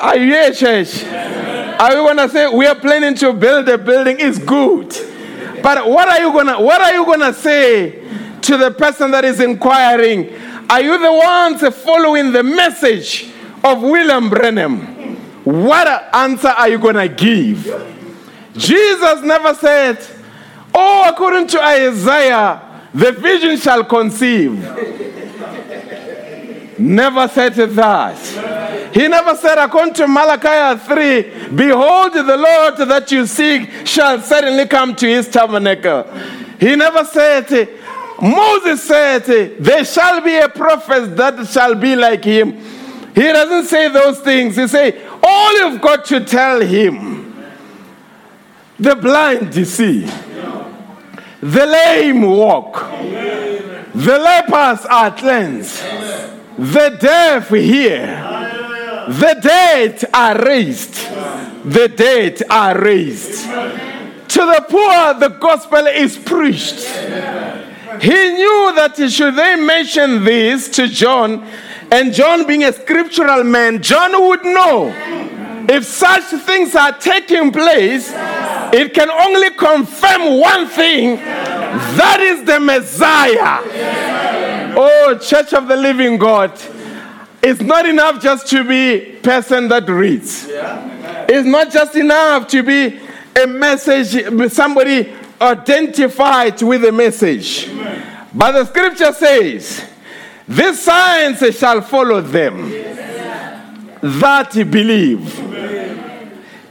Are 0.00 0.16
you 0.16 0.26
here, 0.26 0.52
church? 0.52 1.04
Are 1.04 1.92
you 1.92 2.06
gonna 2.06 2.28
say 2.28 2.46
we 2.46 2.66
are 2.66 2.74
planning 2.74 3.14
to 3.16 3.32
build 3.32 3.68
a 3.68 3.78
building? 3.78 4.16
It's 4.20 4.38
good. 4.38 4.88
But 5.62 5.88
what 5.88 6.08
are 6.08 6.20
you 6.20 6.32
gonna 6.32 6.60
what 6.60 6.80
are 6.80 6.92
you 6.92 7.06
gonna 7.06 7.32
say 7.32 8.02
to 8.42 8.56
the 8.58 8.70
person 8.70 9.10
that 9.12 9.24
is 9.24 9.40
inquiring? 9.40 10.34
Are 10.68 10.80
you 10.80 10.98
the 10.98 11.12
ones 11.12 11.76
following 11.82 12.32
the 12.32 12.42
message 12.42 13.30
of 13.64 13.82
William 13.82 14.28
Branham? 14.28 14.99
What 15.44 15.86
answer 16.14 16.48
are 16.48 16.68
you 16.68 16.78
going 16.78 16.96
to 16.96 17.08
give? 17.08 17.64
Jesus 18.54 19.22
never 19.22 19.54
said, 19.54 19.98
Oh, 20.74 21.08
according 21.08 21.46
to 21.48 21.62
Isaiah, 21.62 22.88
the 22.92 23.12
vision 23.12 23.56
shall 23.56 23.84
conceive. 23.84 24.52
never 26.78 27.28
said 27.28 27.54
that. 27.54 28.90
He 28.94 29.06
never 29.06 29.36
said, 29.36 29.58
according 29.58 29.94
to 29.94 30.08
Malachi 30.08 30.78
3, 30.84 31.22
Behold, 31.54 32.12
the 32.12 32.36
Lord 32.36 32.76
that 32.88 33.10
you 33.12 33.26
seek 33.26 33.86
shall 33.86 34.20
certainly 34.20 34.66
come 34.66 34.94
to 34.96 35.06
his 35.06 35.28
tabernacle. 35.28 36.04
He 36.58 36.74
never 36.76 37.04
said, 37.04 37.68
Moses 38.20 38.82
said, 38.82 39.24
There 39.58 39.84
shall 39.84 40.20
be 40.20 40.36
a 40.36 40.48
prophet 40.48 41.16
that 41.16 41.46
shall 41.48 41.74
be 41.74 41.96
like 41.96 42.24
him. 42.24 42.60
He 43.14 43.22
doesn't 43.22 43.66
say 43.66 43.88
those 43.88 44.20
things. 44.20 44.56
He 44.56 44.68
say, 44.68 45.06
all 45.22 45.58
you've 45.58 45.80
got 45.80 46.04
to 46.06 46.24
tell 46.24 46.60
him 46.60 47.34
the 48.78 48.96
blind 48.96 49.54
see, 49.66 50.06
the 51.40 51.66
lame 51.66 52.22
walk, 52.22 52.74
the 53.94 54.18
lepers 54.18 54.86
are 54.86 55.14
cleansed, 55.14 55.82
the 56.56 56.96
deaf 56.98 57.48
hear, 57.50 58.06
the 59.08 59.38
dead 59.42 60.04
are 60.14 60.38
raised, 60.42 60.94
the 61.64 61.88
dead 61.88 62.42
are 62.48 62.80
raised. 62.80 63.44
To 63.44 64.38
the 64.38 64.64
poor, 64.68 65.14
the 65.14 65.36
gospel 65.40 65.86
is 65.86 66.16
preached. 66.16 66.86
He 68.00 68.30
knew 68.30 68.72
that 68.76 68.94
should 69.10 69.34
they 69.34 69.56
mention 69.56 70.24
this 70.24 70.68
to 70.70 70.86
John, 70.86 71.46
and 71.92 72.12
John, 72.12 72.46
being 72.46 72.64
a 72.64 72.72
scriptural 72.72 73.44
man, 73.44 73.82
John 73.82 74.12
would 74.28 74.44
know 74.44 74.94
if 75.68 75.84
such 75.84 76.24
things 76.42 76.74
are 76.74 76.92
taking 76.98 77.52
place, 77.52 78.10
it 78.72 78.94
can 78.94 79.10
only 79.10 79.50
confirm 79.50 80.40
one 80.40 80.66
thing 80.68 81.16
that 81.16 82.18
is 82.20 82.44
the 82.44 82.58
Messiah. 82.58 83.62
Oh, 84.76 85.18
Church 85.18 85.52
of 85.52 85.68
the 85.68 85.76
Living 85.76 86.18
God. 86.18 86.52
It's 87.42 87.60
not 87.60 87.86
enough 87.86 88.22
just 88.22 88.48
to 88.48 88.64
be 88.64 89.18
person 89.22 89.68
that 89.68 89.88
reads. 89.88 90.46
It's 90.48 91.46
not 91.46 91.70
just 91.72 91.96
enough 91.96 92.48
to 92.48 92.62
be 92.62 93.00
a 93.40 93.46
message, 93.46 94.52
somebody 94.52 95.14
identified 95.40 96.60
with 96.62 96.84
a 96.84 96.92
message. 96.92 97.70
But 98.34 98.52
the 98.52 98.64
scripture 98.66 99.12
says, 99.12 99.84
these 100.50 100.82
signs 100.82 101.56
shall 101.56 101.80
follow 101.80 102.20
them 102.20 102.70
that 104.02 104.52
believe. 104.70 105.38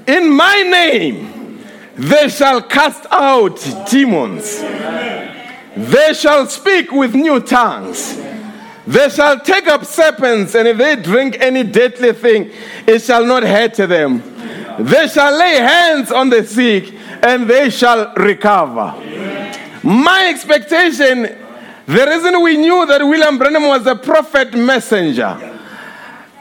In 0.06 0.30
my 0.30 0.64
name 0.64 1.60
they 1.96 2.28
shall 2.28 2.62
cast 2.62 3.06
out 3.10 3.58
demons. 3.90 4.60
They 4.60 6.14
shall 6.14 6.48
speak 6.48 6.92
with 6.92 7.16
new 7.16 7.40
tongues. 7.40 8.20
They 8.86 9.08
shall 9.10 9.40
take 9.40 9.68
up 9.68 9.86
serpents, 9.86 10.56
and 10.56 10.68
if 10.68 10.78
they 10.78 10.96
drink 10.98 11.38
any 11.40 11.64
deadly 11.64 12.12
thing, 12.12 12.52
it 12.86 13.02
shall 13.02 13.26
not 13.26 13.44
hurt 13.44 13.76
them. 13.76 14.22
They 14.80 15.08
shall 15.08 15.38
lay 15.38 15.56
hands 15.56 16.12
on 16.12 16.30
the 16.30 16.44
sick, 16.46 16.94
and 17.22 17.50
they 17.50 17.70
shall 17.70 18.14
recover. 18.16 18.94
My 19.84 20.30
expectation 20.34 21.38
the 21.90 22.06
reason 22.06 22.40
we 22.44 22.56
knew 22.56 22.86
that 22.86 23.02
William 23.02 23.40
Branham 23.40 23.64
was 23.64 23.88
a 23.88 23.96
prophet 23.96 24.54
messenger, 24.54 25.60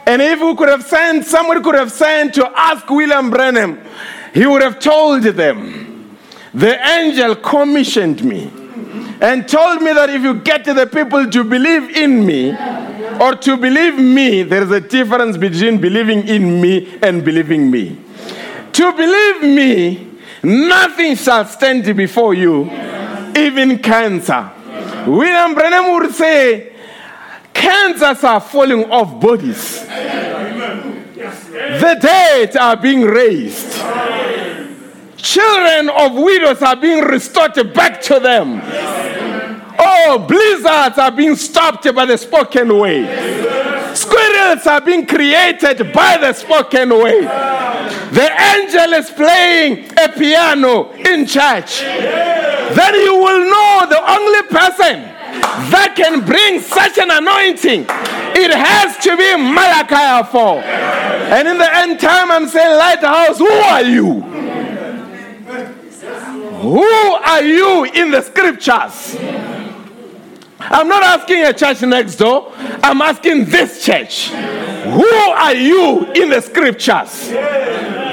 and 0.05 0.20
if 0.20 0.40
we 0.40 0.55
could 0.55 0.68
have 0.68 0.84
sent, 0.84 1.24
somebody 1.24 1.62
could 1.62 1.74
have 1.74 1.90
sent 1.90 2.34
to 2.34 2.46
ask 2.55 2.86
William 2.90 3.30
Branham, 3.30 3.80
he 4.34 4.44
would 4.44 4.61
have 4.61 4.78
told 4.78 5.22
them, 5.22 6.18
The 6.53 6.78
angel 6.90 7.34
commissioned 7.36 8.22
me 8.22 8.51
and 9.22 9.49
told 9.49 9.80
me 9.80 9.94
that 9.94 10.11
if 10.11 10.20
you 10.20 10.34
get 10.34 10.66
the 10.66 10.86
people 10.86 11.30
to 11.30 11.44
believe 11.44 11.96
in 11.96 12.26
me 12.26 12.51
or 13.18 13.34
to 13.34 13.57
believe 13.57 13.99
me, 13.99 14.42
there 14.42 14.62
is 14.62 14.70
a 14.70 14.82
difference 14.82 15.38
between 15.38 15.80
believing 15.80 16.28
in 16.28 16.61
me 16.61 16.99
and 17.01 17.24
believing 17.24 17.70
me. 17.70 17.99
To 18.72 18.92
believe 18.92 19.42
me, 19.42 20.11
nothing 20.42 21.16
shall 21.16 21.46
stand 21.46 21.96
before 21.96 22.34
you, 22.34 22.70
even 23.34 23.78
cancer. 23.78 24.53
William 25.09 25.55
Branham 25.55 25.95
would 25.95 26.15
say, 26.15 26.73
cancers 27.55 28.23
are 28.25 28.41
falling 28.41 28.91
off 28.91 29.21
bodies. 29.21 29.81
The 31.21 31.99
dead 32.01 32.57
are 32.57 32.77
being 32.77 33.03
raised. 33.03 33.73
Children 35.17 35.89
of 35.89 36.15
widows 36.15 36.63
are 36.63 36.77
being 36.77 37.03
restored 37.05 37.75
back 37.75 38.01
to 38.03 38.21
them. 38.21 38.61
Oh, 39.81 40.25
blizzards 40.29 40.99
are 40.99 41.11
being 41.11 41.37
stopped 41.37 41.93
by 41.95 42.05
the 42.05 42.17
spoken 42.17 42.79
way. 42.79 43.05
Squirrels 43.95 44.67
are 44.67 44.81
being 44.81 45.07
created 45.07 45.93
by 45.93 46.19
the 46.19 46.33
spoken 46.33 46.91
way. 46.91 47.21
The 47.21 48.31
angel 48.55 48.93
is 48.95 49.11
playing 49.11 49.91
a 49.99 50.09
piano 50.11 50.93
in 50.93 51.27
church 51.27 51.83
then 52.75 52.95
you 52.95 53.15
will 53.17 53.45
know 53.51 53.68
only 54.39 54.49
person 54.49 55.03
that 55.70 55.95
can 55.97 56.24
bring 56.24 56.61
such 56.61 56.99
an 56.99 57.11
anointing. 57.11 57.86
It 58.36 58.55
has 58.55 58.97
to 58.99 59.16
be 59.16 59.36
Malachi 59.36 60.30
4. 60.30 60.62
And 60.62 61.49
in 61.49 61.59
the 61.59 61.76
end 61.76 62.01
time, 62.01 62.30
I'm 62.30 62.49
saying, 62.49 62.78
Lighthouse, 62.78 63.39
who 63.39 63.49
are 63.49 63.82
you? 63.82 64.20
Who 66.61 66.82
are 66.82 67.43
you 67.43 67.84
in 67.84 68.11
the 68.11 68.22
scriptures? 68.22 69.16
I'm 70.61 70.89
not 70.89 71.03
asking 71.03 71.45
a 71.45 71.53
church 71.53 71.82
next 71.82 72.16
door. 72.16 72.53
I'm 72.57 73.01
asking 73.01 73.47
this 73.47 73.84
church. 73.84 74.28
Who 74.28 75.05
are 75.05 75.55
you 75.55 76.12
in 76.12 76.30
the 76.30 76.41
scriptures? 76.41 77.30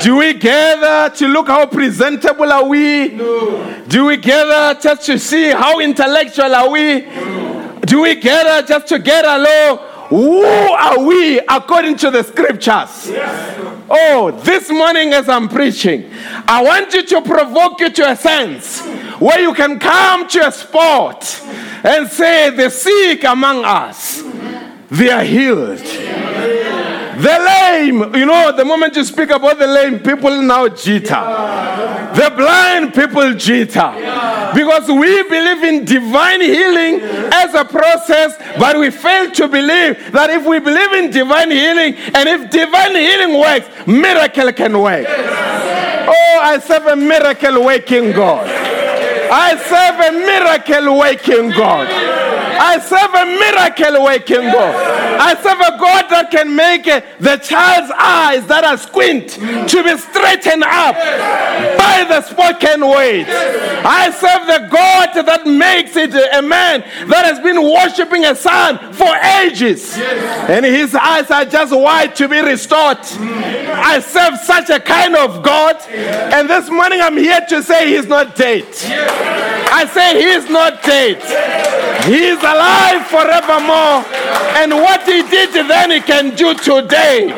Do 0.05 0.17
we 0.17 0.35
gather 0.35 1.15
to 1.15 1.27
look 1.27 1.47
how 1.47 1.65
presentable 1.65 2.53
are 2.53 2.63
we? 2.63 3.07
No. 3.07 3.83
Do 3.87 4.05
we 4.05 4.17
gather 4.17 4.79
just 4.79 5.07
to 5.07 5.17
see 5.17 5.49
how 5.49 5.79
intellectual 5.79 6.53
are 6.53 6.69
we? 6.69 7.01
No. 7.01 7.79
Do 7.81 8.03
we 8.03 8.13
gather 8.13 8.67
just 8.67 8.85
to 8.89 8.99
get 8.99 9.25
along? 9.25 9.79
Who 10.09 10.43
are 10.43 10.99
we 11.03 11.39
according 11.39 11.95
to 11.97 12.11
the 12.11 12.21
scriptures? 12.21 13.09
Yes. 13.09 13.85
Oh, 13.89 14.29
this 14.43 14.69
morning 14.69 15.11
as 15.13 15.27
I'm 15.27 15.49
preaching, 15.49 16.11
I 16.47 16.61
want 16.63 16.93
you 16.93 17.03
to 17.03 17.21
provoke 17.23 17.79
you 17.79 17.89
to 17.89 18.11
a 18.11 18.15
sense 18.15 18.85
where 19.17 19.39
you 19.39 19.55
can 19.55 19.79
come 19.79 20.27
to 20.27 20.47
a 20.47 20.51
spot 20.51 21.41
and 21.83 22.07
say, 22.07 22.51
The 22.51 22.69
sick 22.69 23.23
among 23.23 23.65
us, 23.65 24.21
they 24.91 25.09
are 25.09 25.23
healed. 25.23 25.81
The 27.17 27.37
lame, 27.47 28.15
you 28.15 28.25
know, 28.25 28.51
the 28.55 28.65
moment 28.65 28.95
you 28.95 29.03
speak 29.05 29.29
about 29.29 29.57
the 29.57 29.67
lame, 29.67 29.99
people 29.99 30.41
now 30.41 30.67
jitter. 30.67 32.15
The 32.15 32.29
blind 32.35 32.93
people 32.93 33.33
jitter. 33.33 34.53
Because 34.53 34.87
we 34.87 35.23
believe 35.23 35.63
in 35.63 35.85
divine 35.85 36.41
healing 36.41 37.01
as 37.33 37.53
a 37.53 37.63
process, 37.65 38.35
but 38.59 38.77
we 38.77 38.89
fail 38.89 39.31
to 39.31 39.47
believe 39.47 40.11
that 40.11 40.29
if 40.29 40.45
we 40.45 40.59
believe 40.59 40.91
in 40.93 41.11
divine 41.11 41.51
healing 41.51 41.95
and 42.13 42.29
if 42.29 42.49
divine 42.49 42.95
healing 42.95 43.39
works, 43.39 43.67
miracle 43.87 44.51
can 44.51 44.79
work. 44.79 45.05
Oh, 45.07 46.39
I 46.43 46.59
serve 46.59 46.85
a 46.87 46.95
miracle 46.95 47.63
waking 47.63 48.11
God. 48.11 48.47
I 49.31 49.55
serve 49.57 49.99
a 49.99 50.11
miracle 50.11 50.99
waking 50.99 51.49
God. 51.51 51.87
I 52.59 52.79
serve 52.79 53.13
a 53.13 53.25
miracle 53.25 54.03
working 54.03 54.51
God. 54.51 54.75
I 55.19 55.35
serve 55.35 55.59
a 55.59 55.77
God 55.77 56.09
that 56.09 56.31
can 56.31 56.55
make 56.55 56.87
uh, 56.87 57.01
the 57.19 57.37
child's 57.37 57.91
eyes 57.95 58.45
that 58.47 58.63
are 58.63 58.77
squint 58.77 59.29
to 59.31 59.83
be 59.83 59.97
straightened 59.97 60.63
up 60.63 60.95
by 61.77 62.05
the 62.07 62.21
spoken 62.21 62.87
word. 62.87 63.25
I 63.85 64.11
serve 64.11 64.47
the 64.47 64.67
God 64.71 65.25
that 65.25 65.45
makes 65.45 65.95
it 65.95 66.13
a 66.13 66.41
man 66.41 66.81
that 67.09 67.25
has 67.25 67.39
been 67.39 67.61
worshiping 67.61 68.25
a 68.25 68.35
sun 68.35 68.93
for 68.93 69.13
ages. 69.41 69.97
And 69.97 70.65
his 70.65 70.95
eyes 70.95 71.29
are 71.31 71.45
just 71.45 71.75
wide 71.75 72.15
to 72.17 72.27
be 72.27 72.41
restored. 72.41 72.99
I 73.01 73.99
serve 73.99 74.39
such 74.39 74.69
a 74.69 74.79
kind 74.79 75.15
of 75.15 75.43
God. 75.43 75.81
And 75.89 76.49
this 76.49 76.69
morning 76.69 77.01
I'm 77.01 77.17
here 77.17 77.41
to 77.49 77.63
say 77.63 77.95
he's 77.95 78.07
not 78.07 78.35
dead. 78.35 78.65
I 79.71 79.85
say 79.91 80.21
he's 80.21 80.49
not 80.49 80.83
dead. 80.83 81.21
He 82.05 82.25
is 82.27 82.43
alive 82.45 83.07
forevermore. 83.07 84.05
And 84.61 84.73
what 84.73 85.03
he 85.03 85.23
did 85.23 85.51
then, 85.53 85.91
he 85.91 86.01
can 86.01 86.35
do 86.35 86.53
today. 86.53 87.31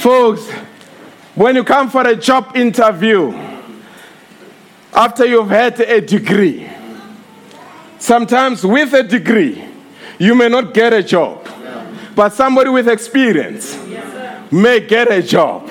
Folks, 0.00 0.48
when 1.34 1.56
you 1.56 1.64
come 1.64 1.90
for 1.90 2.06
a 2.06 2.14
job 2.14 2.56
interview, 2.56 3.32
after 4.92 5.24
you've 5.24 5.50
had 5.50 5.80
a 5.80 6.00
degree, 6.00 6.68
sometimes 7.98 8.64
with 8.64 8.92
a 8.94 9.02
degree, 9.02 9.64
you 10.18 10.34
may 10.34 10.48
not 10.48 10.74
get 10.74 10.92
a 10.92 11.02
job. 11.02 11.46
But 12.14 12.32
somebody 12.32 12.70
with 12.70 12.88
experience 12.88 13.78
may 14.50 14.80
get 14.80 15.10
a 15.10 15.22
job. 15.22 15.68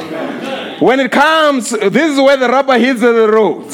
When 0.79 0.99
it 0.99 1.11
comes, 1.11 1.71
this 1.71 2.11
is 2.13 2.17
where 2.17 2.37
the 2.37 2.47
rubber 2.47 2.77
hits 2.77 3.01
the 3.01 3.29
road. 3.29 3.65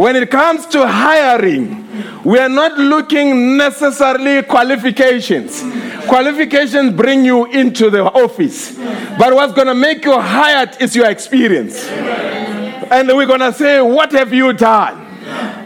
When 0.00 0.16
it 0.16 0.30
comes 0.30 0.64
to 0.68 0.86
hiring, 0.88 1.86
we 2.24 2.38
are 2.38 2.48
not 2.48 2.78
looking 2.78 3.58
necessarily 3.58 4.42
qualifications. 4.42 5.60
Qualifications 6.08 6.94
bring 6.94 7.22
you 7.22 7.44
into 7.44 7.90
the 7.90 8.04
office. 8.04 8.78
But 9.18 9.34
what's 9.34 9.52
going 9.52 9.66
to 9.66 9.74
make 9.74 10.06
you 10.06 10.18
hired 10.18 10.80
is 10.80 10.96
your 10.96 11.10
experience. 11.10 11.86
And 11.86 13.08
we're 13.08 13.26
going 13.26 13.40
to 13.40 13.52
say, 13.52 13.82
What 13.82 14.12
have 14.12 14.32
you 14.32 14.54
done? 14.54 15.06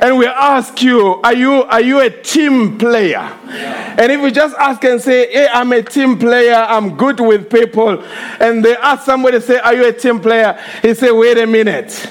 And 0.03 0.19
we 0.19 0.27
ask 0.27 0.83
you, 0.83 1.21
are 1.23 1.33
you 1.33 1.63
are 1.63 1.81
you 1.81 2.01
a 2.01 2.11
team 2.11 2.77
player? 2.77 3.21
And 3.21 4.11
if 4.11 4.21
we 4.21 4.33
just 4.33 4.57
ask 4.57 4.83
and 4.83 5.01
say, 5.01 5.33
hey, 5.33 5.47
I'm 5.53 5.71
a 5.73 5.81
team 5.81 6.19
player, 6.19 6.57
I'm 6.57 6.97
good 6.97 7.21
with 7.21 7.49
people, 7.49 8.05
and 8.41 8.65
they 8.65 8.75
ask 8.77 9.05
somebody, 9.05 9.41
say, 9.41 9.61
Are 9.61 9.75
you 9.75 9.87
a 9.87 9.93
team 9.93 10.19
player? 10.19 10.61
He 10.83 10.93
say, 10.95 11.13
wait 11.13 11.39
a 11.39 11.47
minute. 11.47 12.11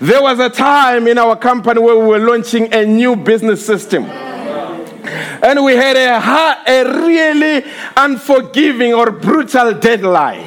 There 0.00 0.22
was 0.22 0.38
a 0.38 0.48
time 0.48 1.06
in 1.08 1.18
our 1.18 1.36
company 1.36 1.80
where 1.80 1.96
we 1.96 2.06
were 2.06 2.18
launching 2.18 2.72
a 2.72 2.86
new 2.86 3.16
business 3.16 3.64
system. 3.64 4.04
And 4.04 5.62
we 5.64 5.74
had 5.76 5.96
a, 5.96 6.70
a 6.70 7.04
really 7.06 7.70
unforgiving 7.96 8.94
or 8.94 9.10
brutal 9.10 9.74
deadline. 9.74 10.46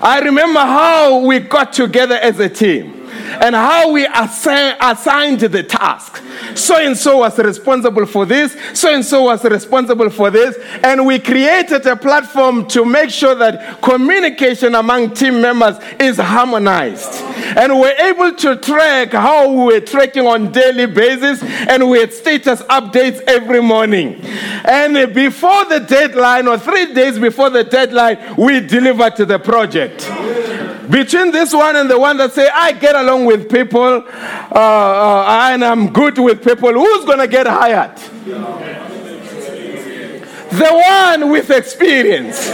I 0.00 0.20
remember 0.20 0.60
how 0.60 1.26
we 1.26 1.40
got 1.40 1.72
together 1.72 2.14
as 2.14 2.38
a 2.38 2.48
team 2.48 2.99
and 3.10 3.54
how 3.54 3.90
we 3.92 4.06
assign, 4.06 4.76
assigned 4.80 5.40
the 5.40 5.62
task. 5.62 6.22
So 6.54 6.76
and 6.76 6.96
so 6.96 7.18
was 7.18 7.38
responsible 7.38 8.06
for 8.06 8.26
this, 8.26 8.56
so 8.74 8.92
and 8.92 9.04
so 9.04 9.24
was 9.24 9.44
responsible 9.44 10.10
for 10.10 10.30
this, 10.30 10.56
and 10.82 11.06
we 11.06 11.18
created 11.18 11.86
a 11.86 11.96
platform 11.96 12.66
to 12.68 12.84
make 12.84 13.10
sure 13.10 13.34
that 13.34 13.80
communication 13.82 14.74
among 14.74 15.14
team 15.14 15.40
members 15.40 15.76
is 15.98 16.16
harmonized. 16.18 17.20
And 17.56 17.78
we're 17.78 17.96
able 17.98 18.34
to 18.34 18.56
track 18.56 19.12
how 19.12 19.50
we 19.50 19.74
were 19.74 19.80
tracking 19.80 20.26
on 20.26 20.52
daily 20.52 20.86
basis, 20.86 21.42
and 21.42 21.88
we 21.88 22.00
had 22.00 22.12
status 22.12 22.62
updates 22.62 23.20
every 23.26 23.60
morning. 23.60 24.20
And 24.64 25.14
before 25.14 25.64
the 25.66 25.80
deadline, 25.80 26.48
or 26.48 26.58
three 26.58 26.92
days 26.94 27.18
before 27.18 27.50
the 27.50 27.64
deadline, 27.64 28.36
we 28.36 28.60
delivered 28.60 29.16
to 29.16 29.24
the 29.24 29.38
project 29.38 30.08
between 30.88 31.30
this 31.30 31.52
one 31.52 31.76
and 31.76 31.90
the 31.90 31.98
one 31.98 32.16
that 32.16 32.32
say 32.32 32.48
i 32.54 32.72
get 32.72 32.94
along 32.94 33.24
with 33.24 33.50
people 33.50 34.04
uh, 34.04 34.54
uh, 34.54 35.48
and 35.52 35.64
i'm 35.64 35.92
good 35.92 36.18
with 36.18 36.42
people 36.42 36.72
who's 36.72 37.04
going 37.04 37.18
to 37.18 37.28
get 37.28 37.46
hired 37.46 37.96
the 40.52 40.82
one 40.88 41.30
with 41.30 41.50
experience 41.50 42.46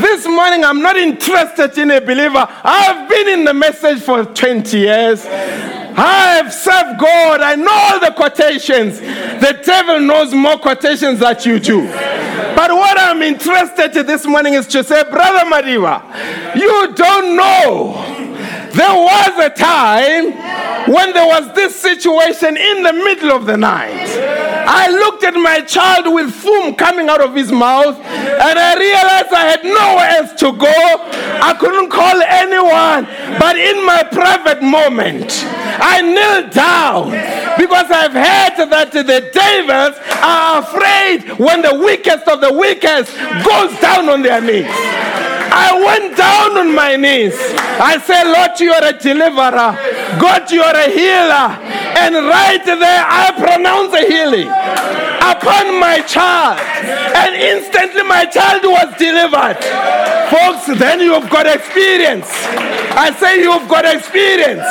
this 0.00 0.26
morning 0.26 0.64
i'm 0.64 0.82
not 0.82 0.96
interested 0.96 1.76
in 1.78 1.90
a 1.90 2.00
believer 2.00 2.46
i've 2.64 3.08
been 3.08 3.28
in 3.28 3.44
the 3.44 3.54
message 3.54 4.00
for 4.00 4.24
20 4.24 4.78
years 4.78 5.26
I've 5.92 6.52
served 6.54 7.00
God. 7.00 7.40
I 7.40 7.56
know 7.56 7.72
all 7.72 8.00
the 8.00 8.12
quotations. 8.12 9.00
The 9.00 9.60
devil 9.64 10.00
knows 10.00 10.32
more 10.32 10.56
quotations 10.56 11.18
than 11.18 11.36
you 11.44 11.58
do. 11.58 11.86
But 12.54 12.70
what 12.72 12.98
I'm 12.98 13.20
interested 13.22 13.96
in 13.96 14.06
this 14.06 14.26
morning 14.26 14.54
is 14.54 14.66
to 14.68 14.84
say, 14.84 15.02
Brother 15.04 15.50
Madiba, 15.50 16.56
you 16.56 16.94
don't 16.94 17.36
know. 17.36 18.29
There 18.72 18.94
was 18.94 19.32
a 19.38 19.50
time 19.50 20.32
when 20.92 21.12
there 21.12 21.26
was 21.26 21.52
this 21.54 21.78
situation 21.80 22.56
in 22.56 22.82
the 22.82 22.92
middle 22.92 23.32
of 23.32 23.46
the 23.46 23.56
night. 23.56 24.06
I 24.66 24.88
looked 24.88 25.24
at 25.24 25.34
my 25.34 25.60
child 25.62 26.12
with 26.12 26.32
foam 26.32 26.74
coming 26.74 27.08
out 27.08 27.20
of 27.20 27.34
his 27.34 27.50
mouth, 27.50 27.96
and 27.98 28.58
I 28.58 28.78
realized 28.78 29.32
I 29.32 29.46
had 29.46 29.64
nowhere 29.64 30.10
else 30.18 30.32
to 30.40 30.52
go. 30.52 30.80
I 31.42 31.54
couldn't 31.58 31.90
call 31.90 32.22
anyone. 32.22 33.04
But 33.38 33.56
in 33.58 33.84
my 33.84 34.02
private 34.04 34.62
moment, 34.62 35.44
I 35.80 36.02
knelt 36.02 36.52
down 36.52 37.10
because 37.58 37.90
I've 37.90 38.12
heard 38.12 38.70
that 38.70 38.92
the 38.92 39.30
devils 39.32 39.96
are 40.22 40.62
afraid 40.62 41.38
when 41.38 41.62
the 41.62 41.82
weakest 41.84 42.28
of 42.28 42.40
the 42.40 42.52
weakest 42.52 43.16
goes 43.44 43.78
down 43.80 44.08
on 44.08 44.22
their 44.22 44.40
knees. 44.40 45.29
I 45.52 45.74
went 45.84 46.16
down 46.16 46.58
on 46.58 46.74
my 46.74 46.96
knees. 46.96 47.34
I 47.80 47.98
said, 47.98 48.24
Lord, 48.24 48.58
you 48.60 48.72
are 48.72 48.84
a 48.84 48.92
deliverer. 48.92 49.74
God, 50.20 50.50
you 50.50 50.62
are 50.62 50.76
a 50.76 50.88
healer. 50.88 51.58
And 51.98 52.14
right 52.14 52.64
there, 52.64 53.04
I 53.06 53.32
pronounce 53.36 53.92
a 53.94 54.06
healing 54.06 54.48
upon 54.48 55.80
my 55.80 56.00
child. 56.06 56.60
And 56.60 57.34
instantly, 57.34 58.02
my 58.04 58.26
child 58.26 58.62
was 58.64 58.94
delivered. 58.98 59.58
Folks, 60.30 60.78
then 60.78 61.00
you've 61.00 61.28
got 61.28 61.46
experience. 61.46 62.28
I 62.92 63.12
say, 63.18 63.42
you've 63.42 63.68
got 63.68 63.84
experience. 63.84 64.66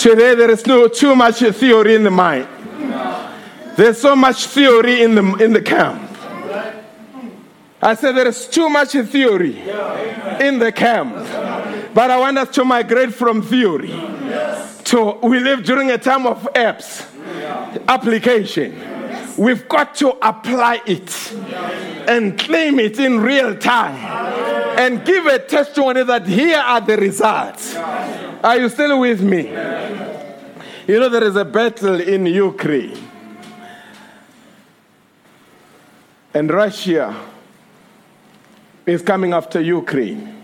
Today, 0.00 0.34
there 0.34 0.50
is 0.50 0.66
no 0.66 0.88
too 0.88 1.14
much 1.14 1.38
theory 1.38 1.94
in 1.94 2.04
the 2.04 2.10
mind. 2.10 2.48
There's 3.76 4.00
so 4.00 4.14
much 4.14 4.46
theory 4.46 5.02
in 5.02 5.14
the, 5.14 5.34
in 5.36 5.52
the 5.52 5.62
camp. 5.62 6.10
I 7.82 7.94
said 7.94 8.12
there 8.12 8.28
is 8.28 8.46
too 8.46 8.68
much 8.68 8.92
theory 8.92 9.58
in 10.40 10.58
the 10.58 10.72
camp. 10.74 11.14
But 11.92 12.10
I 12.10 12.18
want 12.18 12.38
us 12.38 12.50
to 12.56 12.64
migrate 12.64 13.12
from 13.12 13.42
theory 13.42 13.88
to 14.84 15.18
we 15.22 15.40
live 15.40 15.64
during 15.64 15.90
a 15.90 15.98
time 15.98 16.26
of 16.26 16.48
apps, 16.54 17.06
application. 17.88 18.74
We've 19.36 19.68
got 19.68 19.94
to 19.96 20.10
apply 20.26 20.80
it 20.86 21.32
and 22.08 22.38
claim 22.38 22.78
it 22.78 22.98
in 22.98 23.20
real 23.20 23.56
time 23.56 23.96
and 24.78 25.04
give 25.04 25.26
a 25.26 25.38
testimony 25.38 26.04
that 26.04 26.26
here 26.26 26.58
are 26.58 26.80
the 26.80 26.96
results. 26.96 27.74
Are 27.76 28.58
you 28.58 28.68
still 28.68 29.00
with 29.00 29.22
me? 29.22 29.48
You 30.86 31.00
know, 31.00 31.08
there 31.08 31.24
is 31.24 31.36
a 31.36 31.44
battle 31.44 32.00
in 32.00 32.26
Ukraine. 32.26 32.98
And 36.34 36.50
Russia 36.50 37.14
is 38.84 39.02
coming 39.02 39.32
after 39.32 39.60
Ukraine. 39.60 40.34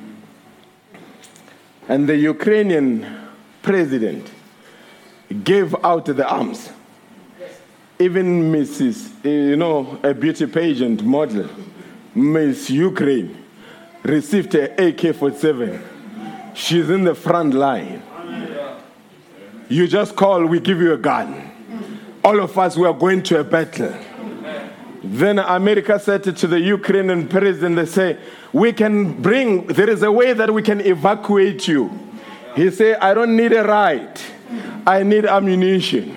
And 1.89 2.09
the 2.09 2.17
Ukrainian 2.17 3.05
president 3.61 4.31
gave 5.43 5.75
out 5.85 6.07
the 6.07 6.29
arms. 6.29 6.71
Even 7.99 8.53
Mrs., 8.53 9.11
eh, 9.25 9.51
you 9.51 9.57
know, 9.57 9.99
a 10.05 10.15
beauty 10.15 10.47
pageant 10.47 11.03
model, 11.03 11.51
Miss 12.15 12.71
Ukraine, 12.71 13.37
received 14.05 14.55
a 14.55 14.89
AK 14.89 15.15
47. 15.17 15.83
She's 16.55 16.89
in 16.89 17.03
the 17.03 17.17
front 17.17 17.53
line. 17.55 18.03
You 19.69 19.87
just 19.87 20.15
call, 20.15 20.47
we 20.47 20.61
give 20.61 20.81
you 20.81 20.93
a 20.93 20.99
gun. 20.99 21.51
All 22.25 22.41
of 22.41 22.57
us, 22.57 22.77
we 22.77 22.87
are 22.87 22.95
going 22.95 23.23
to 23.25 23.41
a 23.41 23.45
battle. 23.45 23.95
Then 25.03 25.39
America 25.39 25.99
said 25.99 26.25
to 26.25 26.47
the 26.47 26.61
Ukrainian 26.61 27.27
president, 27.27 27.77
they 27.77 27.87
say, 27.87 28.19
we 28.53 28.73
can 28.73 29.21
bring, 29.21 29.67
there 29.67 29.89
is 29.89 30.03
a 30.03 30.13
way 30.13 30.33
that 30.35 30.53
we 30.53 30.63
can 30.63 30.81
evacuate 30.81 31.67
you. 31.67 31.91
He 32.55 32.71
said, 32.71 32.99
I 33.01 33.15
don't 33.15 33.37
need 33.37 33.53
a 33.53 33.65
ride. 33.65 34.21
I 34.87 35.03
need 35.03 35.25
ammunition. 35.25 36.17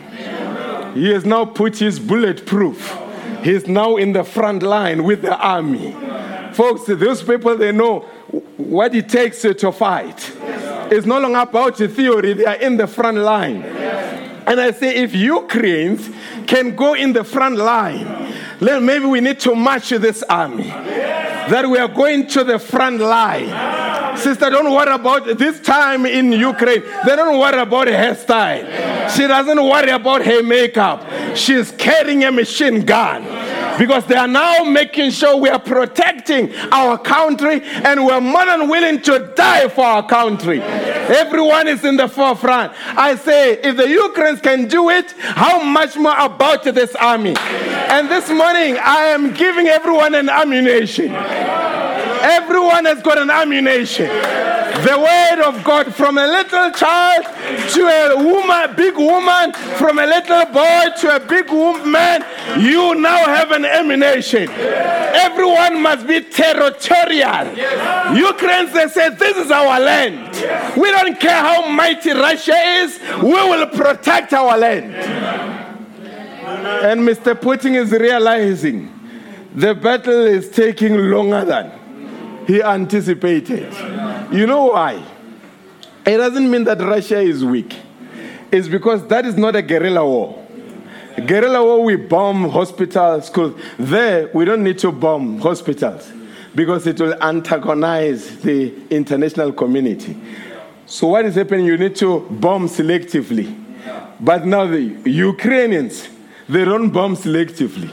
He 0.96 1.12
has 1.12 1.26
now 1.26 1.46
put 1.46 1.78
his 1.78 2.00
bulletproof. 2.00 3.00
He's 3.42 3.68
now 3.68 3.98
in 3.98 4.14
the 4.14 4.24
front 4.24 4.64
line 4.64 5.04
with 5.04 5.22
the 5.22 5.38
army. 5.38 5.96
Folks, 6.54 6.86
those 6.86 7.24
people, 7.24 7.58
they 7.58 7.72
know 7.72 8.00
what 8.58 8.94
it 8.94 9.10
takes 9.10 9.42
to 9.42 9.72
fight. 9.72 10.32
It's 10.92 11.06
no 11.06 11.20
longer 11.20 11.40
about 11.40 11.78
the 11.78 11.88
theory, 11.88 12.34
they 12.34 12.46
are 12.46 12.56
in 12.56 12.78
the 12.78 12.88
front 12.88 13.18
line. 13.18 13.64
And 14.46 14.60
I 14.60 14.72
say, 14.72 14.96
if 14.98 15.16
Ukrainians 15.16 16.10
can 16.48 16.76
go 16.76 16.94
in 16.94 17.14
the 17.14 17.24
front 17.24 17.56
line, 17.58 18.34
then 18.60 18.86
maybe 18.86 19.06
we 19.06 19.22
need 19.22 19.40
to 19.42 19.56
match 19.56 19.90
this 19.90 20.24
army. 20.24 20.68
That 20.68 21.70
we 21.70 21.78
are 21.78 21.88
going 21.88 22.28
to 22.28 22.44
the 22.44 22.58
front 22.58 23.00
line. 23.00 24.18
Sister, 24.18 24.50
don't 24.50 24.72
worry 24.72 24.94
about 24.94 25.38
this 25.38 25.60
time 25.60 26.06
in 26.06 26.32
Ukraine. 26.32 26.84
They 27.06 27.16
don't 27.16 27.38
worry 27.40 27.60
about 27.60 27.88
her 27.88 27.94
hairstyle. 27.94 29.10
She 29.10 29.28
doesn't 29.28 29.62
worry 29.62 29.90
about 29.90 30.26
her 30.26 30.42
makeup. 30.44 31.36
She's 31.36 31.72
carrying 31.72 32.24
a 32.24 32.32
machine 32.32 32.86
gun 32.86 33.24
because 33.78 34.06
they 34.06 34.16
are 34.16 34.28
now 34.28 34.64
making 34.64 35.12
sure 35.12 35.38
we 35.38 35.50
are 35.50 35.60
protecting 35.60 36.54
our 36.72 36.98
country 36.98 37.62
and 37.64 38.06
we're 38.06 38.22
more 38.22 38.46
than 38.46 38.70
willing 38.70 39.02
to 39.02 39.32
die 39.36 39.68
for 39.70 39.86
our 39.86 40.08
country. 40.08 40.62
Everyone 40.62 41.68
is 41.68 41.84
in 41.84 41.98
the 41.98 42.08
forefront. 42.08 42.74
I 42.98 43.16
say, 43.16 43.54
if 43.54 43.78
the 43.78 43.88
Ukrainians 43.88 44.42
can 44.42 44.68
do 44.68 44.90
it, 44.90 45.12
how 45.20 45.64
much 45.64 45.96
more 45.98 46.18
about 46.18 46.64
this 46.64 46.96
army? 46.96 47.36
And 47.38 48.10
this 48.10 48.30
morning, 48.30 48.78
I 48.80 49.06
am 49.06 49.34
giving 49.34 49.68
everyone 49.68 50.16
an 50.16 50.30
ammunition. 50.30 51.14
Everyone 52.24 52.86
has 52.86 53.02
got 53.02 53.18
an 53.18 53.30
ammunition. 53.30 54.08
The 54.08 54.98
word 54.98 55.44
of 55.46 55.62
God 55.66 55.94
from 55.94 56.18
a 56.18 56.26
little 56.26 56.72
child 56.72 57.26
to 57.74 57.82
a 57.86 58.24
woman, 58.24 58.76
big 58.78 58.96
woman, 58.96 59.52
from 59.78 60.00
a 60.00 60.06
little 60.06 60.46
boy 60.46 60.86
to 61.02 61.18
a 61.18 61.20
big 61.20 61.52
woman, 61.52 62.24
you 62.60 62.96
now 62.96 63.26
have 63.26 63.52
an 63.52 63.66
ammunition. 63.66 64.50
Everyone 64.50 65.82
must 65.82 66.08
be 66.08 66.22
territorial. 66.22 67.46
Ukrainians, 68.16 68.74
they 68.74 68.88
say, 68.88 69.10
this 69.10 69.36
is 69.36 69.52
our 69.52 69.80
land. 69.82 70.34
We 70.78 70.92
don't 70.92 71.20
care 71.20 71.40
how 71.40 71.70
mighty 71.70 72.12
Russia 72.12 72.56
is, 72.56 73.00
we 73.22 73.34
will 73.34 73.68
protect 73.68 74.32
our 74.32 74.58
land. 74.58 74.96
And 76.86 77.02
Mr. 77.02 77.36
Putin 77.36 77.76
is 77.76 77.92
realizing 77.92 78.90
the 79.54 79.76
battle 79.76 80.26
is 80.26 80.50
taking 80.50 80.98
longer 81.10 81.44
than 81.44 81.83
he 82.48 82.62
anticipated. 82.62 83.72
You 84.32 84.46
know 84.48 84.66
why? 84.66 85.04
It 86.06 86.18
doesn't 86.18 86.50
mean 86.50 86.66
that 86.66 86.80
Russia 86.80 87.20
is 87.20 87.46
weak. 87.46 87.76
It's 88.52 88.68
because 88.68 89.08
that 89.08 89.26
is 89.26 89.38
not 89.38 89.56
a 89.56 89.62
guerrilla 89.62 90.06
war. 90.06 90.46
Guerrilla 91.26 91.64
war, 91.64 91.84
we 91.84 91.96
bomb 91.96 92.50
hospitals, 92.50 93.28
schools. 93.28 93.60
There, 93.78 94.30
we 94.34 94.46
don't 94.46 94.64
need 94.64 94.80
to 94.80 94.92
bomb 94.92 95.40
hospitals 95.40 96.12
because 96.56 96.86
it 96.88 97.00
will 97.00 97.14
antagonize 97.22 98.40
the 98.42 98.74
international 98.90 99.54
community. 99.54 100.18
So, 100.86 101.08
what 101.08 101.26
is 101.26 101.36
happening? 101.36 101.66
You 101.66 101.78
need 101.78 101.96
to 101.98 102.22
bomb 102.30 102.68
selectively. 102.68 103.60
But 104.20 104.46
now, 104.46 104.68
the 104.68 104.82
Ukrainians, 105.06 106.08
they 106.50 106.66
don't 106.66 106.90
bomb 106.90 107.16
selectively. 107.16 107.90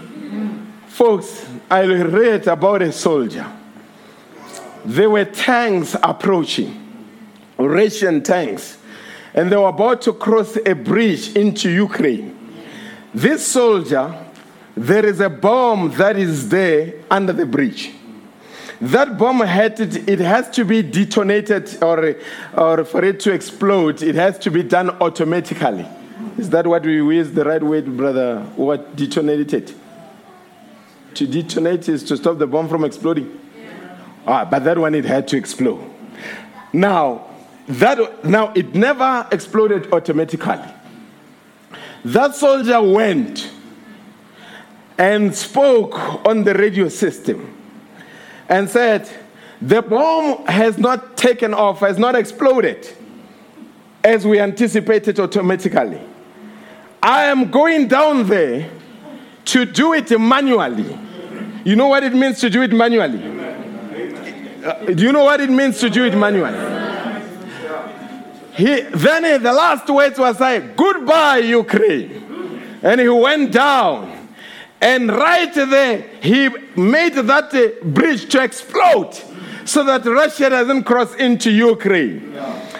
Folks, 0.88 1.46
I 1.70 1.84
read 1.84 2.48
about 2.48 2.82
a 2.82 2.92
soldier 2.92 3.46
there 4.84 5.10
were 5.10 5.24
tanks 5.24 5.96
approaching, 6.02 6.76
Russian 7.58 8.22
tanks, 8.22 8.78
and 9.34 9.50
they 9.50 9.56
were 9.56 9.68
about 9.68 10.02
to 10.02 10.12
cross 10.12 10.56
a 10.66 10.74
bridge 10.74 11.36
into 11.36 11.70
Ukraine. 11.70 12.36
This 13.14 13.46
soldier, 13.46 14.26
there 14.76 15.04
is 15.04 15.20
a 15.20 15.28
bomb 15.28 15.90
that 15.92 16.16
is 16.16 16.48
there 16.48 16.94
under 17.10 17.32
the 17.32 17.46
bridge. 17.46 17.92
That 18.80 19.18
bomb 19.18 19.40
had 19.40 19.76
to, 19.76 20.10
it 20.10 20.20
has 20.20 20.48
to 20.50 20.64
be 20.64 20.82
detonated 20.82 21.82
or, 21.82 22.16
or 22.56 22.84
for 22.84 23.04
it 23.04 23.20
to 23.20 23.32
explode, 23.32 24.02
it 24.02 24.14
has 24.14 24.38
to 24.38 24.50
be 24.50 24.62
done 24.62 24.90
automatically. 25.02 25.86
Is 26.38 26.48
that 26.50 26.66
what 26.66 26.84
we 26.84 26.94
use 26.94 27.30
the 27.32 27.44
right 27.44 27.62
word, 27.62 27.96
brother? 27.96 28.40
What 28.56 28.96
detonated 28.96 29.52
it? 29.52 29.74
To 31.14 31.26
detonate 31.26 31.88
is 31.88 32.02
to 32.04 32.16
stop 32.16 32.38
the 32.38 32.46
bomb 32.46 32.68
from 32.68 32.84
exploding. 32.84 33.38
Ah, 34.26 34.44
but 34.44 34.64
that 34.64 34.78
one 34.78 34.94
it 34.94 35.04
had 35.04 35.26
to 35.28 35.36
explode. 35.36 35.88
Now, 36.72 37.26
that 37.68 38.24
now 38.24 38.52
it 38.54 38.74
never 38.74 39.26
exploded 39.30 39.92
automatically. 39.92 40.58
That 42.04 42.34
soldier 42.34 42.80
went 42.82 43.50
and 44.98 45.34
spoke 45.34 45.94
on 46.26 46.44
the 46.44 46.54
radio 46.54 46.88
system 46.88 47.56
and 48.48 48.68
said, 48.68 49.08
The 49.62 49.82
bomb 49.82 50.46
has 50.46 50.78
not 50.78 51.16
taken 51.16 51.54
off, 51.54 51.80
has 51.80 51.98
not 51.98 52.14
exploded 52.14 52.88
as 54.02 54.26
we 54.26 54.40
anticipated 54.40 55.20
automatically. 55.20 56.00
I 57.02 57.24
am 57.24 57.50
going 57.50 57.88
down 57.88 58.26
there 58.26 58.70
to 59.46 59.64
do 59.64 59.94
it 59.94 60.10
manually. 60.18 60.98
You 61.64 61.76
know 61.76 61.88
what 61.88 62.02
it 62.02 62.12
means 62.14 62.40
to 62.40 62.50
do 62.50 62.62
it 62.62 62.72
manually? 62.72 63.39
Uh, 64.62 64.84
do 64.92 65.02
you 65.02 65.12
know 65.12 65.24
what 65.24 65.40
it 65.40 65.50
means 65.50 65.78
to 65.80 65.88
do 65.88 66.04
it 66.04 66.14
manually? 66.14 66.58
He, 68.54 68.80
then 68.80 69.24
he, 69.24 69.38
the 69.38 69.52
last 69.52 69.88
words 69.88 70.18
was 70.18 70.38
like, 70.38 70.76
Goodbye, 70.76 71.38
Ukraine. 71.38 72.78
And 72.82 73.00
he 73.00 73.08
went 73.08 73.52
down. 73.52 74.28
And 74.80 75.10
right 75.10 75.52
there, 75.54 76.02
he 76.22 76.48
made 76.76 77.14
that 77.14 77.54
uh, 77.54 77.84
bridge 77.84 78.28
to 78.30 78.42
explode 78.42 79.14
so 79.64 79.84
that 79.84 80.04
Russia 80.04 80.50
doesn't 80.50 80.84
cross 80.84 81.14
into 81.14 81.50
Ukraine. 81.50 82.36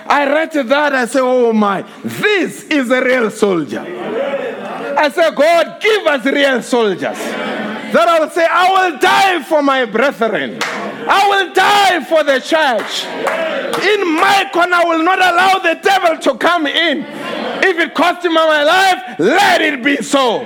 I 0.06 0.26
read 0.26 0.52
that, 0.52 0.94
I 0.94 1.06
said, 1.06 1.22
Oh 1.22 1.52
my, 1.52 1.82
this 2.02 2.64
is 2.64 2.90
a 2.90 3.02
real 3.02 3.30
soldier. 3.30 3.84
I 4.98 5.08
said, 5.08 5.34
God, 5.34 5.80
give 5.80 6.06
us 6.06 6.24
real 6.26 6.62
soldiers. 6.62 7.18
That 7.92 8.06
I 8.08 8.20
will 8.20 8.30
say, 8.30 8.46
I 8.48 8.90
will 8.90 8.98
die 8.98 9.42
for 9.44 9.62
my 9.62 9.84
brethren. 9.84 10.58
I 11.12 11.28
will 11.28 11.52
die 11.52 12.04
for 12.04 12.22
the 12.22 12.38
church. 12.38 13.04
In 13.82 14.14
my 14.14 14.48
corner, 14.52 14.76
I 14.76 14.84
will 14.84 15.02
not 15.02 15.18
allow 15.18 15.58
the 15.58 15.80
devil 15.82 16.16
to 16.18 16.38
come 16.38 16.68
in. 16.68 17.04
If 17.62 17.78
it 17.78 17.94
costs 17.94 18.24
him 18.24 18.34
my 18.34 18.62
life, 18.62 19.18
let 19.18 19.60
it 19.60 19.82
be 19.82 19.96
so. 19.96 20.44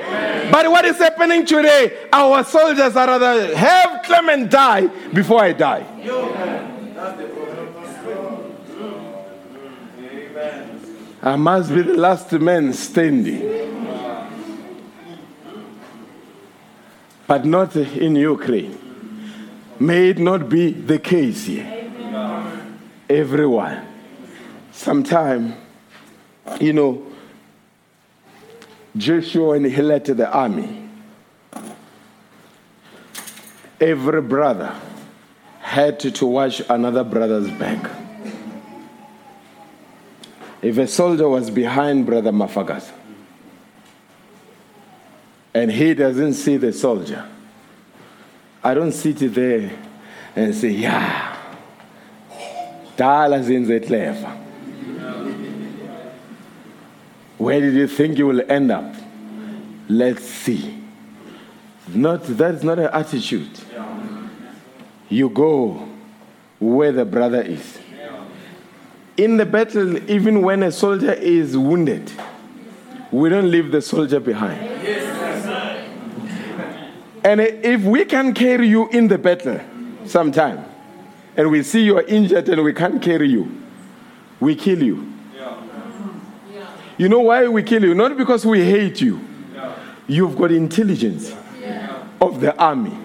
But 0.50 0.70
what 0.70 0.86
is 0.86 0.96
happening 0.96 1.44
today? 1.44 2.06
Our 2.12 2.44
soldiers 2.44 2.96
are 2.96 3.06
rather 3.06 3.54
have 3.54 4.02
Clement 4.04 4.50
die 4.50 4.86
before 5.12 5.42
I 5.42 5.52
die. 5.52 5.84
I 11.22 11.36
must 11.36 11.74
be 11.74 11.82
the 11.82 11.94
last 11.94 12.32
man 12.32 12.72
standing. 12.72 13.40
But 17.26 17.44
not 17.44 17.76
in 17.76 18.16
Ukraine. 18.16 18.83
May 19.80 20.10
it 20.10 20.18
not 20.18 20.48
be 20.48 20.72
the 20.72 20.98
case 20.98 21.46
here. 21.46 21.70
Everyone. 23.08 23.86
Sometime, 24.72 25.54
you 26.60 26.72
know, 26.72 27.06
Joshua, 28.96 29.48
when 29.48 29.64
he 29.64 29.82
led 29.82 30.04
the 30.04 30.30
army, 30.30 30.88
every 33.80 34.22
brother 34.22 34.74
had 35.60 35.98
to 36.00 36.26
watch 36.26 36.62
another 36.68 37.02
brother's 37.02 37.50
back. 37.50 37.90
If 40.62 40.78
a 40.78 40.86
soldier 40.86 41.28
was 41.28 41.50
behind 41.50 42.06
Brother 42.06 42.32
Mafagas 42.32 42.90
and 45.52 45.70
he 45.70 45.92
doesn't 45.94 46.34
see 46.34 46.56
the 46.56 46.72
soldier, 46.72 47.28
I 48.64 48.72
don't 48.72 48.92
sit 48.92 49.18
there 49.34 49.70
and 50.34 50.54
say, 50.54 50.70
yeah, 50.70 51.36
dala 52.96 53.38
zenze 53.40 53.86
clever. 53.86 54.40
Where 57.36 57.60
did 57.60 57.74
you 57.74 57.86
think 57.86 58.16
you 58.16 58.26
will 58.26 58.50
end 58.50 58.70
up? 58.70 58.94
Let's 59.86 60.24
see. 60.24 60.82
Not, 61.88 62.24
that's 62.24 62.62
not 62.62 62.78
an 62.78 62.88
attitude. 62.90 63.50
You 65.10 65.28
go 65.28 65.86
where 66.58 66.90
the 66.90 67.04
brother 67.04 67.42
is. 67.42 67.78
In 69.18 69.36
the 69.36 69.44
battle, 69.44 70.10
even 70.10 70.40
when 70.40 70.62
a 70.62 70.72
soldier 70.72 71.12
is 71.12 71.56
wounded, 71.56 72.10
we 73.12 73.28
don't 73.28 73.50
leave 73.50 73.70
the 73.70 73.82
soldier 73.82 74.20
behind. 74.20 75.03
And 77.24 77.40
if 77.40 77.82
we 77.82 78.04
can 78.04 78.34
carry 78.34 78.68
you 78.68 78.88
in 78.90 79.08
the 79.08 79.16
battle 79.16 79.58
sometime, 80.04 80.64
and 81.36 81.50
we 81.50 81.62
see 81.62 81.82
you 81.82 81.96
are 81.96 82.02
injured 82.02 82.48
and 82.50 82.62
we 82.62 82.72
can't 82.74 83.02
carry 83.02 83.28
you, 83.28 83.50
we 84.40 84.54
kill 84.54 84.82
you. 84.82 85.10
You 86.96 87.08
know 87.08 87.20
why 87.20 87.48
we 87.48 87.62
kill 87.62 87.82
you? 87.82 87.94
Not 87.94 88.16
because 88.16 88.44
we 88.46 88.62
hate 88.64 89.00
you. 89.00 89.20
You've 90.06 90.36
got 90.36 90.52
intelligence 90.52 91.34
of 92.20 92.40
the 92.40 92.54
army. 92.56 92.96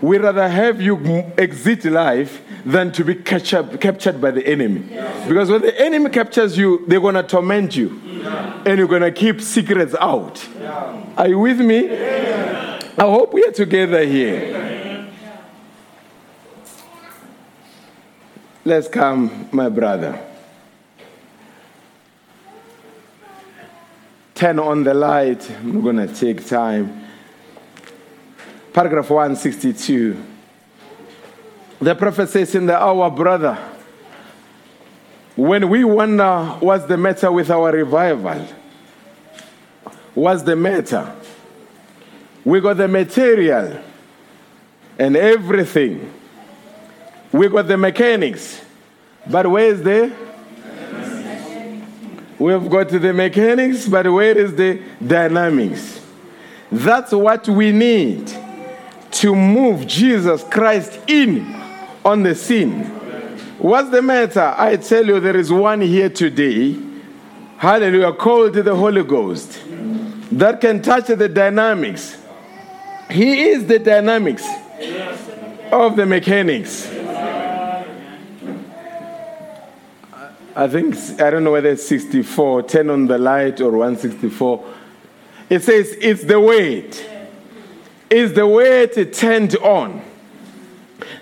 We 0.00 0.16
rather 0.18 0.48
have 0.48 0.80
you 0.80 0.96
exit 1.36 1.84
life 1.84 2.40
than 2.64 2.92
to 2.92 3.04
be 3.04 3.16
captured 3.16 4.20
by 4.20 4.30
the 4.30 4.46
enemy. 4.46 4.80
Because 5.26 5.50
when 5.50 5.62
the 5.62 5.78
enemy 5.80 6.08
captures 6.10 6.56
you, 6.56 6.84
they're 6.86 7.00
going 7.00 7.16
to 7.16 7.22
torment 7.22 7.76
you. 7.76 8.00
And 8.24 8.78
you're 8.78 8.88
going 8.88 9.02
to 9.02 9.12
keep 9.12 9.40
secrets 9.40 9.94
out. 9.98 10.46
Are 11.16 11.28
you 11.28 11.38
with 11.38 11.60
me? 11.60 11.90
I 11.90 13.02
hope 13.02 13.32
we 13.32 13.44
are 13.44 13.52
together 13.52 14.04
here. 14.04 15.08
Let's 18.64 18.88
come, 18.88 19.48
my 19.52 19.68
brother. 19.68 20.26
Turn 24.34 24.58
on 24.58 24.84
the 24.84 24.94
light. 24.94 25.50
I'm 25.50 25.80
going 25.80 25.96
to 25.96 26.08
take 26.08 26.46
time. 26.46 27.04
Paragraph 28.72 29.10
162. 29.10 30.24
The 31.80 31.94
prophet 31.94 32.28
says 32.28 32.54
in 32.54 32.66
the 32.66 32.76
hour, 32.76 33.10
brother, 33.10 33.58
when 35.36 35.68
we 35.68 35.84
wonder 35.84 36.56
what's 36.60 36.84
the 36.84 36.96
matter 36.96 37.30
with 37.30 37.50
our 37.50 37.72
revival, 37.72 38.46
what's 40.14 40.42
the 40.42 40.56
matter? 40.56 41.14
We 42.44 42.60
got 42.60 42.76
the 42.76 42.88
material 42.88 43.82
and 44.98 45.16
everything. 45.16 46.12
We 47.32 47.48
got 47.48 47.68
the 47.68 47.76
mechanics. 47.76 48.62
But 49.26 49.50
where's 49.50 49.80
the? 49.82 50.12
We've 52.38 52.70
got 52.70 52.88
the 52.88 53.12
mechanics, 53.12 53.86
but 53.86 54.10
where 54.10 54.36
is 54.36 54.54
the 54.54 54.82
dynamics? 55.06 56.00
That's 56.72 57.12
what 57.12 57.46
we 57.48 57.70
need 57.70 58.32
to 59.10 59.34
move 59.34 59.86
Jesus 59.86 60.42
Christ 60.44 60.98
in 61.06 61.54
on 62.04 62.22
the 62.22 62.34
scene. 62.34 62.99
What's 63.60 63.90
the 63.90 64.00
matter? 64.00 64.54
I 64.56 64.76
tell 64.76 65.04
you, 65.04 65.20
there 65.20 65.36
is 65.36 65.52
one 65.52 65.82
here 65.82 66.08
today, 66.08 66.78
hallelujah, 67.58 68.14
called 68.14 68.54
the 68.54 68.74
Holy 68.74 69.04
Ghost, 69.04 69.60
that 70.32 70.62
can 70.62 70.80
touch 70.80 71.08
the 71.08 71.28
dynamics. 71.28 72.16
He 73.10 73.50
is 73.50 73.66
the 73.66 73.78
dynamics 73.78 74.48
of 75.70 75.94
the 75.94 76.06
mechanics. 76.06 76.88
I 80.56 80.66
think, 80.66 80.96
I 81.20 81.28
don't 81.28 81.44
know 81.44 81.52
whether 81.52 81.68
it's 81.68 81.86
64, 81.86 82.62
10 82.62 82.88
on 82.88 83.06
the 83.08 83.18
light, 83.18 83.60
or 83.60 83.72
164. 83.72 84.74
It 85.50 85.62
says 85.62 85.94
it's 86.00 86.24
the 86.24 86.40
weight. 86.40 87.06
It's 88.08 88.32
the 88.34 88.46
weight 88.46 89.12
turned 89.12 89.54
on. 89.56 90.09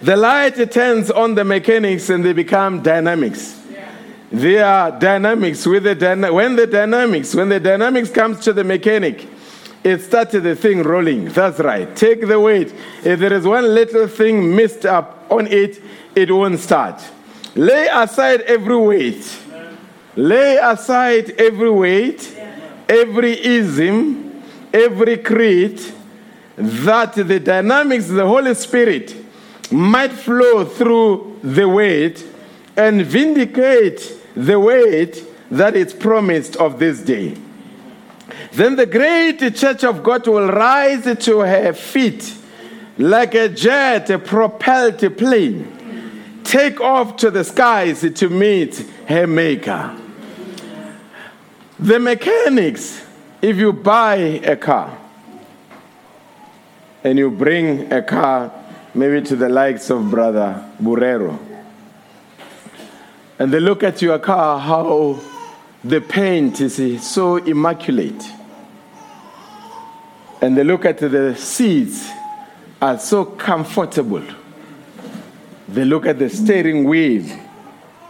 The 0.01 0.17
light 0.17 0.71
turns 0.71 1.11
on 1.11 1.35
the 1.35 1.45
mechanics 1.45 2.09
and 2.11 2.25
they 2.25 2.33
become 2.33 2.83
dynamics. 2.83 3.61
They 4.31 4.59
are 4.59 4.91
dynamics 4.91 5.65
with 5.67 5.85
the 5.85 5.95
dyna- 5.95 6.33
when 6.33 6.55
the 6.57 6.67
dynamics 6.67 7.35
when 7.35 7.49
the 7.49 7.59
dynamics 7.59 8.11
comes 8.11 8.41
to 8.41 8.53
the 8.53 8.63
mechanic, 8.63 9.27
it 9.83 10.03
started 10.03 10.43
the 10.43 10.55
thing 10.55 10.83
rolling. 10.83 11.27
That's 11.27 11.59
right. 11.61 11.95
Take 11.97 12.27
the 12.27 12.39
weight. 12.39 12.75
If 13.05 13.21
there 13.21 13.33
is 13.33 13.47
one 13.47 13.75
little 13.75 14.07
thing 14.07 14.55
missed 14.55 14.85
up 14.85 15.25
on 15.31 15.47
it, 15.47 15.81
it 16.15 16.31
won't 16.31 16.59
start. 16.61 17.03
Lay 17.55 17.89
aside 17.91 18.43
every 18.43 18.77
weight. 18.77 19.39
Lay 20.15 20.57
aside 20.57 21.31
every 21.39 21.71
weight, 21.71 22.37
every 22.89 23.45
ism, 23.45 24.43
every 24.75 25.17
creed, 25.19 25.81
that 26.57 27.15
the 27.15 27.41
dynamics 27.41 28.09
the 28.09 28.27
Holy 28.27 28.55
Spirit 28.55 29.15
might 29.71 30.13
flow 30.13 30.65
through 30.65 31.39
the 31.43 31.69
weight 31.69 32.25
and 32.77 33.05
vindicate 33.05 34.17
the 34.35 34.59
weight 34.59 35.25
that 35.51 35.77
is 35.77 35.93
promised 35.93 36.57
of 36.57 36.79
this 36.79 37.01
day. 37.01 37.37
Then 38.53 38.77
the 38.77 38.87
great 38.87 39.39
church 39.55 39.85
of 39.85 40.03
God 40.03 40.27
will 40.27 40.49
rise 40.49 41.17
to 41.25 41.41
her 41.41 41.73
feet 41.73 42.35
like 42.99 43.35
a 43.35 43.49
jet, 43.49 44.11
a 44.11 44.19
propelled 44.19 45.17
plane, 45.17 46.43
take 46.43 46.81
off 46.81 47.17
to 47.17 47.31
the 47.31 47.45
skies 47.45 48.01
to 48.01 48.29
meet 48.29 48.85
her 49.07 49.27
maker. 49.27 49.97
The 51.79 52.01
mechanics, 52.01 53.05
if 53.41 53.57
you 53.57 53.73
buy 53.73 54.17
a 54.17 54.57
car 54.57 54.99
and 57.05 57.19
you 57.19 57.31
bring 57.31 57.93
a 57.93 58.03
car 58.03 58.53
maybe 58.99 59.23
to 59.23 59.37
the 59.37 59.49
likes 59.49 59.91
of 59.91 60.11
Brother 60.11 60.73
Burero, 60.83 61.39
and 63.39 63.53
they 63.53 63.61
look 63.61 63.85
at 63.85 64.03
your 64.03 64.19
car, 64.19 64.59
how 64.59 65.21
the 65.85 66.01
paint 66.01 66.61
is 66.61 67.07
so 67.07 67.37
immaculate. 67.37 68.25
And 70.43 70.57
they 70.57 70.65
look 70.65 70.85
at 70.85 70.99
the 70.99 71.37
seats 71.37 72.11
are 72.83 72.99
so 72.99 73.25
comfortable. 73.25 74.25
They 75.69 75.85
look 75.85 76.07
at 76.07 76.19
the 76.19 76.29
steering 76.31 76.85
wheel. 76.85 77.25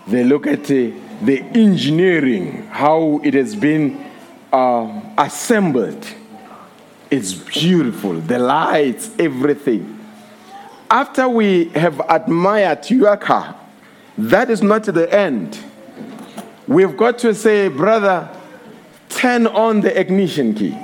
They 0.06 0.24
look 0.24 0.46
at 0.46 0.64
the, 0.64 0.94
the 1.22 1.42
engineering, 1.42 2.66
how 2.68 3.20
it 3.22 3.34
has 3.34 3.54
been 3.54 4.10
uh, 4.50 5.02
assembled. 5.18 6.06
It's 7.10 7.34
beautiful. 7.34 8.14
The 8.14 8.38
lights, 8.38 9.10
everything. 9.18 9.97
After 10.90 11.28
we 11.28 11.66
have 11.70 12.00
admired 12.08 12.88
your 12.88 13.16
car, 13.16 13.54
that 14.16 14.50
is 14.50 14.62
not 14.62 14.84
the 14.84 15.12
end. 15.14 15.58
We've 16.66 16.96
got 16.96 17.18
to 17.18 17.34
say, 17.34 17.68
brother, 17.68 18.28
turn 19.08 19.46
on 19.46 19.80
the 19.82 19.98
ignition 19.98 20.54
key. 20.54 20.76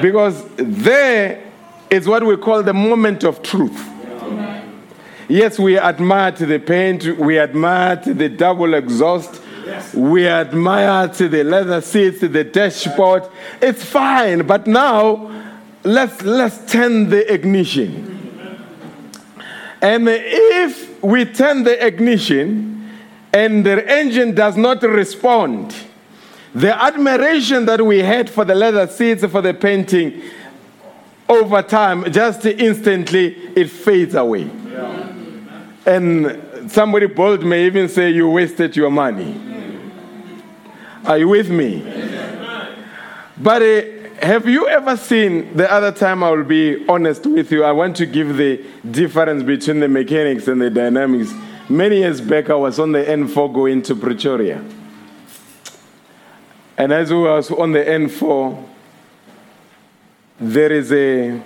Because 0.00 0.44
there 0.56 1.42
is 1.90 2.08
what 2.08 2.24
we 2.24 2.36
call 2.36 2.62
the 2.62 2.74
moment 2.74 3.24
of 3.24 3.42
truth. 3.42 3.88
Yes, 5.28 5.58
we 5.58 5.76
admired 5.76 6.36
the 6.36 6.58
paint, 6.58 7.18
we 7.18 7.38
admired 7.38 8.04
the 8.04 8.28
double 8.28 8.74
exhaust, 8.74 9.42
we 9.92 10.26
admired 10.26 11.14
the 11.14 11.42
leather 11.42 11.80
seats, 11.80 12.20
the 12.20 12.44
dashboard. 12.44 13.24
It's 13.60 13.84
fine, 13.84 14.46
but 14.46 14.66
now 14.66 15.35
let's 15.86 16.22
let's 16.22 16.70
turn 16.70 17.08
the 17.08 17.32
ignition. 17.32 18.12
And 19.80 20.08
if 20.08 21.02
we 21.02 21.24
turn 21.24 21.62
the 21.62 21.86
ignition 21.86 22.90
and 23.32 23.64
the 23.64 23.88
engine 23.88 24.34
does 24.34 24.56
not 24.56 24.82
respond, 24.82 25.74
the 26.54 26.74
admiration 26.74 27.66
that 27.66 27.84
we 27.84 27.98
had 28.00 28.28
for 28.28 28.44
the 28.44 28.54
leather 28.54 28.86
seats, 28.86 29.24
for 29.26 29.42
the 29.42 29.54
painting, 29.54 30.22
over 31.28 31.62
time, 31.62 32.10
just 32.10 32.44
instantly, 32.46 33.36
it 33.54 33.70
fades 33.70 34.14
away. 34.14 34.50
And 35.84 36.70
somebody 36.70 37.06
bold 37.06 37.44
may 37.44 37.66
even 37.66 37.88
say, 37.88 38.10
You 38.10 38.28
wasted 38.28 38.74
your 38.74 38.90
money. 38.90 39.40
Are 41.04 41.18
you 41.18 41.28
with 41.28 41.48
me? 41.48 41.82
But 43.38 43.62
uh, 43.62 43.82
have 44.20 44.46
you 44.46 44.68
ever 44.68 44.96
seen 44.96 45.56
the 45.56 45.70
other 45.70 45.92
time 45.92 46.22
I 46.22 46.30
will 46.30 46.44
be 46.44 46.86
honest 46.88 47.26
with 47.26 47.52
you? 47.52 47.64
I 47.64 47.72
want 47.72 47.96
to 47.96 48.06
give 48.06 48.36
the 48.36 48.64
difference 48.90 49.42
between 49.42 49.80
the 49.80 49.88
mechanics 49.88 50.48
and 50.48 50.60
the 50.60 50.70
dynamics 50.70 51.32
Many 51.68 51.98
years 51.98 52.20
back, 52.20 52.48
I 52.48 52.54
was 52.54 52.78
on 52.78 52.92
the 52.92 53.02
N4 53.02 53.52
going 53.52 53.82
to 53.82 53.96
Pretoria. 53.96 54.64
And 56.78 56.92
as 56.92 57.10
we 57.10 57.18
was 57.18 57.50
on 57.50 57.72
the 57.72 57.80
N4, 57.80 58.64
there 60.38 60.70
is 60.70 60.92
a 60.92 61.42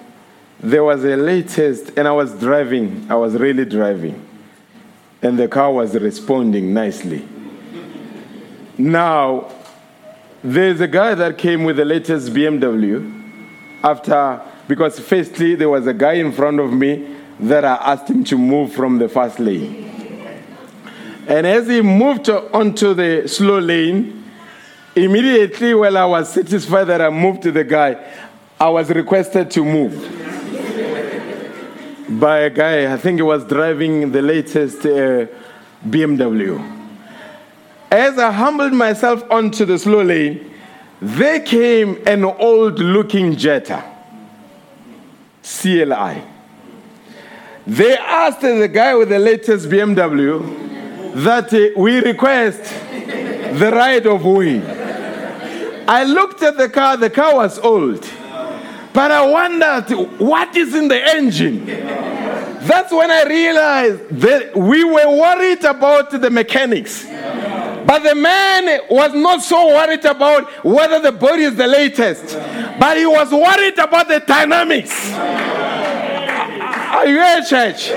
there 0.62 0.84
was 0.84 1.04
a 1.04 1.16
latest, 1.16 1.96
and 1.96 2.06
I 2.06 2.12
was 2.12 2.38
driving. 2.38 3.06
I 3.08 3.14
was 3.14 3.32
really 3.34 3.64
driving, 3.64 4.22
and 5.22 5.38
the 5.38 5.48
car 5.48 5.72
was 5.72 5.94
responding 5.94 6.74
nicely. 6.74 7.26
Now, 8.76 9.50
there's 10.42 10.80
a 10.80 10.88
guy 10.88 11.14
that 11.14 11.38
came 11.38 11.64
with 11.64 11.76
the 11.76 11.84
latest 11.84 12.32
BMW 12.32 13.22
after 13.82 14.40
because 14.68 14.98
firstly 15.00 15.54
there 15.54 15.68
was 15.68 15.86
a 15.86 15.94
guy 15.94 16.14
in 16.14 16.32
front 16.32 16.60
of 16.60 16.72
me 16.72 17.16
that 17.40 17.64
I 17.64 17.74
asked 17.74 18.08
him 18.08 18.24
to 18.24 18.38
move 18.38 18.72
from 18.72 18.98
the 18.98 19.08
fast 19.08 19.38
lane. 19.40 19.86
And 21.26 21.46
as 21.46 21.66
he 21.66 21.80
moved 21.80 22.28
onto 22.28 22.94
the 22.94 23.28
slow 23.28 23.58
lane, 23.58 24.24
immediately 24.94 25.74
while 25.74 25.96
I 25.96 26.04
was 26.04 26.32
satisfied 26.32 26.84
that 26.84 27.00
I 27.00 27.10
moved 27.10 27.42
to 27.42 27.52
the 27.52 27.64
guy, 27.64 27.96
I 28.58 28.68
was 28.68 28.90
requested 28.90 29.50
to 29.52 29.64
move 29.64 30.20
by 32.10 32.40
a 32.40 32.50
guy, 32.50 32.92
I 32.92 32.96
think 32.96 33.18
he 33.18 33.22
was 33.22 33.44
driving 33.44 34.10
the 34.10 34.20
latest 34.20 34.84
uh, 34.84 35.26
BMW. 35.86 36.79
As 37.90 38.18
I 38.18 38.30
humbled 38.30 38.72
myself 38.72 39.24
onto 39.30 39.64
the 39.64 39.78
slow 39.78 40.02
lane, 40.02 40.54
there 41.00 41.40
came 41.40 42.00
an 42.06 42.24
old 42.24 42.78
looking 42.78 43.34
Jetta, 43.34 43.82
CLI. 45.42 46.22
They 47.66 47.96
asked 47.96 48.42
the 48.42 48.68
guy 48.68 48.94
with 48.94 49.08
the 49.08 49.18
latest 49.18 49.68
BMW 49.68 51.14
that 51.14 51.52
uh, 51.52 51.80
we 51.80 51.98
request 51.98 52.62
the 53.58 53.70
right 53.72 54.04
of 54.06 54.24
way. 54.24 54.62
I 55.88 56.04
looked 56.04 56.42
at 56.42 56.56
the 56.56 56.68
car, 56.68 56.96
the 56.96 57.10
car 57.10 57.34
was 57.34 57.58
old, 57.58 58.08
but 58.92 59.10
I 59.10 59.26
wondered 59.26 60.20
what 60.20 60.56
is 60.56 60.74
in 60.74 60.86
the 60.86 61.02
engine. 61.16 61.66
That's 61.66 62.92
when 62.92 63.10
I 63.10 63.24
realized 63.24 64.08
that 64.20 64.56
we 64.56 64.84
were 64.84 65.08
worried 65.08 65.64
about 65.64 66.10
the 66.10 66.30
mechanics. 66.30 67.06
But 67.86 68.00
the 68.00 68.14
man 68.14 68.80
was 68.88 69.12
not 69.14 69.42
so 69.42 69.68
worried 69.68 70.04
about 70.04 70.64
whether 70.64 71.00
the 71.00 71.12
body 71.12 71.44
is 71.44 71.56
the 71.56 71.66
latest, 71.66 72.34
but 72.78 72.96
he 72.96 73.06
was 73.06 73.30
worried 73.32 73.78
about 73.78 74.08
the 74.08 74.20
dynamics. 74.20 75.12
Are 75.12 77.06
you 77.06 77.14
here, 77.16 77.42
church? 77.42 77.90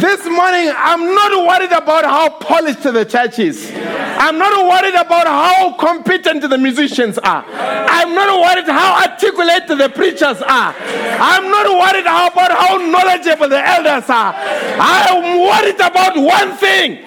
This 0.00 0.24
morning, 0.24 0.72
I'm 0.74 1.14
not 1.14 1.46
worried 1.46 1.72
about 1.72 2.06
how 2.06 2.30
polished 2.30 2.84
the 2.84 3.04
church 3.04 3.38
is. 3.38 3.70
I'm 3.76 4.38
not 4.38 4.64
worried 4.64 4.94
about 4.94 5.26
how 5.26 5.74
competent 5.74 6.40
the 6.40 6.56
musicians 6.56 7.18
are. 7.18 7.44
I'm 7.46 8.14
not 8.14 8.40
worried 8.40 8.64
how 8.64 9.02
articulate 9.02 9.68
the 9.68 9.90
preachers 9.90 10.40
are. 10.40 10.74
I'm 11.20 11.50
not 11.50 11.66
worried 11.68 12.06
about 12.06 12.50
how 12.50 12.78
knowledgeable 12.78 13.50
the 13.50 13.60
elders 13.60 14.08
are. 14.08 14.32
I'm 14.80 15.38
worried 15.38 15.80
about 15.80 16.16
one 16.16 16.56
thing. 16.56 17.02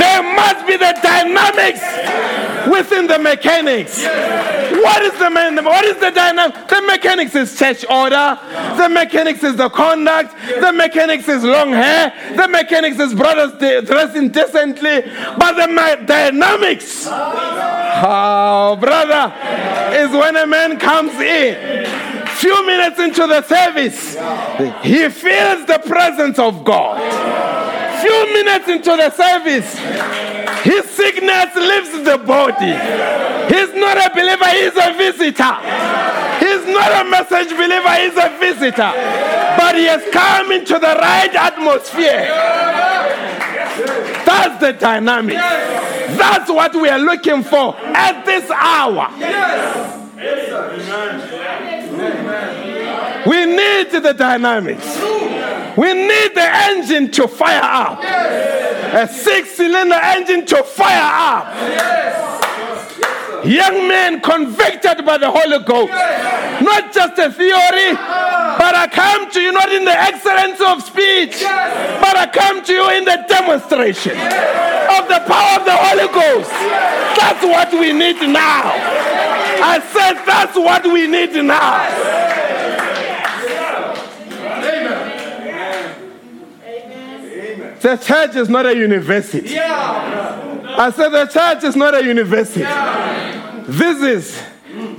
There 0.00 0.22
must 0.22 0.66
be 0.66 0.78
the 0.78 0.98
dynamics 1.02 1.84
within 2.70 3.06
the 3.08 3.18
mechanics. 3.18 4.04
What 4.04 5.02
is 5.02 5.18
the 5.18 5.30
man? 5.30 5.62
What 5.64 5.84
is 5.84 5.96
the 5.96 6.10
dynamic? 6.10 6.68
The 6.68 6.82
mechanics 6.82 7.34
is 7.34 7.58
church 7.58 7.84
order. 7.90 8.38
The 8.76 8.88
mechanics 8.88 9.42
is 9.42 9.56
the 9.56 9.68
conduct. 9.68 10.34
The 10.60 10.72
mechanics 10.72 11.28
is 11.28 11.42
long 11.44 11.72
hair. 11.72 12.12
The 12.38 12.46
mechanics 12.46 13.00
is 13.00 13.14
brothers 13.14 13.58
dressing 13.84 14.28
decently. 14.28 15.00
But 15.36 15.54
the 15.54 15.66
ma- 15.66 15.96
dynamics, 15.96 17.04
oh 17.10 18.76
brother, 18.78 19.34
is 19.96 20.10
when 20.12 20.36
a 20.36 20.46
man 20.46 20.78
comes 20.78 21.14
in. 21.14 21.84
Few 22.36 22.64
minutes 22.64 23.00
into 23.00 23.26
the 23.26 23.42
service, 23.42 24.14
he 24.84 25.08
feels 25.08 25.66
the 25.66 25.82
presence 25.84 26.38
of 26.38 26.62
God. 26.62 27.00
Few 28.00 28.32
minutes 28.32 28.68
into 28.68 28.90
the 28.96 29.10
service, 29.10 29.74
his 30.62 30.84
sickness 30.90 31.54
leaves 31.56 32.04
the 32.04 32.18
body. 32.18 32.76
He's 33.52 33.74
not 33.74 33.96
a 33.96 34.10
believer, 34.14 34.48
he's 34.48 34.76
a 34.76 34.92
visitor. 34.96 35.54
He's 36.38 36.64
not 36.66 37.06
a 37.06 37.10
message 37.10 37.50
believer, 37.56 37.94
he's 37.96 38.16
a 38.16 38.36
visitor. 38.38 38.92
But 39.58 39.74
he 39.76 39.84
has 39.86 40.04
come 40.12 40.52
into 40.52 40.74
the 40.74 40.94
right 41.00 41.34
atmosphere. 41.34 42.28
That's 44.24 44.60
the 44.60 44.72
dynamic. 44.72 45.36
That's 45.36 46.50
what 46.50 46.74
we 46.74 46.88
are 46.88 46.98
looking 46.98 47.42
for 47.42 47.76
at 47.76 48.24
this 48.24 48.50
hour. 48.50 49.08
We 53.26 53.46
need 53.46 53.90
the 53.90 54.14
dynamics. 54.16 54.86
We 55.78 55.94
need 55.94 56.34
the 56.34 56.42
engine 56.42 57.08
to 57.12 57.28
fire 57.28 57.62
up. 57.62 58.02
A 58.02 59.06
six 59.06 59.52
cylinder 59.52 59.94
engine 59.94 60.44
to 60.46 60.64
fire 60.64 61.06
up. 61.30 61.54
Young 63.46 63.86
men 63.86 64.20
convicted 64.20 65.06
by 65.06 65.18
the 65.18 65.30
Holy 65.30 65.62
Ghost. 65.62 65.92
Not 66.66 66.92
just 66.92 67.16
a 67.20 67.30
theory, 67.30 67.94
but 67.94 68.74
I 68.74 68.88
come 68.90 69.30
to 69.30 69.40
you 69.40 69.52
not 69.52 69.70
in 69.70 69.84
the 69.84 69.94
excellence 69.94 70.60
of 70.60 70.82
speech, 70.82 71.38
but 71.46 72.16
I 72.16 72.26
come 72.26 72.64
to 72.64 72.72
you 72.72 72.90
in 72.98 73.04
the 73.04 73.24
demonstration 73.28 74.18
of 74.18 75.06
the 75.06 75.22
power 75.30 75.60
of 75.60 75.64
the 75.64 75.78
Holy 75.78 76.08
Ghost. 76.10 76.50
That's 76.50 77.44
what 77.44 77.70
we 77.70 77.92
need 77.92 78.20
now. 78.26 78.66
I 79.62 79.78
said 79.94 80.24
that's 80.26 80.56
what 80.56 80.82
we 80.84 81.06
need 81.06 81.34
now. 81.44 82.47
The 87.80 87.96
church 87.96 88.36
is 88.36 88.48
not 88.48 88.66
a 88.66 88.74
university. 88.74 89.58
I 89.58 90.92
said 90.94 91.08
the 91.10 91.26
church 91.26 91.64
is 91.64 91.76
not 91.76 91.94
a 91.94 92.04
university. 92.04 92.62
This 93.70 94.02
is 94.02 94.42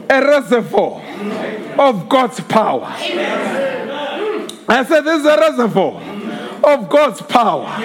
a 0.09 0.21
reservoir 0.21 1.01
of 1.79 2.09
God's 2.09 2.39
power. 2.41 2.85
I 4.71 4.85
said 4.87 5.01
this 5.01 5.21
is 5.21 5.25
a 5.25 5.37
reservoir 5.37 6.01
of 6.63 6.89
God's 6.89 7.21
power. 7.21 7.79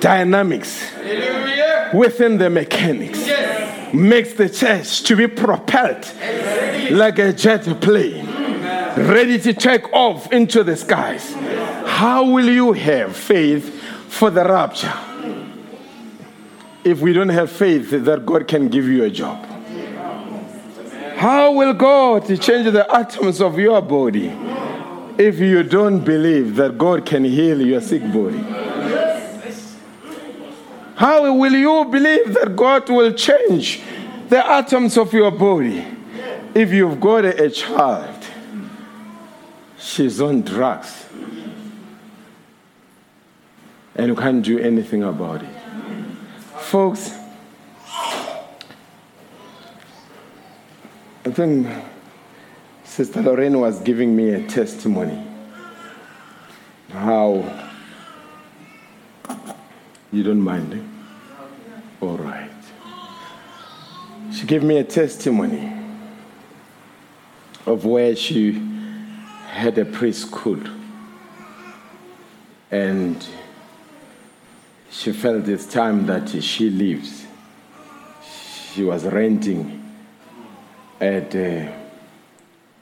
Dynamics 0.00 0.92
within 1.92 2.38
the 2.38 2.50
mechanics 2.50 3.18
makes 3.92 4.34
the 4.34 4.48
church 4.48 5.02
to 5.02 5.16
be 5.16 5.26
propelled 5.26 6.06
like 6.90 7.18
a 7.18 7.32
jet 7.32 7.64
plane, 7.80 8.26
ready 8.98 9.38
to 9.38 9.52
take 9.54 9.92
off 9.92 10.32
into 10.32 10.64
the 10.64 10.76
skies. 10.76 11.34
How 11.86 12.24
will 12.24 12.48
you 12.48 12.72
have 12.72 13.16
faith 13.16 13.80
for 14.08 14.30
the 14.30 14.44
rapture 14.44 14.92
if 16.84 17.00
we 17.00 17.12
don't 17.12 17.28
have 17.28 17.50
faith 17.50 17.90
that 17.90 18.26
God 18.26 18.48
can 18.48 18.68
give 18.68 18.86
you 18.86 19.04
a 19.04 19.10
job? 19.10 19.44
How 21.16 21.52
will 21.52 21.74
God 21.74 22.26
change 22.40 22.70
the 22.70 22.86
atoms 22.94 23.40
of 23.40 23.58
your 23.58 23.82
body 23.82 24.28
if 25.18 25.38
you 25.38 25.62
don't 25.64 26.04
believe 26.04 26.56
that 26.56 26.78
God 26.78 27.04
can 27.04 27.24
heal 27.24 27.60
your 27.60 27.80
sick 27.80 28.02
body? 28.12 28.38
How 30.94 31.32
will 31.32 31.52
you 31.52 31.84
believe 31.90 32.34
that 32.34 32.56
God 32.56 32.88
will 32.88 33.12
change 33.12 33.80
the 34.28 34.44
atoms 34.44 34.96
of 34.96 35.12
your 35.12 35.30
body 35.30 35.84
if 36.54 36.72
you've 36.72 37.00
got 37.00 37.24
a, 37.24 37.50
child? 37.50 38.17
She's 39.78 40.20
on 40.20 40.42
drugs 40.42 41.06
and 43.94 44.08
you 44.08 44.14
can't 44.14 44.44
do 44.44 44.58
anything 44.58 45.02
about 45.02 45.42
it. 45.42 45.50
Folks, 46.58 47.12
I 51.24 51.30
think 51.30 51.66
Sister 52.84 53.22
Lorraine 53.22 53.58
was 53.60 53.80
giving 53.80 54.14
me 54.14 54.30
a 54.30 54.46
testimony 54.46 55.26
how 56.92 57.44
you 60.12 60.22
don't 60.22 60.40
mind 60.40 60.74
it? 60.74 60.82
All 62.00 62.16
right. 62.16 62.50
She 64.32 64.46
gave 64.46 64.62
me 64.62 64.78
a 64.78 64.84
testimony 64.84 65.72
of 67.66 67.84
where 67.84 68.16
she 68.16 68.77
had 69.58 69.76
a 69.76 69.84
preschool 69.84 70.62
and 72.70 73.26
she 74.88 75.12
felt 75.12 75.48
it's 75.48 75.66
time 75.66 76.06
that 76.06 76.28
she 76.42 76.70
leaves. 76.70 77.26
She 78.72 78.84
was 78.84 79.04
renting 79.04 79.92
at 81.00 81.34
a, 81.34 81.74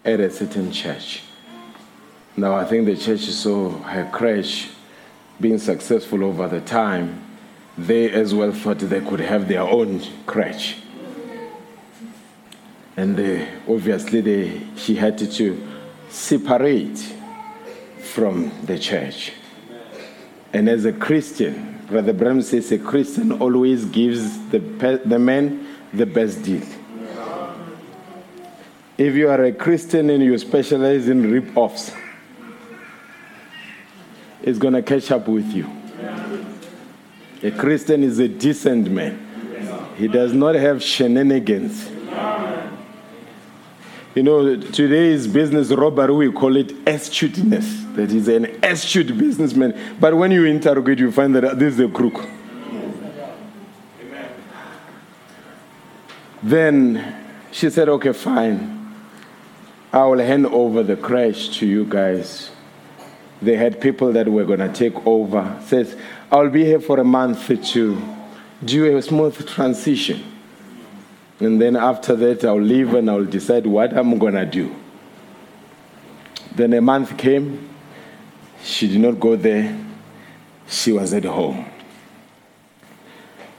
at 0.04 0.20
a 0.20 0.30
certain 0.30 0.70
church. 0.70 1.22
Now 2.36 2.54
I 2.54 2.64
think 2.64 2.84
the 2.84 2.96
church 2.96 3.20
saw 3.20 3.70
her 3.70 4.10
crèche 4.12 4.70
being 5.40 5.58
successful 5.58 6.24
over 6.24 6.46
the 6.46 6.60
time, 6.60 7.22
they 7.78 8.10
as 8.10 8.34
well 8.34 8.52
thought 8.52 8.78
they 8.78 9.00
could 9.00 9.20
have 9.20 9.48
their 9.48 9.62
own 9.62 10.00
crèche. 10.26 10.76
And 12.98 13.16
they, 13.16 13.48
obviously, 13.68 14.20
they, 14.20 14.60
she 14.76 14.94
had 14.94 15.18
to 15.18 15.26
separate 16.08 16.98
from 18.00 18.50
the 18.64 18.78
church. 18.78 19.32
And 20.52 20.68
as 20.68 20.84
a 20.84 20.92
Christian, 20.92 21.84
Brother 21.88 22.12
Branham 22.12 22.42
says 22.42 22.72
a 22.72 22.78
Christian 22.78 23.32
always 23.32 23.84
gives 23.84 24.48
the, 24.48 24.60
pe- 24.60 25.04
the 25.04 25.18
man 25.18 25.66
the 25.92 26.06
best 26.06 26.42
deal. 26.42 26.62
If 28.98 29.14
you 29.14 29.28
are 29.28 29.44
a 29.44 29.52
Christian 29.52 30.08
and 30.08 30.22
you 30.22 30.36
specialize 30.38 31.08
in 31.08 31.30
rip 31.30 31.54
offs, 31.56 31.92
it's 34.42 34.58
going 34.58 34.74
to 34.74 34.82
catch 34.82 35.10
up 35.10 35.28
with 35.28 35.52
you. 35.52 35.70
A 37.42 37.50
Christian 37.50 38.02
is 38.02 38.18
a 38.18 38.28
decent 38.28 38.90
man, 38.90 39.94
he 39.96 40.08
does 40.08 40.32
not 40.32 40.54
have 40.54 40.82
shenanigans. 40.82 41.95
You 44.16 44.22
know, 44.22 44.56
today's 44.56 45.26
business 45.26 45.70
robbery, 45.70 46.10
we 46.14 46.32
call 46.32 46.56
it 46.56 46.72
astuteness. 46.86 47.84
That 47.96 48.10
is 48.10 48.28
an 48.28 48.46
astute 48.64 49.18
businessman. 49.18 49.78
But 50.00 50.16
when 50.16 50.30
you 50.30 50.46
interrogate, 50.46 51.00
you 51.00 51.12
find 51.12 51.34
that 51.34 51.58
this 51.58 51.74
is 51.74 51.80
a 51.80 51.88
crook. 51.88 52.26
Then 56.42 57.26
she 57.52 57.68
said, 57.68 57.90
okay, 57.90 58.14
fine. 58.14 58.90
I 59.92 60.06
will 60.06 60.20
hand 60.20 60.46
over 60.46 60.82
the 60.82 60.96
crèche 60.96 61.52
to 61.58 61.66
you 61.66 61.84
guys. 61.84 62.50
They 63.42 63.56
had 63.56 63.82
people 63.82 64.12
that 64.12 64.26
were 64.28 64.44
going 64.44 64.60
to 64.60 64.72
take 64.72 65.06
over. 65.06 65.60
Says, 65.66 65.94
I'll 66.32 66.48
be 66.48 66.64
here 66.64 66.80
for 66.80 66.98
a 66.98 67.04
month 67.04 67.48
to 67.72 68.02
do 68.64 68.96
a 68.96 69.02
smooth 69.02 69.46
transition. 69.46 70.35
And 71.38 71.60
then 71.60 71.76
after 71.76 72.16
that, 72.16 72.44
I'll 72.44 72.60
leave 72.60 72.94
and 72.94 73.10
I'll 73.10 73.24
decide 73.24 73.66
what 73.66 73.96
I'm 73.96 74.18
going 74.18 74.34
to 74.34 74.46
do. 74.46 74.74
Then 76.54 76.72
a 76.72 76.80
month 76.80 77.18
came. 77.18 77.68
She 78.62 78.88
did 78.88 79.00
not 79.00 79.20
go 79.20 79.36
there. 79.36 79.78
She 80.68 80.92
was 80.92 81.12
at 81.12 81.24
home. 81.24 81.66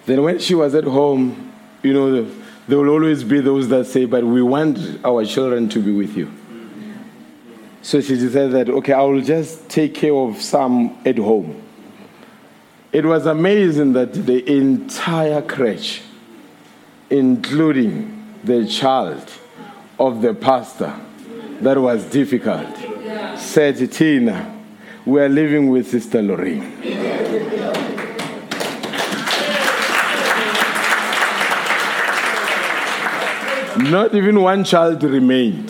Then, 0.06 0.24
when 0.24 0.40
she 0.40 0.56
was 0.56 0.74
at 0.74 0.86
home, 0.86 1.54
you 1.84 1.94
know, 1.94 2.24
there 2.68 2.78
will 2.78 2.90
always 2.90 3.24
be 3.24 3.40
those 3.42 3.68
that 3.70 3.86
say, 3.86 4.06
But 4.06 4.24
we 4.24 4.42
want 4.42 4.80
our 5.06 5.24
children 5.26 5.70
to 5.70 5.80
be 5.80 5.92
with 5.92 6.18
you. 6.18 6.32
So 7.82 8.02
she 8.02 8.16
decided 8.16 8.52
that, 8.54 8.70
okay, 8.70 8.94
I 8.94 9.02
will 9.04 9.22
just 9.22 9.70
take 9.70 9.94
care 9.94 10.14
of 10.14 10.42
some 10.42 10.98
at 11.06 11.18
home. 11.18 11.62
It 12.92 13.06
was 13.06 13.26
amazing 13.26 13.94
that 13.94 14.14
the 14.14 14.50
entire 14.50 15.42
crèche 15.42 16.02
including 17.10 18.36
the 18.44 18.68
child 18.68 19.32
of 20.00 20.22
the 20.22 20.34
pastor 20.34 20.94
that 21.62 21.78
was 21.80 22.06
difficult, 22.06 22.68
said, 23.38 23.92
Tina, 23.92 24.54
we 25.06 25.22
are 25.22 25.30
living 25.30 25.70
with 25.70 25.90
Sister 25.90 26.22
Lorraine. 26.22 26.74
Not 33.78 34.16
even 34.16 34.42
one 34.42 34.64
child 34.64 35.04
remained. 35.04 35.70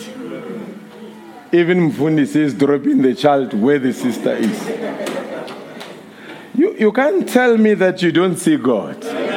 Even 1.52 1.90
Mfundi 1.90 2.26
says 2.26 2.54
dropping 2.54 3.02
the 3.02 3.14
child 3.14 3.54
where 3.54 3.78
the 3.78 3.92
sister 3.92 4.34
is. 4.34 4.68
You, 6.54 6.74
you 6.78 6.92
can't 6.92 7.28
tell 7.28 7.56
me 7.56 7.74
that 7.74 8.02
you 8.02 8.10
don't 8.10 8.36
see 8.36 8.56
God. 8.56 9.27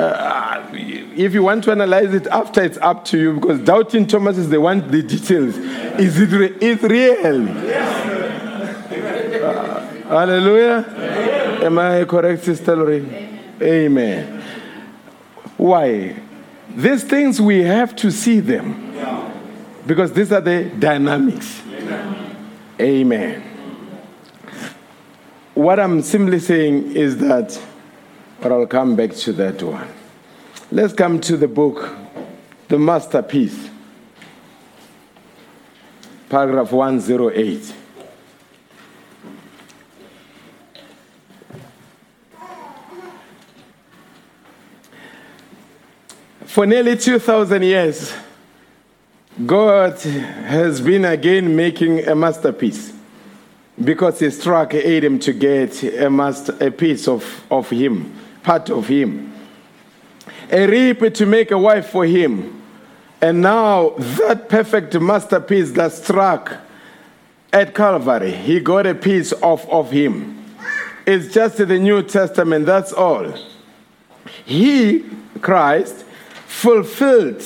Uh, 0.00 0.66
if 0.72 1.34
you 1.34 1.42
want 1.42 1.62
to 1.62 1.70
analyze 1.70 2.14
it 2.14 2.26
after, 2.28 2.62
it's 2.62 2.78
up 2.78 3.04
to 3.04 3.18
you 3.18 3.34
because 3.34 3.60
doubting 3.60 4.06
Thomas 4.06 4.38
is 4.38 4.48
the 4.48 4.58
one 4.58 4.90
the 4.90 5.02
details. 5.02 5.58
Is 5.58 6.18
it 6.18 6.30
re- 6.30 6.56
it's 6.58 6.82
real? 6.82 7.48
Uh, 9.44 9.80
hallelujah. 10.08 10.86
Am 11.62 11.78
I 11.78 12.04
correct, 12.06 12.44
Sister 12.44 12.76
Lorraine? 12.76 13.40
Amen. 13.60 14.42
Why? 15.58 16.16
These 16.74 17.04
things 17.04 17.38
we 17.38 17.62
have 17.62 17.94
to 17.96 18.10
see 18.10 18.40
them 18.40 18.96
because 19.86 20.14
these 20.14 20.32
are 20.32 20.40
the 20.40 20.64
dynamics. 20.78 21.60
Amen. 22.80 23.42
What 25.52 25.78
I'm 25.78 26.00
simply 26.00 26.38
saying 26.38 26.96
is 26.96 27.18
that 27.18 27.60
but 28.40 28.50
I'll 28.50 28.66
come 28.66 28.96
back 28.96 29.14
to 29.14 29.32
that 29.34 29.62
one. 29.62 29.88
Let's 30.72 30.94
come 30.94 31.20
to 31.22 31.36
the 31.36 31.48
book, 31.48 31.94
The 32.68 32.78
Masterpiece, 32.78 33.68
paragraph 36.28 36.72
108. 36.72 37.74
For 46.46 46.66
nearly 46.66 46.96
2,000 46.96 47.62
years, 47.62 48.12
God 49.46 50.00
has 50.00 50.80
been 50.80 51.04
again 51.04 51.54
making 51.54 52.06
a 52.08 52.14
masterpiece 52.14 52.92
because 53.82 54.18
he 54.18 54.30
struck 54.30 54.74
Adam 54.74 55.18
to 55.20 55.32
get 55.32 55.82
a, 55.82 56.10
master, 56.10 56.56
a 56.60 56.70
piece 56.70 57.06
of, 57.06 57.44
of 57.50 57.70
him 57.70 58.19
part 58.42 58.70
of 58.70 58.88
him. 58.88 59.32
A 60.50 60.66
reaper 60.66 61.10
to 61.10 61.26
make 61.26 61.50
a 61.50 61.58
wife 61.58 61.90
for 61.90 62.04
him. 62.04 62.62
And 63.20 63.42
now 63.42 63.90
that 63.98 64.48
perfect 64.48 64.98
masterpiece 65.00 65.72
that 65.72 65.92
struck 65.92 66.56
at 67.52 67.74
Calvary, 67.74 68.32
he 68.32 68.60
got 68.60 68.86
a 68.86 68.94
piece 68.94 69.32
off 69.34 69.68
of 69.68 69.90
him. 69.90 70.44
It's 71.06 71.32
just 71.32 71.58
the 71.58 71.78
New 71.78 72.02
Testament, 72.02 72.66
that's 72.66 72.92
all. 72.92 73.34
He, 74.44 75.04
Christ, 75.40 76.04
fulfilled 76.46 77.42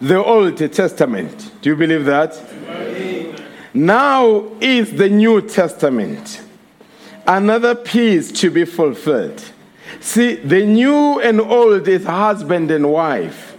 the 0.00 0.22
Old 0.22 0.56
Testament. 0.56 1.50
Do 1.60 1.70
you 1.70 1.76
believe 1.76 2.04
that? 2.04 2.40
Now 3.74 4.46
is 4.60 4.92
the 4.92 5.08
New 5.08 5.42
Testament. 5.42 6.42
Another 7.26 7.74
piece 7.74 8.32
to 8.40 8.50
be 8.50 8.64
fulfilled. 8.64 9.52
See, 10.00 10.36
the 10.36 10.64
new 10.64 11.20
and 11.20 11.40
old 11.40 11.88
is 11.88 12.04
husband 12.04 12.70
and 12.70 12.90
wife. 12.90 13.56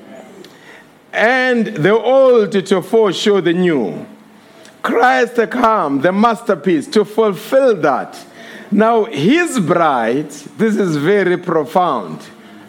And 1.11 1.67
the 1.67 1.93
old 1.93 2.51
to 2.51 2.81
foreshow 2.81 3.41
the 3.41 3.53
new. 3.53 4.05
Christ 4.81 5.39
come, 5.51 6.01
the 6.01 6.11
masterpiece, 6.11 6.87
to 6.87 7.03
fulfill 7.03 7.75
that. 7.81 8.17
Now, 8.71 9.05
his 9.05 9.59
bride, 9.59 10.29
this 10.29 10.75
is 10.75 10.95
very 10.95 11.37
profound 11.37 12.21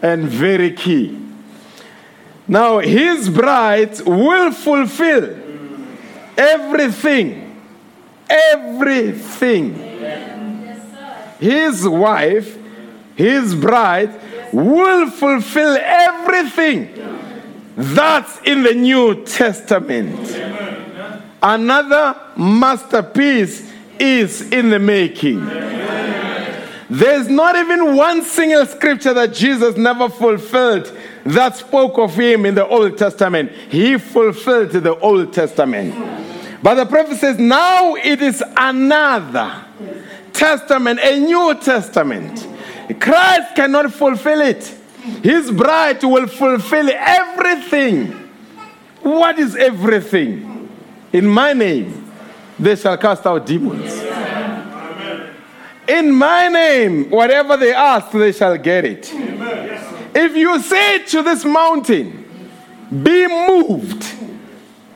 and 0.03 0.25
very 0.25 0.73
key. 0.73 1.19
Now, 2.49 2.79
his 2.79 3.29
bride 3.29 4.01
will 4.01 4.51
fulfill 4.51 5.37
everything. 6.37 7.63
Everything. 8.29 9.75
His 11.39 11.87
wife 11.87 12.60
his 13.21 13.55
bride, 13.55 14.11
will 14.53 15.11
fulfill 15.11 15.77
everything 15.79 16.89
that's 17.77 18.41
in 18.45 18.63
the 18.63 18.75
New 18.75 19.25
Testament. 19.25 20.19
Another 21.43 22.19
masterpiece 22.37 23.71
is 23.99 24.51
in 24.51 24.71
the 24.71 24.79
making. 24.79 25.45
There's 26.89 27.29
not 27.29 27.55
even 27.57 27.95
one 27.95 28.23
single 28.25 28.67
scripture 28.67 29.15
that 29.15 29.33
Jesus 29.33 29.77
never 29.77 30.09
fulfilled 30.09 30.93
that 31.25 31.57
spoke 31.57 31.99
of 31.99 32.15
him 32.15 32.45
in 32.47 32.55
the 32.55 32.67
Old 32.67 32.99
Testament. 32.99 33.53
He 33.53 33.97
fulfilled 33.99 34.71
the 34.71 34.99
Old 34.99 35.33
Testament. 35.33 35.95
But 36.63 36.75
the 36.75 36.87
prophet 36.87 37.19
says, 37.19 37.39
now 37.39 37.95
it 37.95 38.21
is 38.21 38.43
another 38.57 39.65
testament, 40.33 41.01
a 41.03 41.21
new 41.21 41.55
testament. 41.61 42.47
Christ 42.99 43.55
cannot 43.55 43.93
fulfill 43.93 44.41
it. 44.41 44.65
His 45.23 45.51
bride 45.51 46.03
will 46.03 46.27
fulfill 46.27 46.91
everything. 46.91 48.13
What 49.03 49.39
is 49.39 49.57
everything? 49.57 50.69
In 51.13 51.27
my 51.27 51.53
name, 51.53 52.11
they 52.59 52.77
shall 52.77 52.97
cast 52.99 53.27
out 53.27 53.47
demons. 53.47 53.93
In 55.89 56.13
my 56.13 56.49
name, 56.49 57.11
whatever 57.11 57.57
they 57.57 57.73
ask, 57.73 58.11
they 58.13 58.33
shall 58.33 58.57
get 58.57 58.85
it. 58.85 59.11
If 60.15 60.37
you 60.37 60.61
say 60.61 61.05
to 61.07 61.23
this 61.23 61.45
mountain, 61.45 62.27
be 63.03 63.27
moved, 63.27 64.05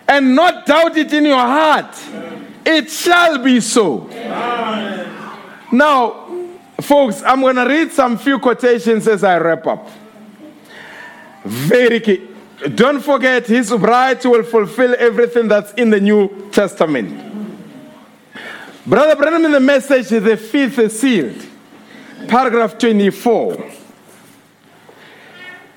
and 0.07 0.37
not 0.37 0.67
doubt 0.67 0.97
it 0.97 1.13
in 1.13 1.25
your 1.25 1.37
heart, 1.37 1.97
it 2.65 2.91
shall 2.91 3.39
be 3.39 3.61
so. 3.61 4.09
Now, 5.73 6.24
folks, 6.81 7.23
I'm 7.23 7.41
going 7.41 7.57
to 7.57 7.65
read 7.65 7.93
some 7.93 8.19
few 8.19 8.39
quotations 8.39 9.07
as 9.09 9.25
I 9.25 9.39
wrap 9.39 9.67
up. 9.67 9.89
Very 11.45 12.01
key. 12.01 12.29
Don't 12.75 13.01
forget, 13.01 13.47
his 13.47 13.71
bride 13.71 14.25
will 14.25 14.43
fulfill 14.43 14.95
everything 14.99 15.49
that's 15.49 15.73
in 15.75 15.91
the 15.91 16.01
New 16.01 16.51
Testament. 16.51 17.33
Brother 18.87 19.17
Branham 19.17 19.45
in 19.47 19.53
the 19.53 19.61
message, 19.61 20.09
the 20.09 20.37
fifth 20.37 20.79
is 20.79 20.99
sealed, 20.99 21.47
paragraph 22.29 22.79
24. 22.79 23.71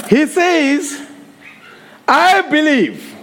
He 0.09 0.25
says, 0.25 1.05
I 2.07 2.41
believe 2.49 3.15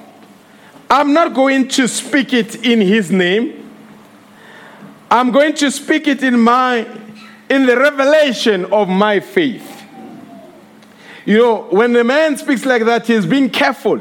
I'm 0.91 1.13
not 1.13 1.33
going 1.33 1.69
to 1.69 1.89
speak 1.89 2.33
it 2.33 2.65
in 2.65 2.81
his 2.81 3.11
name. 3.11 3.61
I'm 5.11 5.31
going 5.31 5.55
to 5.55 5.71
speak 5.71 6.09
it 6.09 6.23
in 6.23 6.39
my 6.39 6.87
in 7.49 7.67
the 7.67 7.77
revelation 7.77 8.67
of 8.67 8.89
my 8.89 9.21
faith. 9.21 9.83
You 11.25 11.39
know, 11.39 11.63
when 11.71 11.97
a 11.97 12.05
man 12.05 12.37
speaks 12.37 12.65
like 12.67 12.85
that, 12.85 13.07
he's 13.07 13.25
being 13.27 13.49
careful 13.49 14.01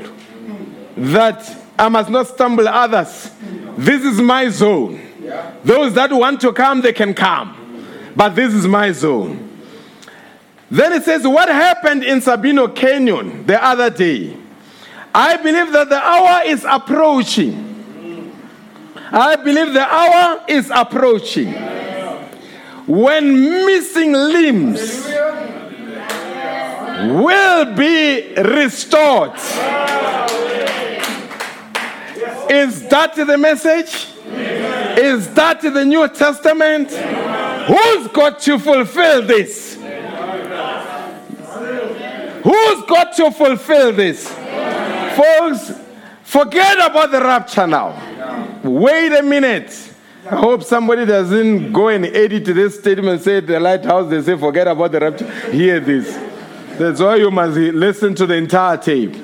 that 0.98 1.58
I 1.78 1.90
must 1.90 2.10
not 2.10 2.28
stumble 2.28 2.68
others. 2.68 3.32
This 3.78 4.04
is 4.04 4.20
my 4.22 4.50
zone. 4.50 5.00
Those 5.64 5.94
that 5.94 6.12
want 6.12 6.42
to 6.42 6.52
come, 6.52 6.82
they 6.82 6.94
can 6.94 7.14
come. 7.14 7.60
But 8.16 8.36
this 8.36 8.54
is 8.54 8.68
my 8.68 8.92
zone. 8.92 9.50
Then 10.70 10.94
it 10.94 11.04
says, 11.04 11.26
What 11.26 11.50
happened 11.50 12.04
in 12.04 12.20
Sabino 12.20 12.74
Canyon 12.76 13.46
the 13.46 13.64
other 13.64 13.90
day? 13.90 14.36
I 15.16 15.38
believe 15.38 15.72
that 15.72 15.90
the 15.90 15.98
hour 15.98 16.44
is 16.46 16.66
approaching. 16.68 17.72
I 19.12 19.36
believe 19.36 19.74
the 19.74 19.82
hour 19.82 20.44
is 20.48 20.72
approaching 20.74 21.54
when 22.86 23.66
missing 23.66 24.12
limbs 24.14 25.08
will 27.22 27.74
be 27.76 28.34
restored. 28.36 29.36
Is 32.50 32.88
that 32.90 33.16
the 33.16 33.38
message? 33.38 34.10
Is 34.98 35.34
that 35.34 35.62
the 35.62 35.86
New 35.86 36.08
Testament? 36.10 36.92
Who's 36.92 38.08
got 38.10 38.40
to 38.42 38.60
fulfill 38.60 39.26
this? 39.26 39.76
Who's 42.44 42.86
got 42.86 43.16
to 43.16 43.32
fulfill 43.32 43.94
this? 43.94 44.28
Folks, 45.16 45.72
forget 46.24 46.78
about 46.78 47.12
the 47.12 47.22
rapture 47.22 47.68
now. 47.68 48.60
Wait 48.64 49.14
a 49.14 49.24
minute. 49.24 49.93
I 50.26 50.38
hope 50.38 50.64
somebody 50.64 51.06
doesn't 51.06 51.74
go 51.74 51.90
and 51.90 52.06
edit 52.06 52.46
this 52.46 52.80
statement 52.80 53.22
say 53.22 53.42
the 53.42 53.60
lighthouse, 53.60 54.10
they 54.10 54.22
say 54.22 54.38
forget 54.38 54.68
about 54.70 54.94
the 54.94 55.00
rapture. 55.02 55.30
Hear 55.52 55.82
this. 55.82 56.18
That's 56.78 57.02
why 57.02 57.18
you 57.18 57.30
must 57.30 57.58
listen 57.58 58.16
to 58.16 58.26
the 58.26 58.36
entire 58.36 58.78
tape. 58.78 59.16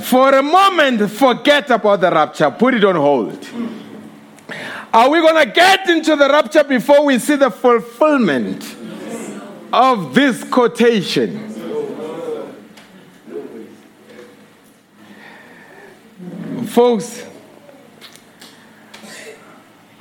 For 0.00 0.34
a 0.34 0.42
moment, 0.42 1.10
forget 1.10 1.70
about 1.70 2.02
the 2.02 2.10
rapture, 2.10 2.50
put 2.50 2.74
it 2.74 2.84
on 2.84 2.96
hold. 2.96 3.48
Are 4.92 5.08
we 5.08 5.20
going 5.20 5.46
to 5.46 5.50
get 5.50 5.88
into 5.88 6.14
the 6.16 6.28
rapture 6.28 6.64
before 6.64 7.04
we 7.06 7.18
see 7.18 7.36
the 7.36 7.50
fulfillment 7.50 8.76
of 9.72 10.14
this 10.14 10.44
quotation? 10.44 11.44
Folks, 16.66 17.25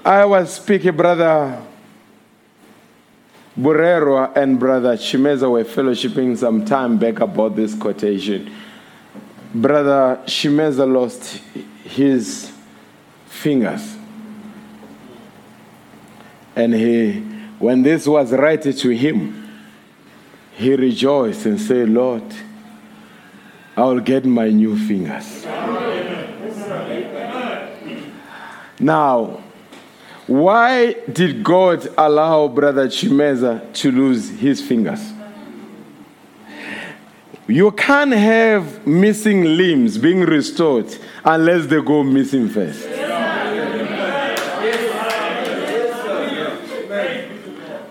I 0.05 0.23
was 0.23 0.53
speaking, 0.53 0.95
brother 0.95 1.59
Burero 3.57 4.31
and 4.35 4.59
brother 4.59 4.95
Shimeza 4.97 5.49
were 5.49 5.63
fellowshipping 5.63 6.37
some 6.37 6.63
time 6.63 6.99
back 6.99 7.21
about 7.21 7.55
this 7.55 7.73
quotation. 7.73 8.53
Brother 9.51 10.21
Shimeza 10.27 10.85
lost 10.85 11.41
his 11.85 12.51
fingers. 13.25 13.95
And 16.55 16.75
he, 16.75 17.21
when 17.57 17.81
this 17.81 18.05
was 18.05 18.31
righted 18.31 18.77
to 18.77 18.89
him, 18.89 19.49
he 20.55 20.75
rejoiced 20.75 21.47
and 21.47 21.59
said, 21.59 21.89
Lord, 21.89 22.23
I 23.75 23.81
will 23.81 24.01
get 24.01 24.23
my 24.23 24.49
new 24.49 24.77
fingers. 24.77 25.45
Now, 28.79 29.44
why 30.27 30.93
did 31.11 31.43
God 31.43 31.87
allow 31.97 32.47
Brother 32.47 32.87
Chimeza 32.87 33.71
to 33.73 33.91
lose 33.91 34.29
his 34.29 34.61
fingers? 34.61 35.13
You 37.47 37.71
can't 37.71 38.11
have 38.11 38.87
missing 38.87 39.43
limbs 39.43 39.99
being 39.99 40.21
restored 40.21 40.87
unless 41.23 41.67
they 41.67 41.79
go 41.79 42.03
missing 42.03 42.49
first. 42.49 42.87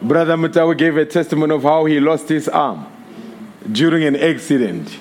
Brother 0.03 0.37
Mutawa 0.37 0.77
gave 0.77 0.97
a 0.97 1.07
testimony 1.07 1.55
of 1.55 1.63
how 1.63 1.85
he 1.85 2.01
lost 2.01 2.29
his 2.29 2.49
arm 2.49 2.85
during 3.71 4.05
an 4.05 4.17
accident. 4.17 4.99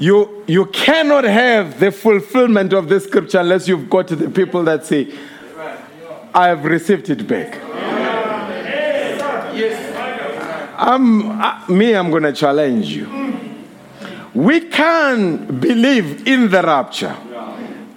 You, 0.00 0.44
you 0.46 0.66
cannot 0.66 1.24
have 1.24 1.78
the 1.78 1.92
fulfillment 1.92 2.72
of 2.72 2.88
this 2.88 3.04
scripture 3.04 3.40
unless 3.40 3.68
you've 3.68 3.88
got 3.90 4.08
the 4.08 4.30
people 4.30 4.64
that 4.64 4.86
say, 4.86 5.12
I 6.34 6.48
have 6.48 6.64
received 6.64 7.10
it 7.10 7.26
back. 7.26 7.58
I'm, 10.80 11.40
uh, 11.40 11.64
me, 11.68 11.94
I'm 11.94 12.10
going 12.10 12.22
to 12.22 12.32
challenge 12.32 12.86
you. 12.86 13.08
We 14.32 14.60
can 14.60 15.58
believe 15.58 16.26
in 16.28 16.50
the 16.50 16.62
rapture 16.62 17.16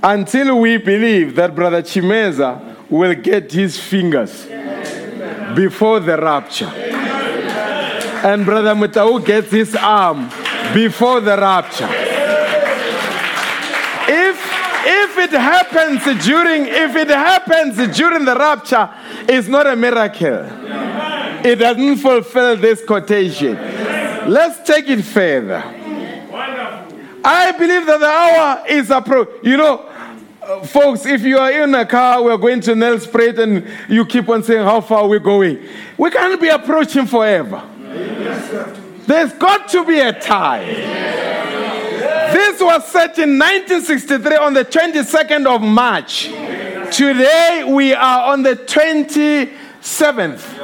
until 0.02 0.60
we 0.60 0.78
believe 0.78 1.36
that 1.36 1.54
Brother 1.54 1.84
Chimeza 1.84 2.90
will 2.90 3.14
get 3.14 3.52
his 3.52 3.80
fingers 3.80 4.48
before 5.56 6.00
the 6.00 6.18
rapture. 6.18 6.72
And 8.24 8.46
Brother 8.46 8.74
Mutau 8.74 9.24
gets 9.24 9.52
his 9.52 9.76
arm 9.76 10.30
before 10.74 11.22
the 11.22 11.38
rapture. 11.38 11.90
If 14.08 14.52
if 14.84 15.11
it 15.22 15.32
happens 15.32 16.04
during 16.26 16.66
if 16.68 16.96
it 16.96 17.10
happens 17.10 17.76
during 17.96 18.26
the 18.26 18.36
rapture, 18.36 18.90
it's 19.28 19.48
not 19.48 19.68
a 19.68 19.76
miracle. 19.76 20.46
It 21.46 21.56
doesn't 21.56 21.98
fulfill 21.98 22.58
this 22.58 22.84
quotation. 22.86 23.56
Let's 24.30 24.68
take 24.68 24.88
it 24.90 25.02
further. 25.04 25.64
I 27.24 27.52
believe 27.52 27.86
that 27.86 28.00
the 28.00 28.06
hour 28.06 28.64
is 28.68 28.90
approaching. 28.90 29.34
You 29.44 29.58
know, 29.58 29.90
folks, 30.66 31.06
if 31.06 31.22
you 31.22 31.38
are 31.38 31.52
in 31.52 31.74
a 31.76 31.86
car, 31.86 32.24
we're 32.24 32.38
going 32.38 32.62
to 32.62 32.72
Nelspruit, 32.72 33.38
and 33.38 33.68
you 33.90 34.06
keep 34.06 34.28
on 34.30 34.44
saying 34.44 34.64
how 34.64 34.82
far 34.82 35.08
we're 35.08 35.20
going. 35.20 35.64
We 35.98 36.10
can't 36.10 36.42
be 36.42 36.50
approaching 36.50 37.06
forever. 37.06 37.64
There's 39.06 39.34
got 39.34 39.70
to 39.70 39.86
be 39.86 40.00
a 40.00 40.20
time. 40.20 40.68
This 42.34 42.62
was 42.62 42.88
set 42.88 43.20
in 43.20 43.38
1963 43.38 44.38
on 44.38 44.54
the 44.54 44.64
22nd 44.64 45.46
of 45.54 45.62
March. 45.62 46.30
Today 46.96 47.66
we 47.68 47.94
are 47.94 48.32
on 48.32 48.44
the 48.44 48.56
27th 48.56 50.58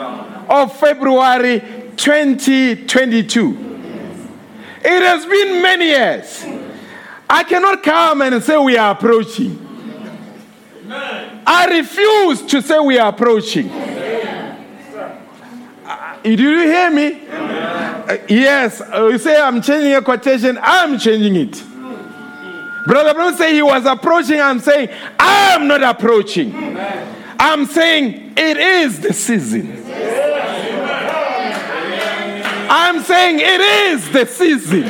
of 0.50 0.80
February 0.80 1.60
2022. 1.98 3.58
It 4.80 5.02
has 5.02 5.26
been 5.26 5.62
many 5.62 5.88
years. 5.88 6.46
I 7.30 7.44
cannot 7.44 7.84
come 7.84 8.22
and 8.22 8.42
say 8.42 8.58
we 8.58 8.78
are 8.78 8.92
approaching. 8.92 9.66
I 10.90 11.68
refuse 11.70 12.44
to 12.44 12.62
say 12.62 12.80
we 12.80 12.98
are 12.98 13.10
approaching. 13.10 13.70
Did 16.28 16.42
you 16.42 16.60
hear 16.60 16.92
me? 16.92 17.26
Uh, 17.30 18.18
yes, 18.28 18.82
uh, 18.82 19.08
you 19.08 19.18
say 19.18 19.40
I'm 19.40 19.62
changing 19.62 19.94
a 19.94 20.02
quotation, 20.02 20.60
I'm 20.62 21.00
changing 21.00 21.38
it. 21.38 21.64
Brother 22.86 23.14
Brown 23.14 23.38
say 23.38 23.54
he 23.54 23.62
was 23.62 23.86
approaching, 23.86 24.42
I'm 24.42 24.60
saying 24.60 24.90
I'm 25.18 25.70
not 25.70 25.84
approaching. 25.84 26.54
I'm 27.40 27.66
saying 27.66 28.34
it 28.36 28.58
is 28.58 29.00
the 29.00 29.14
season. 29.14 29.86
I'm 32.70 33.02
saying 33.04 33.40
it 33.40 33.62
is 33.62 34.12
the 34.12 34.26
season. 34.26 34.84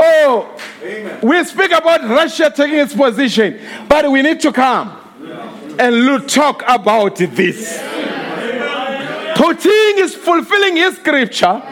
Oh, 0.00 0.52
we 1.22 1.44
speak 1.44 1.70
about 1.70 2.02
Russia 2.02 2.52
taking 2.54 2.80
its 2.80 2.92
position, 2.92 3.60
but 3.88 4.10
we 4.10 4.20
need 4.20 4.40
to 4.40 4.52
come 4.52 4.98
and 5.78 6.28
talk 6.28 6.64
about 6.66 7.14
this. 7.14 7.97
Putin 9.38 9.98
is 9.98 10.16
fulfilling 10.16 10.74
his 10.74 10.96
scripture. 10.96 11.62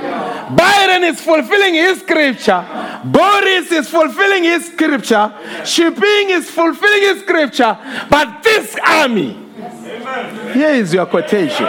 Biden 0.55 1.03
is 1.11 1.21
fulfilling 1.21 1.75
his 1.75 1.99
scripture. 1.99 2.65
Boris 3.05 3.73
is 3.73 3.91
fulfilling 3.91 4.45
his 4.45 4.67
scripture. 4.67 5.35
Shipping 5.65 6.31
is 6.31 6.49
fulfilling 6.49 7.03
his 7.03 7.23
scripture. 7.23 7.77
But 8.09 8.45
this 8.45 8.77
army, 8.87 9.37
Here 10.55 10.71
is 10.71 10.95
your 10.95 11.07
quotation. 11.07 11.67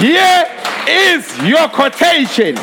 Here 0.00 0.44
is 0.88 1.38
your 1.44 1.68
quotation. 1.68 2.56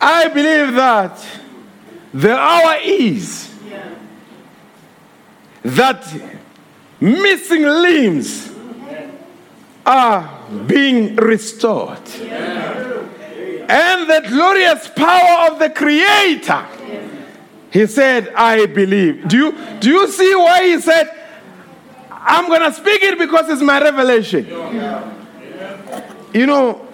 I 0.00 0.28
believe 0.28 0.74
that 0.74 1.43
the 2.14 2.32
hour 2.32 2.78
is 2.82 3.52
that 5.62 6.06
missing 7.00 7.62
limbs 7.62 8.52
are 9.84 10.30
being 10.66 11.16
restored. 11.16 11.98
And 13.66 14.08
the 14.08 14.24
glorious 14.28 14.88
power 14.88 15.50
of 15.50 15.58
the 15.58 15.70
Creator. 15.70 16.66
He 17.70 17.86
said, 17.86 18.28
I 18.34 18.66
believe. 18.66 19.26
Do 19.26 19.36
you, 19.36 19.52
do 19.80 19.90
you 19.90 20.08
see 20.08 20.34
why 20.36 20.64
he 20.64 20.80
said, 20.80 21.10
I'm 22.10 22.46
going 22.46 22.60
to 22.60 22.72
speak 22.72 23.02
it 23.02 23.18
because 23.18 23.50
it's 23.50 23.62
my 23.62 23.80
revelation? 23.82 24.46
You 26.32 26.46
know, 26.46 26.86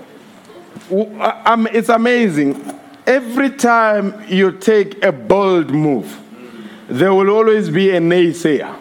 I'm- 1.44 1.66
uh, 1.66 1.70
it's 1.72 1.88
amazing. 1.90 2.79
Every 3.10 3.50
time 3.50 4.24
you 4.28 4.52
take 4.52 5.04
a 5.04 5.10
bold 5.10 5.70
move, 5.70 6.16
there 6.88 7.12
will 7.12 7.28
always 7.30 7.68
be 7.68 7.90
a 7.90 7.98
naysayer. 8.00 8.76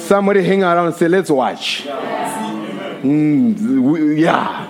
Somebody 0.00 0.42
hang 0.42 0.64
around 0.64 0.86
and 0.88 0.96
say, 0.96 1.06
let's 1.06 1.30
watch. 1.30 1.84
Mm, 3.02 3.80
we- 3.82 4.22
yeah. 4.22 4.66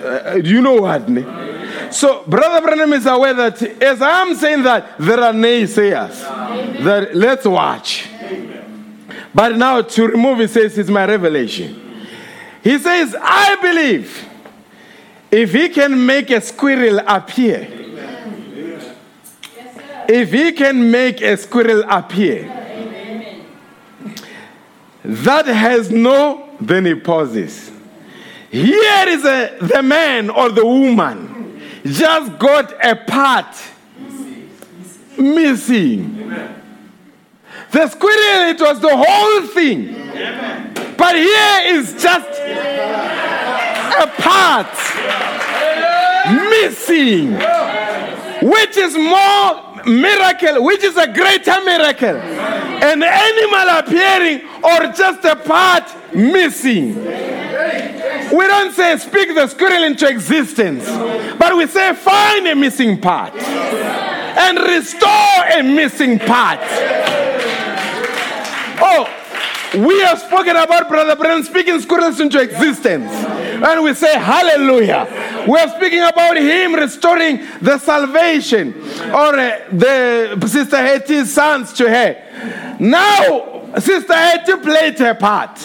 Uh, 0.00 0.34
do 0.38 0.48
you 0.48 0.60
know 0.60 0.74
what? 0.82 1.08
ne? 1.08 1.22
So, 1.90 2.22
Brother 2.28 2.64
Branham 2.64 2.92
is 2.92 3.04
aware 3.06 3.34
that 3.34 3.60
as 3.82 4.00
I'm 4.00 4.36
saying 4.36 4.62
that, 4.62 4.96
there 4.96 5.18
are 5.20 5.32
naysayers. 5.32 6.84
That 6.84 7.16
let's 7.16 7.46
watch. 7.46 8.08
But 9.34 9.56
now 9.56 9.82
to 9.82 10.06
remove, 10.06 10.38
he 10.38 10.46
says, 10.46 10.78
it's 10.78 10.88
my 10.88 11.04
revelation. 11.04 12.06
He 12.62 12.78
says, 12.78 13.16
I 13.20 13.56
believe 13.60 14.29
if 15.30 15.52
he 15.52 15.68
can 15.68 16.04
make 16.04 16.30
a 16.30 16.40
squirrel 16.40 17.00
appear, 17.06 17.68
if 20.08 20.32
he 20.32 20.52
can 20.52 20.90
make 20.90 21.20
a 21.20 21.36
squirrel 21.36 21.84
appear, 21.88 22.56
that 25.04 25.46
has 25.46 25.90
no, 25.90 26.50
then 26.60 26.84
he 26.84 26.94
pauses. 26.94 27.70
Here 28.50 29.08
is 29.08 29.24
a, 29.24 29.56
the 29.60 29.82
man 29.82 30.28
or 30.30 30.48
the 30.50 30.66
woman 30.66 31.62
just 31.84 32.38
got 32.38 32.74
a 32.84 32.96
part 32.96 33.56
missing. 35.16 36.59
The 37.72 37.88
squirrel, 37.88 38.50
it 38.50 38.60
was 38.60 38.80
the 38.80 38.96
whole 38.96 39.46
thing. 39.48 39.94
But 40.96 41.14
here 41.14 41.76
is 41.76 42.02
just 42.02 42.28
a 44.00 44.06
part 44.18 44.66
missing, 46.50 47.34
which 48.42 48.76
is 48.76 48.96
more 48.96 49.84
miracle, 49.86 50.64
which 50.64 50.82
is 50.82 50.96
a 50.96 51.06
greater 51.06 51.64
miracle. 51.64 52.16
An 52.16 53.02
animal 53.02 53.78
appearing 53.78 54.42
or 54.62 54.92
just 54.92 55.24
a 55.24 55.36
part 55.36 56.14
missing. 56.14 56.94
We 58.32 58.46
don't 58.46 58.72
say 58.72 58.96
speak 58.98 59.34
the 59.34 59.48
squirrel 59.48 59.84
into 59.84 60.08
existence, 60.08 60.84
but 61.38 61.56
we 61.56 61.66
say 61.66 61.94
find 61.94 62.46
a 62.46 62.54
missing 62.54 63.00
part 63.00 63.34
and 63.34 64.58
restore 64.58 65.44
a 65.58 65.62
missing 65.62 66.18
part. 66.18 66.60
Oh, 68.82 69.08
we 69.74 70.00
have 70.00 70.18
spoken 70.20 70.56
about 70.56 70.88
Brother 70.88 71.16
Branham 71.16 71.42
speaking 71.44 71.80
squirrels 71.80 72.20
into 72.20 72.40
existence. 72.40 73.10
And 73.10 73.84
we 73.84 73.94
say 73.94 74.18
hallelujah. 74.18 75.44
We 75.48 75.58
are 75.58 75.68
speaking 75.76 76.02
about 76.02 76.36
him 76.36 76.74
restoring 76.74 77.46
the 77.60 77.78
salvation 77.78 78.74
or 79.10 79.38
uh, 79.38 79.68
the 79.70 80.46
Sister 80.46 80.76
Hetty's 80.76 81.32
sons 81.32 81.72
to 81.74 81.88
her. 81.88 82.76
Now, 82.80 83.76
Sister 83.78 84.14
Hetty 84.14 84.56
played 84.56 84.98
her 84.98 85.14
part. 85.14 85.58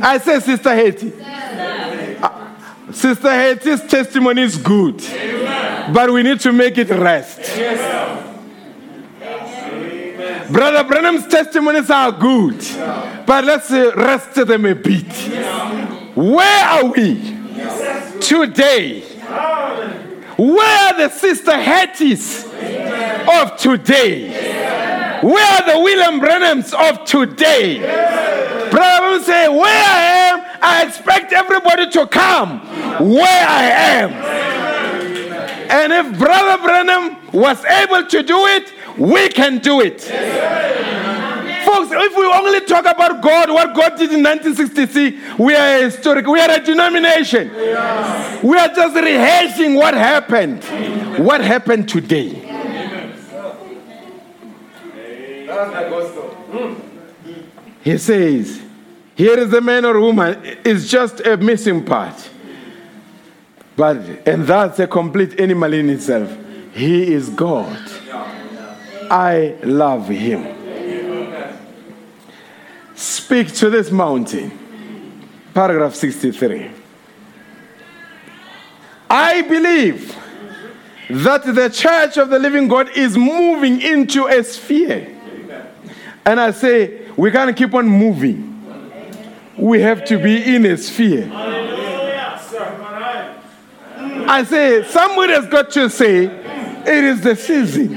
I 0.00 0.18
say, 0.18 0.40
Sister 0.40 0.74
Hetty. 0.74 1.12
Sister 2.92 3.30
Hetty's 3.30 3.82
testimony 3.82 4.42
is 4.42 4.56
good, 4.56 4.96
but 5.92 6.10
we 6.10 6.22
need 6.22 6.40
to 6.40 6.52
make 6.52 6.78
it 6.78 6.88
rest. 6.88 7.40
Brother 10.50 10.84
Branham's 10.88 11.26
testimonies 11.26 11.90
are 11.90 12.10
good, 12.12 12.56
but 13.26 13.44
let's 13.44 13.70
uh, 13.70 13.92
rest 13.94 14.34
them 14.34 14.64
a 14.64 14.74
bit. 14.74 15.12
Where 16.16 16.64
are 16.64 16.86
we 16.86 17.16
today? 18.20 19.00
Where 20.38 20.94
are 20.94 20.96
the 20.96 21.10
Sister 21.10 21.52
Hattie's 21.52 22.44
of 22.46 23.56
today? 23.58 24.30
Where 25.20 25.44
are 25.44 25.74
the 25.74 25.80
William 25.80 26.20
Branhams 26.20 26.72
of 26.72 27.04
today? 27.04 27.80
Brother 28.70 28.70
Branham 28.70 29.22
say, 29.24 29.48
Where 29.48 29.84
I 29.84 30.30
am, 30.30 30.47
I 30.60 30.84
expect 30.86 31.32
everybody 31.32 31.90
to 31.90 32.06
come 32.06 32.60
where 33.12 33.46
I 33.48 33.64
am. 34.00 34.12
And 35.70 35.92
if 35.92 36.18
Brother 36.18 36.62
Branham 36.62 37.30
was 37.32 37.64
able 37.64 38.06
to 38.06 38.22
do 38.22 38.46
it, 38.46 38.72
we 38.98 39.28
can 39.28 39.58
do 39.58 39.80
it. 39.80 40.00
Folks, 41.64 41.90
if 41.92 42.16
we 42.16 42.24
only 42.24 42.60
talk 42.60 42.86
about 42.86 43.20
God, 43.22 43.50
what 43.50 43.74
God 43.74 43.98
did 43.98 44.10
in 44.12 44.22
1963, 44.22 45.44
we 45.44 45.54
are 45.54 45.82
historic, 45.82 46.26
we 46.26 46.40
are 46.40 46.50
a 46.50 46.60
denomination. 46.60 47.52
We 47.54 48.56
are 48.56 48.68
just 48.68 48.94
rehearsing 48.94 49.74
what 49.74 49.92
happened. 49.92 50.64
What 51.18 51.42
happened 51.42 51.88
today. 51.88 52.44
He 57.82 57.98
says, 57.98 58.62
here 59.18 59.36
is 59.36 59.50
the 59.50 59.60
man 59.60 59.84
or 59.84 59.98
woman, 59.98 60.40
it's 60.64 60.88
just 60.88 61.26
a 61.26 61.36
missing 61.36 61.84
part. 61.84 62.30
But, 63.74 63.96
and 64.28 64.44
that's 64.44 64.78
a 64.78 64.86
complete 64.86 65.40
animal 65.40 65.72
in 65.72 65.90
itself. 65.90 66.32
He 66.72 67.12
is 67.12 67.28
God. 67.28 67.76
I 69.10 69.56
love 69.64 70.06
him. 70.06 70.54
Speak 72.94 73.52
to 73.54 73.70
this 73.70 73.90
mountain. 73.90 74.56
Paragraph 75.52 75.96
63. 75.96 76.70
I 79.10 79.42
believe 79.42 80.16
that 81.10 81.44
the 81.44 81.70
church 81.70 82.18
of 82.18 82.30
the 82.30 82.38
living 82.38 82.68
God 82.68 82.96
is 82.96 83.16
moving 83.16 83.80
into 83.80 84.26
a 84.26 84.44
sphere. 84.44 85.12
And 86.24 86.38
I 86.38 86.52
say, 86.52 87.08
we 87.16 87.32
can't 87.32 87.56
keep 87.56 87.74
on 87.74 87.88
moving. 87.88 88.57
We 89.58 89.80
have 89.80 90.04
to 90.06 90.18
be 90.18 90.54
in 90.54 90.64
a 90.66 90.76
sphere. 90.76 91.28
I 94.30 94.44
say, 94.44 94.84
somebody 94.84 95.32
has 95.32 95.46
got 95.46 95.70
to 95.72 95.90
say, 95.90 96.24
it 96.24 97.04
is 97.04 97.22
the 97.22 97.34
season. 97.34 97.88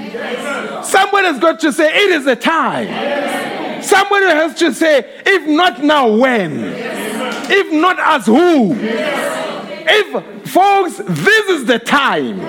Somebody 0.84 1.28
has 1.28 1.40
got 1.40 1.60
to 1.60 1.72
say, 1.72 1.86
it 1.88 2.12
is 2.12 2.26
the 2.26 2.36
time. 2.36 3.84
Somebody 3.84 4.26
has 4.26 4.58
to 4.60 4.74
say, 4.74 5.22
if 5.26 5.48
not 5.48 5.84
now, 5.84 6.16
when? 6.16 6.52
If 6.64 7.72
not 7.74 8.00
as 8.00 8.26
who? 8.26 8.76
If, 8.78 10.50
folks, 10.50 10.98
this 10.98 11.50
is 11.50 11.66
the 11.66 11.80
time. 11.80 12.40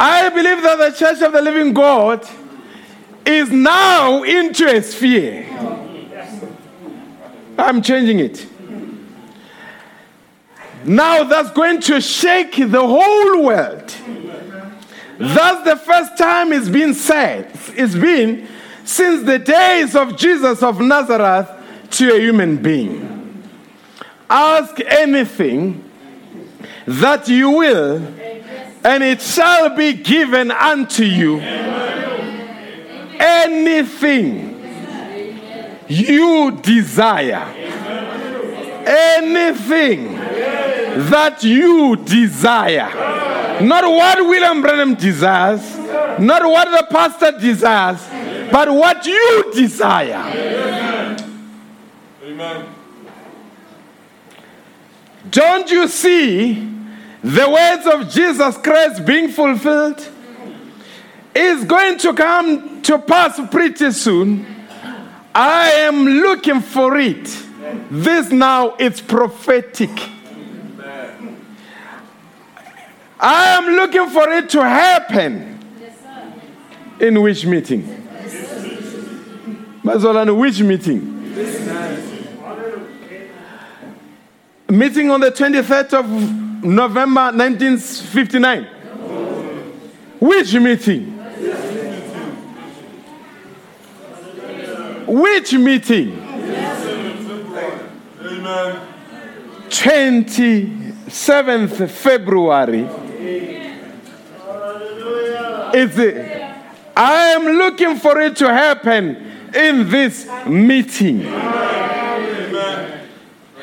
I 0.00 0.28
believe 0.30 0.62
that 0.62 0.76
the 0.78 0.90
Church 0.96 1.22
of 1.22 1.32
the 1.32 1.42
Living 1.42 1.72
God 1.72 2.26
is 3.26 3.50
now 3.50 4.22
into 4.22 4.66
a 4.66 4.82
sphere. 4.82 5.46
I'm 7.58 7.82
changing 7.82 8.18
it. 8.20 8.46
Now 10.84 11.24
that's 11.24 11.50
going 11.52 11.80
to 11.82 12.00
shake 12.00 12.56
the 12.56 12.86
whole 12.86 13.42
world. 13.42 13.94
That's 15.18 15.64
the 15.64 15.76
first 15.76 16.18
time 16.18 16.52
it's 16.52 16.68
been 16.68 16.92
said. 16.92 17.50
It's 17.76 17.94
been 17.94 18.46
since 18.84 19.24
the 19.24 19.38
days 19.38 19.94
of 19.94 20.16
Jesus 20.16 20.62
of 20.62 20.80
Nazareth 20.80 21.48
to 21.92 22.14
a 22.14 22.20
human 22.20 22.56
being. 22.58 23.42
Ask 24.28 24.80
anything 24.80 25.88
that 26.86 27.28
you 27.28 27.50
will, 27.50 27.96
and 28.84 29.02
it 29.02 29.22
shall 29.22 29.74
be 29.74 29.94
given 29.94 30.50
unto 30.50 31.04
you. 31.04 31.40
Anything 33.18 34.54
you 35.88 36.50
desire. 36.62 37.52
anything 38.86 40.14
that 40.14 41.42
you 41.42 41.96
desire. 41.96 43.60
Not 43.62 43.84
what 43.84 44.18
William 44.18 44.62
Branham 44.62 44.94
desires, 44.94 45.78
not 46.18 46.42
what 46.44 46.70
the 46.70 46.86
pastor 46.90 47.38
desires, 47.38 48.00
but 48.50 48.70
what 48.72 49.04
you 49.06 49.52
desire. 49.54 51.16
Amen. 52.22 52.66
Don't 55.30 55.70
you 55.70 55.88
see 55.88 56.70
the 57.22 57.48
words 57.48 57.86
of 57.86 58.12
Jesus 58.12 58.56
Christ 58.58 59.06
being 59.06 59.28
fulfilled? 59.28 60.10
Is 61.34 61.64
going 61.64 61.98
to 61.98 62.14
come 62.14 62.80
to 62.82 62.98
pass 62.98 63.40
pretty 63.50 63.90
soon. 63.90 64.46
I 65.34 65.70
am 65.70 66.04
looking 66.04 66.60
for 66.60 66.96
it. 66.96 67.24
This 67.90 68.30
now 68.30 68.76
is 68.76 69.00
prophetic. 69.00 69.90
I 73.18 73.56
am 73.56 73.74
looking 73.74 74.08
for 74.10 74.28
it 74.30 74.48
to 74.50 74.62
happen. 74.62 75.58
In 77.00 77.20
which 77.20 77.44
meeting? 77.44 77.82
Mazolani, 79.82 80.38
which 80.38 80.60
meeting? 80.60 81.10
Meeting 84.68 85.10
on 85.10 85.20
the 85.20 85.30
23rd 85.30 85.94
of 85.94 86.64
November 86.64 87.32
1959. 87.32 88.64
Which 90.20 90.54
meeting? 90.54 91.13
Which 95.06 95.52
meeting? 95.54 96.20
27th 99.68 101.90
February. 101.90 102.88
It's 105.76 105.96
the, 105.96 106.54
I 106.96 107.32
am 107.32 107.44
looking 107.58 107.96
for 107.96 108.20
it 108.20 108.36
to 108.36 108.46
happen 108.48 109.16
in 109.54 109.90
this 109.90 110.28
meeting. 110.46 111.22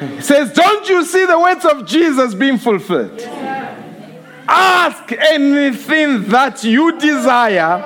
It 0.01 0.23
says, 0.23 0.51
Don't 0.53 0.89
you 0.89 1.05
see 1.05 1.25
the 1.25 1.39
words 1.39 1.63
of 1.65 1.87
Jesus 1.87 2.33
being 2.33 2.57
fulfilled? 2.57 3.19
Ask 4.47 5.11
anything 5.11 6.27
that 6.29 6.63
you 6.63 6.97
desire, 6.99 7.83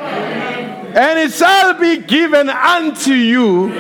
and 0.96 1.20
it 1.20 1.32
shall 1.32 1.80
be 1.80 1.98
given 1.98 2.50
unto 2.50 3.12
you 3.12 3.72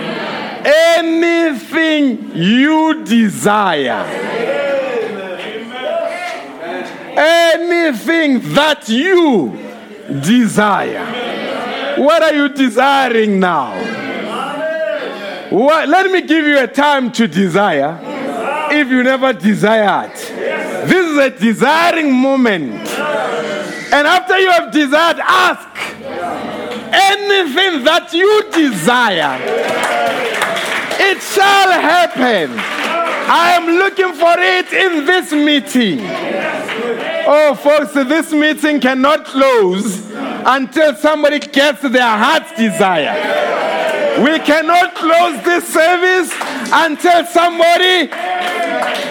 anything 0.65 2.31
you 2.35 3.03
desire. 3.03 4.03
Anything 7.17 8.53
that 8.53 8.89
you 8.89 9.57
desire. 10.21 11.05
What 11.97 12.21
are 12.23 12.33
you 12.33 12.49
desiring 12.49 13.39
now? 13.39 13.73
What, 15.49 15.87
let 15.87 16.11
me 16.11 16.21
give 16.23 16.45
you 16.45 16.59
a 16.59 16.67
time 16.67 17.11
to 17.13 17.27
desire 17.27 17.99
if 18.71 18.89
you 18.89 19.03
never 19.03 19.31
desired. 19.31 20.11
This 20.87 21.05
is 21.05 21.17
a 21.17 21.29
desiring 21.31 22.13
moment. 22.13 22.73
And 23.91 24.07
after 24.07 24.37
you 24.37 24.51
have 24.51 24.71
desired, 24.71 25.19
ask 25.19 25.67
anything 26.93 27.83
that 27.85 28.13
you 28.13 28.43
desire. 28.51 29.39
It 30.99 31.21
shall 31.21 31.71
happen. 31.71 32.51
I 33.27 33.53
am 33.53 33.65
looking 33.77 34.13
for 34.13 34.35
it 34.37 34.71
in 34.73 35.05
this 35.05 35.31
meeting. 35.31 35.99
Oh, 37.27 37.55
folks, 37.55 37.93
this 37.93 38.31
meeting 38.31 38.79
cannot 38.79 39.25
close 39.25 40.11
until 40.13 40.95
somebody 40.95 41.39
gets 41.39 41.81
their 41.81 42.17
heart's 42.17 42.55
desire. 42.55 44.23
We 44.23 44.39
cannot 44.39 44.93
close 44.93 45.43
this 45.43 45.67
service 45.67 46.31
until 46.71 47.25
somebody 47.25 48.09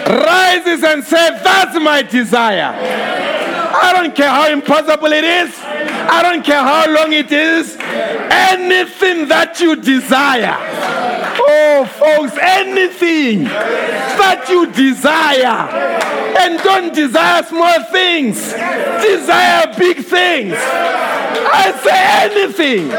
rises 0.07 0.83
and 0.83 1.03
says, 1.03 1.41
That's 1.43 1.79
my 1.79 2.01
desire. 2.01 2.73
I 3.77 3.91
don't 3.93 4.15
care 4.15 4.29
how 4.29 4.49
impossible 4.49 5.11
it 5.11 5.23
is. 5.23 5.53
I 5.61 6.21
don't 6.23 6.43
care 6.45 6.61
how 6.61 6.89
long 6.93 7.11
it 7.13 7.31
is. 7.31 7.77
Anything 7.79 9.27
that 9.27 9.59
you 9.59 9.75
desire. 9.75 10.55
Oh, 11.37 11.85
folks, 11.85 12.37
anything 12.39 13.43
that 13.43 14.47
you 14.49 14.71
desire. 14.71 15.69
And 16.39 16.59
don't 16.59 16.93
desire 16.93 17.43
small 17.43 17.83
things, 17.85 18.35
desire 19.01 19.73
big 19.77 19.97
things. 20.05 20.55
I 20.57 21.71
say 21.83 21.99
anything. 22.29 22.91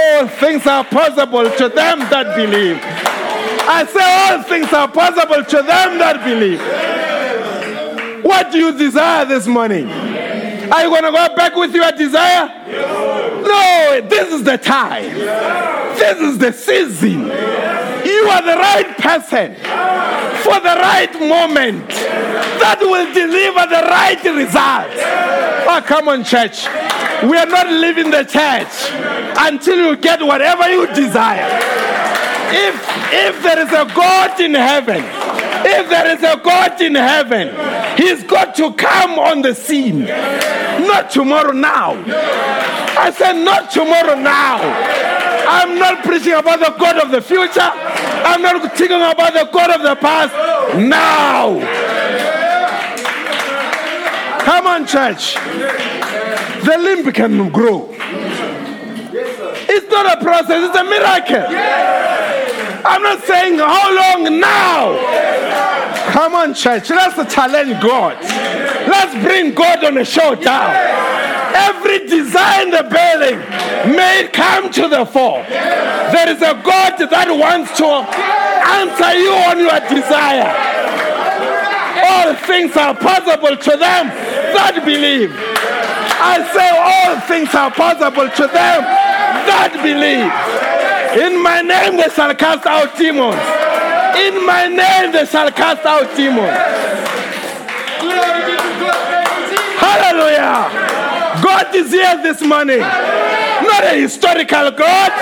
All 0.00 0.28
things 0.28 0.66
are 0.66 0.84
possible 0.84 1.50
to 1.50 1.68
them 1.68 2.00
that 2.10 2.34
believe. 2.36 2.80
I 3.70 3.84
say 3.84 4.00
all 4.02 4.42
things 4.44 4.72
are 4.72 4.88
possible 4.88 5.44
to 5.44 5.56
them 5.56 5.98
that 5.98 6.24
believe. 6.24 6.58
What 8.24 8.50
do 8.50 8.58
you 8.58 8.72
desire 8.76 9.26
this 9.26 9.46
morning? 9.46 9.86
Are 10.72 10.84
you 10.84 10.90
going 10.90 11.04
to 11.04 11.10
go 11.10 11.34
back 11.34 11.54
with 11.54 11.74
your 11.74 11.90
desire? 11.92 12.48
No, 12.68 14.06
this 14.08 14.32
is 14.32 14.44
the 14.44 14.58
time. 14.58 15.14
This 15.98 16.18
is 16.20 16.38
the 16.38 16.52
season. 16.52 17.22
You 17.22 18.28
are 18.30 18.42
the 18.42 18.56
right 18.56 18.96
person 18.98 19.54
for 20.44 20.60
the 20.60 20.76
right 20.80 21.12
moment 21.20 21.88
that 21.88 22.78
will 22.80 23.12
deliver 23.12 23.66
the 23.68 23.82
right 23.88 24.22
result. 24.24 24.92
Oh, 25.68 25.82
come 25.86 26.08
on, 26.08 26.24
church. 26.24 26.66
We 27.22 27.36
are 27.36 27.46
not 27.46 27.68
leaving 27.68 28.10
the 28.10 28.24
church 28.24 28.68
until 29.38 29.76
you 29.76 29.96
get 29.96 30.22
whatever 30.22 30.68
you 30.70 30.86
desire. 30.94 31.48
If, 32.50 32.74
if 33.12 33.42
there 33.42 33.58
is 33.58 33.72
a 33.72 33.84
God 33.94 34.40
in 34.40 34.54
heaven, 34.54 35.02
if 35.66 35.88
there 35.88 36.06
is 36.14 36.22
a 36.22 36.40
God 36.42 36.80
in 36.80 36.94
heaven, 36.94 37.48
He's 37.96 38.22
got 38.24 38.54
to 38.56 38.72
come 38.74 39.18
on 39.18 39.42
the 39.42 39.54
scene. 39.54 40.00
Not 40.00 41.10
tomorrow 41.10 41.52
now. 41.52 42.02
I 42.98 43.12
said, 43.16 43.34
not 43.34 43.70
tomorrow 43.70 44.14
now. 44.14 44.58
I'm 45.48 45.78
not 45.78 46.04
preaching 46.04 46.34
about 46.34 46.60
the 46.60 46.74
God 46.78 46.98
of 46.98 47.10
the 47.10 47.22
future. 47.22 47.60
I'm 47.60 48.42
not 48.42 48.62
talking 48.76 48.96
about 48.96 49.32
the 49.32 49.48
God 49.52 49.70
of 49.70 49.82
the 49.82 49.96
past. 49.96 50.76
Now. 50.76 51.58
Come 54.44 54.66
on, 54.66 54.86
church. 54.86 55.34
The 56.64 56.76
limb 56.78 57.12
can 57.12 57.50
grow. 57.50 57.88
It's 59.10 59.90
not 59.90 60.18
a 60.18 60.24
process, 60.24 60.68
it's 60.68 60.76
a 60.76 60.84
miracle. 60.84 62.27
I'm 62.84 63.02
not 63.02 63.24
saying 63.24 63.58
how 63.58 63.94
long 63.94 64.40
now. 64.40 65.48
Come 66.12 66.34
on, 66.34 66.54
church. 66.54 66.90
Let's 66.90 67.34
challenge 67.34 67.82
God. 67.82 68.16
Let's 68.22 69.14
bring 69.24 69.54
God 69.54 69.84
on 69.84 69.98
a 69.98 70.04
showdown. 70.04 70.74
Every 71.54 72.06
desire 72.06 72.62
in 72.64 72.70
the 72.70 72.82
building 72.84 73.38
may 73.96 74.28
come 74.32 74.70
to 74.72 74.88
the 74.88 75.04
fore. 75.04 75.42
There 75.48 76.28
is 76.28 76.40
a 76.42 76.54
God 76.64 76.96
that 76.98 77.28
wants 77.28 77.76
to 77.78 77.88
answer 78.78 79.12
you 79.18 79.32
on 79.48 79.58
your 79.58 79.80
desire. 79.88 80.48
All 82.04 82.34
things 82.46 82.76
are 82.76 82.94
possible 82.94 83.56
to 83.56 83.70
them 83.76 84.08
that 84.54 84.82
believe. 84.84 85.32
I 86.20 86.42
say 86.52 86.68
all 86.74 87.20
things 87.26 87.54
are 87.54 87.70
possible 87.70 88.28
to 88.28 88.42
them 88.48 88.82
that 89.46 89.72
believe. 89.82 90.77
In 91.16 91.42
my 91.42 91.62
name 91.62 91.96
they 91.96 92.08
shall 92.10 92.34
cast 92.34 92.66
out 92.66 92.96
demons. 92.98 93.40
In 94.18 94.44
my 94.44 94.66
name 94.68 95.12
they 95.12 95.24
shall 95.24 95.50
cast 95.50 95.86
out 95.86 96.14
demons. 96.16 96.52
Hallelujah. 99.80 100.68
God 101.42 101.74
is 101.74 101.90
here 101.90 102.22
this 102.22 102.42
morning. 102.42 102.80
Not 102.80 103.84
a 103.84 104.00
historical 104.00 104.70
God, 104.70 105.12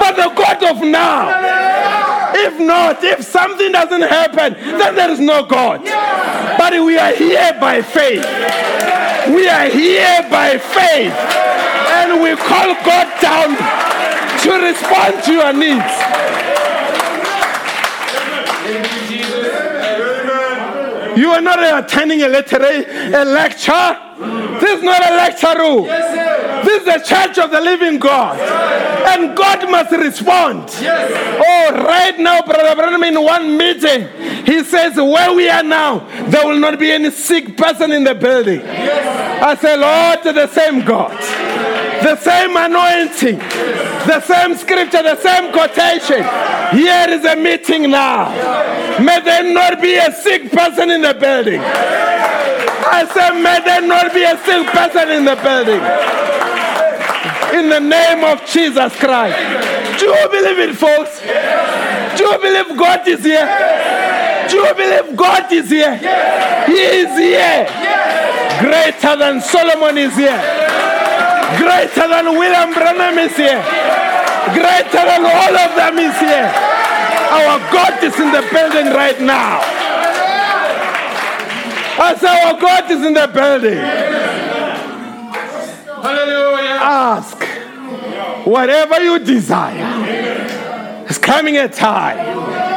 but 0.00 0.16
the 0.16 0.28
God 0.34 0.62
of 0.64 0.82
now. 0.82 2.34
If 2.34 2.58
not, 2.58 3.02
if 3.04 3.24
something 3.24 3.72
doesn't 3.72 4.02
happen, 4.02 4.54
then 4.54 4.94
there 4.96 5.10
is 5.10 5.20
no 5.20 5.44
God. 5.44 5.84
But 6.58 6.72
we 6.84 6.98
are 6.98 7.14
here 7.14 7.56
by 7.60 7.82
faith. 7.82 8.24
We 9.28 9.48
are 9.48 9.68
here 9.68 10.26
by 10.30 10.58
faith. 10.58 11.12
And 11.98 12.22
we 12.22 12.34
call 12.36 12.74
God 12.84 13.20
down 13.20 13.56
to 14.48 14.56
respond 14.64 15.24
to 15.24 15.32
your 15.32 15.52
needs. 15.52 15.94
You 21.18 21.30
are 21.30 21.40
not 21.40 21.84
attending 21.84 22.22
a 22.22 22.26
a 22.28 23.24
lecture. 23.24 23.88
This 24.60 24.78
is 24.78 24.82
not 24.82 25.00
a 25.10 25.14
lecture 25.16 25.58
room. 25.58 25.84
This 26.64 26.80
is 26.80 26.84
the 26.84 26.98
church 27.04 27.38
of 27.38 27.50
the 27.50 27.60
living 27.60 27.98
God. 27.98 28.38
And 28.38 29.36
God 29.36 29.70
must 29.70 29.90
respond. 29.92 30.70
Oh, 30.70 31.84
right 31.86 32.18
now, 32.18 32.42
Brother 32.42 32.74
Branham, 32.76 33.02
in 33.04 33.22
one 33.22 33.56
meeting, 33.56 34.08
he 34.44 34.64
says, 34.64 34.96
Where 34.96 35.32
we 35.34 35.48
are 35.48 35.62
now, 35.62 36.00
there 36.28 36.46
will 36.46 36.58
not 36.58 36.78
be 36.78 36.90
any 36.90 37.10
sick 37.10 37.56
person 37.56 37.92
in 37.92 38.04
the 38.04 38.14
building. 38.14 38.60
I 38.62 39.54
say, 39.56 39.76
Lord, 39.76 40.22
the 40.22 40.46
same 40.48 40.84
God, 40.84 41.12
the 42.02 42.16
same 42.16 42.56
anointing, 42.56 43.38
the 44.06 44.20
same 44.20 44.56
scripture, 44.56 45.02
the 45.02 45.16
same 45.20 45.52
quotation. 45.52 46.22
Here 46.76 47.06
is 47.08 47.24
a 47.24 47.36
meeting 47.36 47.90
now. 47.90 48.30
May 49.02 49.20
there 49.20 49.52
not 49.52 49.80
be 49.80 49.96
a 49.96 50.12
sick 50.12 50.50
person 50.50 50.90
in 50.90 51.02
the 51.02 51.14
building. 51.14 51.60
I 51.60 53.04
say, 53.12 53.42
may 53.42 53.60
there 53.64 53.82
not 53.82 54.14
be 54.14 54.22
a 54.22 54.36
sick 54.44 54.66
person 54.68 55.10
in 55.10 55.24
the 55.24 55.36
building. 55.36 55.82
In 57.58 57.68
the 57.70 57.80
name 57.80 58.24
of 58.24 58.44
Jesus 58.46 58.94
Christ. 58.96 59.38
Do 59.98 60.06
you 60.06 60.28
believe 60.30 60.58
it, 60.70 60.76
folks? 60.76 61.20
Do 62.16 62.24
you 62.24 62.38
believe 62.38 62.78
God 62.78 63.06
is 63.08 63.24
here? 63.24 64.46
Do 64.48 64.56
you 64.56 64.74
believe 64.74 65.16
God 65.16 65.52
is 65.52 65.68
here? 65.68 65.96
He 66.66 66.80
is 67.02 67.18
here. 67.18 67.66
Greater 68.60 69.16
than 69.16 69.40
Solomon 69.40 69.98
is 69.98 70.16
here. 70.16 70.40
Greater 71.56 72.08
than 72.08 72.26
William 72.36 72.74
Branham 72.74 73.18
is 73.18 73.36
here. 73.36 73.62
Greater 74.52 75.04
than 75.08 75.24
all 75.24 75.56
of 75.56 75.76
them 75.76 75.98
is 75.98 76.18
here. 76.20 76.52
Our 77.30 77.58
God 77.72 78.04
is 78.04 78.18
in 78.20 78.32
the 78.32 78.42
building 78.52 78.92
right 78.92 79.20
now. 79.20 79.60
Say 82.18 82.26
our 82.26 82.60
God 82.60 82.90
is 82.90 83.04
in 83.04 83.14
the 83.14 83.28
building. 83.28 83.78
Ask 86.80 87.44
whatever 88.44 89.00
you 89.00 89.18
desire. 89.18 91.04
It's 91.08 91.18
coming 91.18 91.56
a 91.58 91.68
time 91.68 92.67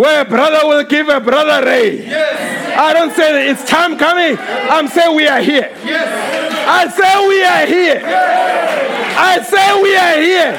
where 0.00 0.22
a 0.22 0.24
brother 0.24 0.66
will 0.66 0.82
give 0.84 1.10
a 1.10 1.20
brother 1.20 1.66
rain. 1.66 2.08
I 2.08 2.94
don't 2.94 3.12
say 3.12 3.32
that 3.36 3.44
it's 3.52 3.68
time 3.68 3.98
coming. 3.98 4.34
I'm 4.40 4.88
saying 4.88 5.14
we 5.14 5.28
are 5.28 5.42
here. 5.42 5.68
I 5.76 6.88
say 6.88 7.28
we 7.28 7.44
are 7.44 7.66
here. 7.68 8.00
I 8.00 9.44
say 9.44 9.66
we 9.84 9.92
are 9.92 10.16
here. 10.24 10.52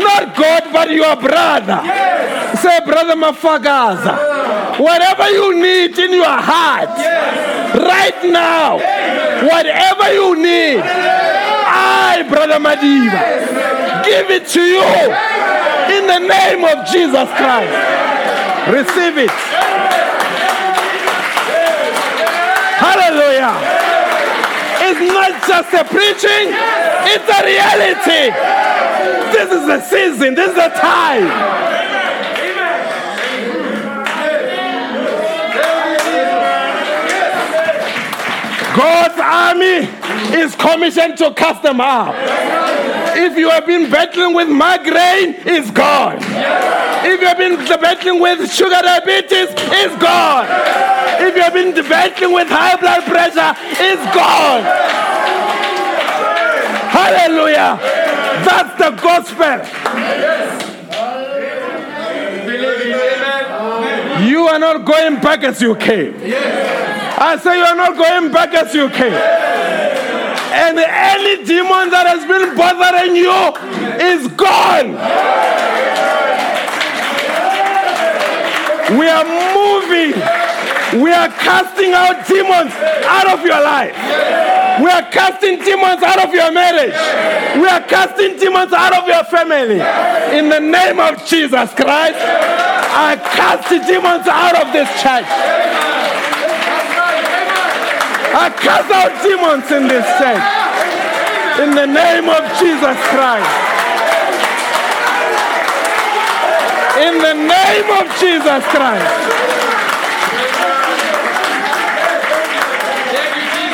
Not 0.00 0.34
God, 0.34 0.72
but 0.72 0.88
your 0.88 1.16
brother. 1.20 1.84
Say, 2.56 2.80
brother 2.80 3.12
Mafagaza. 3.12 4.16
Ah. 4.16 4.76
Whatever 4.80 5.28
you 5.28 5.60
need 5.60 5.98
in 5.98 6.12
your 6.12 6.24
heart, 6.24 6.96
right 7.76 8.20
now, 8.24 8.80
whatever 9.52 10.14
you 10.16 10.40
need, 10.40 10.80
I, 10.80 12.24
brother 12.26 12.56
Madiba, 12.56 13.20
give 14.08 14.30
it 14.30 14.48
to 14.56 14.62
you 14.64 14.80
in 15.92 16.06
the 16.08 16.20
name 16.24 16.64
of 16.64 16.86
Jesus 16.88 17.28
Christ. 17.36 18.19
Receive 18.68 19.16
it. 19.16 19.30
Hallelujah. 22.80 23.56
It's 24.82 25.00
not 25.00 25.32
just 25.48 25.72
a 25.72 25.84
preaching, 25.84 26.52
it's 27.08 27.28
a 27.28 27.40
reality. 27.44 28.30
This 29.32 29.50
is 29.52 29.66
the 29.66 29.80
season, 29.80 30.34
this 30.34 30.50
is 30.50 30.54
the 30.56 30.68
time. 30.68 31.28
God's 38.76 39.18
army 39.20 39.88
is 40.40 40.54
commissioned 40.54 41.18
to 41.18 41.32
cast 41.34 41.62
them 41.62 41.80
out. 41.80 42.14
If 43.16 43.36
you 43.36 43.50
have 43.50 43.66
been 43.66 43.90
battling 43.90 44.34
with 44.34 44.48
migraine, 44.48 45.34
it's 45.46 45.70
gone. 45.70 46.18
If 46.20 47.20
you 47.20 47.26
have 47.26 47.38
been 47.38 47.56
battling 47.80 48.20
with 48.20 48.50
sugar 48.52 48.80
diabetes, 48.82 49.48
it's 49.50 49.96
gone. 50.02 50.46
If 51.20 51.34
you 51.36 51.42
have 51.42 51.54
been 51.54 51.74
battling 51.88 52.32
with 52.32 52.48
high 52.48 52.76
blood 52.76 53.04
pressure, 53.04 53.54
it's 53.80 54.04
gone. 54.14 54.62
Hallelujah. 56.90 57.78
That's 58.44 58.74
the 58.78 58.90
gospel. 59.00 59.60
You 64.26 64.48
are 64.48 64.58
not 64.58 64.84
going 64.84 65.20
back 65.20 65.44
as 65.44 65.60
you 65.62 65.74
came. 65.76 66.14
I 67.22 67.38
say 67.42 67.58
you 67.58 67.64
are 67.64 67.76
not 67.76 67.96
going 67.96 68.32
back 68.32 68.54
as 68.54 68.74
you 68.74 68.88
came. 68.90 69.12
And 70.50 70.78
any 70.78 71.44
demon 71.44 71.90
that 71.90 72.06
has 72.10 72.26
been 72.26 72.56
bothering 72.56 73.14
you 73.14 73.30
is 74.02 74.26
gone. 74.34 74.98
We 78.98 79.06
are 79.06 79.22
moving. 79.22 80.18
We 80.98 81.12
are 81.12 81.28
casting 81.28 81.92
out 81.92 82.26
demons 82.26 82.72
out 83.06 83.30
of 83.30 83.46
your 83.46 83.62
life. 83.62 83.94
We 84.82 84.90
are 84.90 85.06
casting 85.12 85.62
demons 85.62 86.02
out 86.02 86.18
of 86.18 86.34
your 86.34 86.50
marriage. 86.50 86.98
We 87.54 87.68
are 87.68 87.82
casting 87.82 88.36
demons 88.38 88.72
out 88.72 88.92
of 88.98 89.06
your 89.06 89.22
family. 89.24 89.78
In 90.36 90.48
the 90.48 90.58
name 90.58 90.98
of 90.98 91.24
Jesus 91.26 91.70
Christ, 91.74 92.18
I 92.18 93.14
cast 93.38 93.68
the 93.70 93.78
demons 93.86 94.26
out 94.26 94.56
of 94.58 94.72
this 94.72 94.90
church. 95.00 95.30
I 98.32 98.46
cast 98.54 98.86
out 98.94 99.10
demons 99.26 99.66
in 99.74 99.90
this 99.90 100.06
church. 100.22 100.46
In 101.58 101.74
the 101.74 101.86
name 101.86 102.30
of 102.30 102.46
Jesus 102.62 102.98
Christ. 103.10 103.50
In 107.02 107.18
the 107.18 107.34
name 107.34 107.88
of 107.98 108.06
Jesus 108.22 108.62
Christ. 108.70 109.10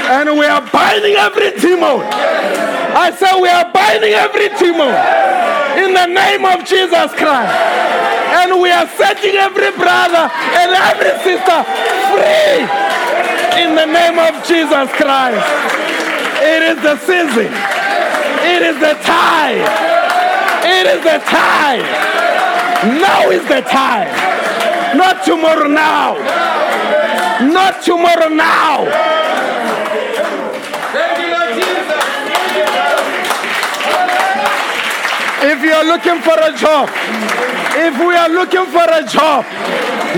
And 0.08 0.38
we 0.38 0.46
are 0.46 0.64
binding 0.72 1.16
every 1.20 1.52
demon. 1.60 2.00
I 2.96 3.12
say 3.12 3.28
we 3.36 3.48
are 3.52 3.68
binding 3.70 4.16
every 4.16 4.48
demon 4.56 4.88
in 5.76 5.92
the 5.92 6.06
name 6.08 6.48
of 6.48 6.64
Jesus 6.64 7.12
Christ. 7.12 7.52
And 8.40 8.60
we 8.60 8.72
are 8.72 8.88
setting 8.96 9.36
every 9.36 9.70
brother 9.76 10.32
and 10.32 10.72
every 10.72 11.12
sister 11.20 11.60
free 12.08 12.96
in 13.56 13.74
the 13.74 13.86
name 13.86 14.18
of 14.18 14.44
Jesus 14.44 14.88
Christ. 14.92 15.46
It 16.42 16.62
is 16.62 16.78
the 16.82 16.96
season. 16.98 17.50
It 18.44 18.62
is 18.62 18.76
the 18.78 18.94
time. 19.02 19.64
It 20.62 20.86
is 20.86 21.02
the 21.02 21.18
time. 21.24 21.84
Now 23.00 23.30
is 23.30 23.42
the 23.48 23.62
time. 23.62 24.08
Not 24.96 25.24
tomorrow 25.24 25.68
now. 25.68 26.14
Not 27.40 27.82
tomorrow 27.82 28.28
now. 28.28 28.86
If 35.48 35.62
you 35.62 35.72
are 35.72 35.84
looking 35.84 36.20
for 36.22 36.34
a 36.34 36.56
job, 36.56 36.88
if 37.76 37.98
we 37.98 38.14
are 38.16 38.28
looking 38.28 38.66
for 38.66 38.84
a 38.84 39.04
job, 39.06 39.44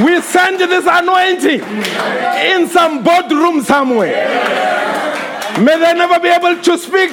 we 0.05 0.21
send 0.21 0.61
this 0.61 0.87
anointing 0.87 1.61
in 1.61 2.69
some 2.69 3.03
boardroom 3.03 3.63
somewhere. 3.63 4.25
May 5.59 5.77
they 5.79 5.95
never 5.95 6.21
be 6.21 6.29
able 6.29 6.63
to 6.63 6.79
speak 6.79 7.11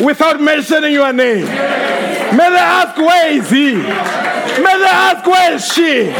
without 0.00 0.40
mentioning 0.40 0.92
your 0.92 1.12
name. 1.12 1.46
May 1.46 2.50
they 2.50 2.58
ask, 2.58 2.96
where 2.96 3.32
is 3.32 3.48
he? 3.50 3.74
May 3.74 4.76
they 4.78 4.90
ask, 4.90 5.24
where 5.26 5.54
is 5.54 5.64
she? 5.72 6.10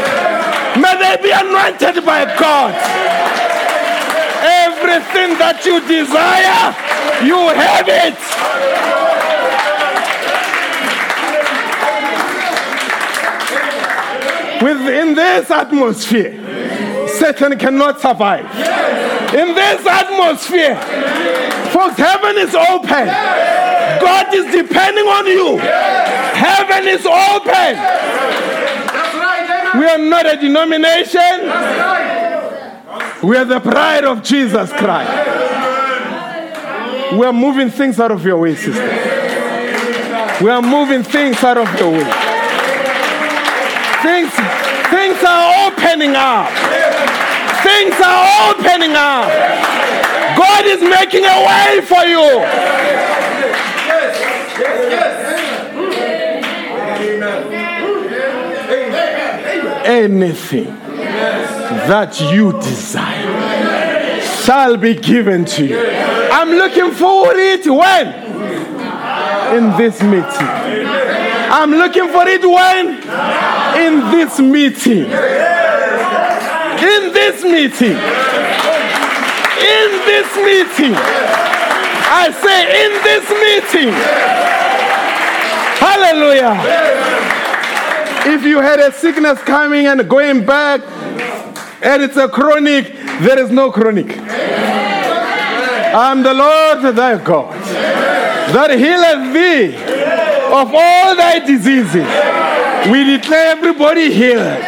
May 0.79 0.95
they 0.97 1.17
be 1.21 1.31
anointed 1.31 2.05
by 2.05 2.25
God. 2.39 2.73
Everything 4.41 5.37
that 5.37 5.65
you 5.65 5.81
desire, 5.83 6.71
you 7.27 7.35
have 7.51 7.87
it. 7.89 9.08
Within 14.89 15.13
this 15.13 15.51
atmosphere, 15.51 17.07
Satan 17.07 17.59
cannot 17.59 18.01
survive. 18.01 18.43
In 19.35 19.53
this 19.53 19.85
atmosphere, 19.85 20.75
folks, 21.69 21.95
heaven 21.95 22.39
is 22.39 22.55
open. 22.55 23.05
God 24.01 24.33
is 24.33 24.51
depending 24.51 25.05
on 25.05 25.27
you. 25.27 25.59
Heaven 25.59 26.87
is 26.87 27.05
open. 27.05 27.75
Right, 29.13 29.75
We 29.77 29.85
are 29.85 29.99
not 29.99 30.25
a 30.25 30.37
denomination. 30.37 31.21
We 33.21 33.37
are 33.37 33.45
the 33.45 33.59
pride 33.59 34.05
of 34.05 34.23
Jesus 34.23 34.71
Christ. 34.71 35.11
We 37.13 37.25
are 37.27 37.33
moving 37.33 37.69
things 37.69 37.99
out 37.99 38.09
of 38.09 38.25
your 38.25 38.39
way, 38.39 38.55
sister. 38.55 38.87
We 40.43 40.49
are 40.49 40.63
moving 40.63 41.03
things 41.03 41.43
out 41.43 41.59
of 41.59 41.79
your 41.79 41.91
way. 41.91 42.11
Things, 44.01 44.31
things 45.09 45.23
are 45.23 45.67
opening 45.67 46.15
up. 46.15 46.49
Things 47.63 47.95
are 47.99 48.51
opening 48.51 48.95
up. 48.95 49.27
God 50.37 50.65
is 50.65 50.81
making 50.81 51.25
a 51.25 51.39
way 51.47 51.81
for 51.81 52.05
you. 52.05 52.43
Anything 59.85 60.75
that 61.87 62.19
you 62.31 62.51
desire 62.53 64.21
shall 64.21 64.77
be 64.77 64.93
given 64.93 65.45
to 65.45 65.65
you. 65.65 65.79
I'm 66.31 66.49
looking 66.49 66.91
forward 66.91 67.33
to 67.33 67.39
it 67.39 67.65
when? 67.67 68.07
In 69.57 69.77
this 69.77 70.01
meeting. 70.03 70.88
I'm 71.51 71.71
looking 71.71 72.07
for 72.09 72.27
it 72.27 72.45
when? 72.45 73.01
In 73.81 74.11
this 74.11 74.39
meeting. 74.39 75.09
In 76.79 77.11
this 77.11 77.43
meeting. 77.43 77.97
In 79.57 79.89
this 80.05 80.29
meeting. 80.37 80.93
I 82.11 82.29
say, 82.37 82.85
in 82.85 82.91
this 83.03 83.25
meeting. 83.43 83.93
Hallelujah. 85.81 86.53
If 88.31 88.43
you 88.43 88.61
had 88.61 88.79
a 88.79 88.91
sickness 88.91 89.41
coming 89.41 89.87
and 89.87 90.07
going 90.07 90.45
back, 90.45 90.81
and 91.81 92.03
it's 92.03 92.17
a 92.17 92.29
chronic, 92.29 92.93
there 93.21 93.39
is 93.39 93.49
no 93.49 93.71
chronic. 93.71 94.15
I'm 95.95 96.21
the 96.21 96.33
Lord 96.33 96.95
thy 96.95 97.17
God 97.23 97.55
that 98.53 98.69
healeth 98.77 99.33
thee 99.33 100.28
of 100.51 100.73
all 100.73 101.15
thy 101.15 101.39
diseases. 101.39 102.07
We 102.91 103.03
declare 103.17 103.51
everybody 103.51 104.11
healed. 104.11 104.63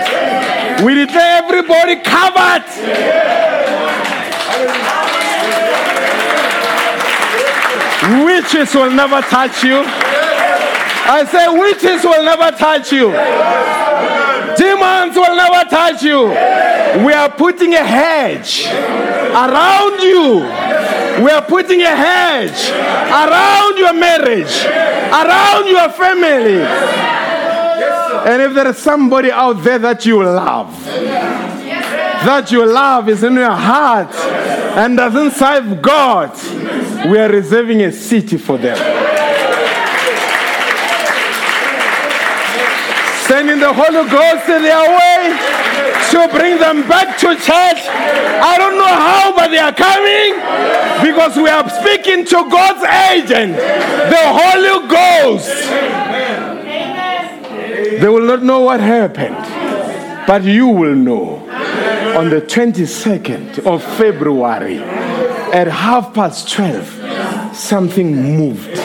We 0.86 0.96
declare 0.96 1.44
everybody 1.44 1.96
covered. 2.02 2.66
Witches 8.26 8.74
will 8.76 8.92
never 8.92 9.22
touch 9.22 9.64
you. 9.64 9.84
I 11.04 11.26
say 11.26 11.48
witches 11.50 12.04
will 12.04 12.24
never 12.24 12.56
touch 12.58 12.92
you. 12.92 13.10
Demons 14.62 15.16
will 15.16 15.36
never 15.36 15.68
touch 15.68 16.04
you. 16.04 16.28
We 17.04 17.14
are 17.14 17.32
putting 17.32 17.74
a 17.74 17.84
hedge 17.84 18.68
around 18.68 20.00
you. 20.02 20.42
We 21.26 21.32
are 21.32 21.42
putting 21.42 21.82
a 21.82 21.96
hedge 21.96 22.70
around 22.70 23.80
your 23.80 23.94
marriage, 23.94 24.54
around 24.64 25.68
your 25.68 25.90
family. 25.90 26.62
And 28.30 28.42
if 28.44 28.54
there 28.54 28.68
is 28.68 28.78
somebody 28.78 29.32
out 29.32 29.64
there 29.64 29.80
that 29.80 30.06
you 30.06 30.24
love, 30.24 30.86
that 30.86 32.52
you 32.52 32.64
love 32.64 33.10
is 33.10 33.24
in 33.24 33.34
your 33.34 33.50
heart 33.50 34.14
and 34.14 34.96
doesn't 34.96 35.32
serve 35.32 35.82
God, 35.82 36.38
we 37.10 37.18
are 37.18 37.30
reserving 37.30 37.82
a 37.82 37.92
city 37.92 38.38
for 38.38 38.60
them. 38.60 38.78
Sending 43.42 43.60
the 43.60 43.74
Holy 43.74 44.08
Ghost 44.08 44.48
in 44.50 44.62
their 44.62 44.88
way 44.88 45.36
to 46.12 46.28
bring 46.38 46.60
them 46.60 46.88
back 46.88 47.18
to 47.18 47.34
church. 47.34 47.82
I 47.90 48.56
don't 48.60 48.78
know 48.78 48.86
how, 48.86 49.36
but 49.36 49.48
they 49.48 49.58
are 49.58 49.74
coming 49.74 50.36
because 51.04 51.36
we 51.38 51.50
are 51.50 51.68
speaking 51.68 52.24
to 52.24 52.48
God's 52.52 52.84
agent, 52.84 53.56
the 53.56 54.24
Holy 54.38 54.88
Ghost. 54.88 55.50
They 58.00 58.08
will 58.08 58.28
not 58.28 58.44
know 58.44 58.60
what 58.60 58.80
happened, 58.80 59.38
but 60.28 60.44
you 60.44 60.68
will 60.68 60.94
know 60.94 61.38
on 62.16 62.30
the 62.30 62.42
22nd 62.42 63.66
of 63.66 63.84
February 63.98 64.78
at 64.78 65.66
half 65.66 66.14
past 66.14 66.48
12, 66.52 67.56
something 67.56 68.16
moved. 68.38 68.78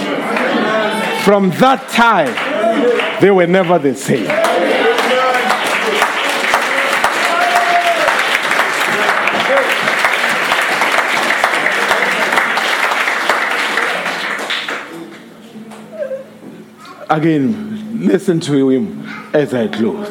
From 1.25 1.51
that 1.59 1.87
time, 1.91 2.56
they 3.21 3.31
were 3.31 3.47
never 3.47 3.79
the 3.79 3.95
same. 3.95 4.27
Again, 17.09 18.07
listen 18.07 18.41
to 18.41 18.69
him 18.69 19.09
as 19.33 19.55
I 19.55 19.69
close. 19.69 20.09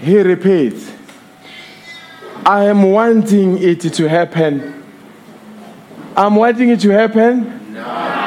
He 0.00 0.18
repeats, 0.20 0.92
I 2.46 2.64
am 2.64 2.82
wanting 2.84 3.58
it 3.58 3.80
to 3.80 4.08
happen. 4.08 4.84
I'm 6.16 6.36
wanting 6.36 6.70
it 6.70 6.80
to 6.80 6.90
happen. 6.90 7.74
No. 7.74 8.17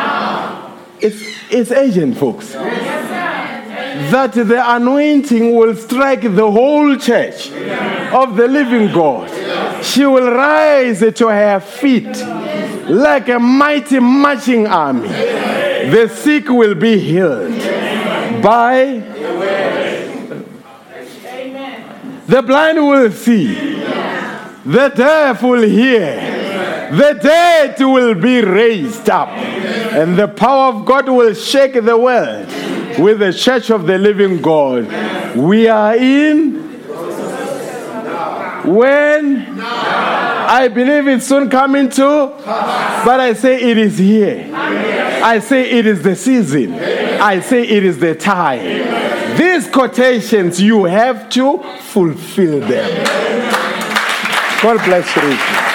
It's, 1.02 1.22
it's 1.50 1.72
agent, 1.72 2.18
folks. 2.18 2.52
That 4.12 4.34
the 4.34 4.64
anointing 4.76 5.56
will 5.56 5.76
strike 5.76 6.22
the 6.22 6.50
whole 6.50 6.96
church 6.98 7.52
of 8.14 8.36
the 8.36 8.48
living 8.48 8.94
God. 8.94 9.30
She 9.84 10.06
will 10.06 10.32
rise 10.32 11.00
to 11.00 11.28
her 11.28 11.60
feet 11.60 12.18
like 12.88 13.30
a 13.30 13.40
mighty 13.40 14.00
marching 14.00 14.68
army. 14.68 15.08
The 15.08 16.08
sick 16.14 16.48
will 16.50 16.76
be 16.76 17.00
healed 17.00 17.58
by 18.42 19.12
the 22.28 22.42
blind 22.42 22.78
will 22.78 23.12
see, 23.12 23.54
the 24.66 24.94
deaf 24.96 25.44
will 25.44 25.68
hear, 25.68 26.31
the 26.92 27.20
dead 27.22 27.80
will 27.80 28.16
be 28.16 28.42
raised 28.42 29.10
up, 29.10 29.30
and 29.30 30.18
the 30.18 30.28
power 30.28 30.74
of 30.74 30.86
God 30.86 31.08
will 31.08 31.34
shake 31.34 31.74
the 31.74 31.98
world 31.98 32.48
with 33.00 33.20
the 33.20 33.34
church 33.34 33.70
of 33.70 33.88
the 33.88 33.98
living 33.98 34.42
God. 34.42 34.88
We 35.36 35.68
are 35.68 35.96
in 35.96 36.62
when 38.66 39.60
I 39.60 40.68
believe 40.68 41.08
it's 41.08 41.28
soon 41.28 41.50
coming 41.50 41.90
to, 41.90 42.34
but 42.46 43.20
I 43.20 43.34
say 43.34 43.62
it 43.62 43.78
is 43.78 43.98
here. 43.98 44.50
I 44.54 45.40
say 45.40 45.70
it 45.70 45.86
is 45.88 46.02
the 46.02 46.16
season. 46.16 46.74
I 46.74 47.40
say 47.40 47.64
it 47.64 47.84
is 47.84 48.00
the 48.00 48.16
time. 48.16 49.38
These 49.38 49.70
quotations, 49.70 50.62
you 50.62 50.84
have 50.86 51.30
to 51.30 51.60
fulfill 51.80 52.60
them. 52.60 53.06
God 54.62 54.84
bless 54.86 55.16
you. 55.16 55.71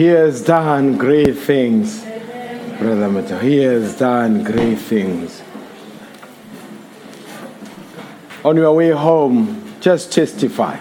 He 0.00 0.06
has 0.06 0.40
done 0.40 0.96
great 0.96 1.36
things, 1.36 2.02
Brother 2.78 3.10
Mateo. 3.10 3.38
He 3.38 3.58
has 3.58 3.98
done 3.98 4.42
great 4.42 4.76
things. 4.76 5.42
On 8.42 8.56
your 8.56 8.72
way 8.72 8.92
home, 8.92 9.62
just 9.78 10.10
testify. 10.10 10.78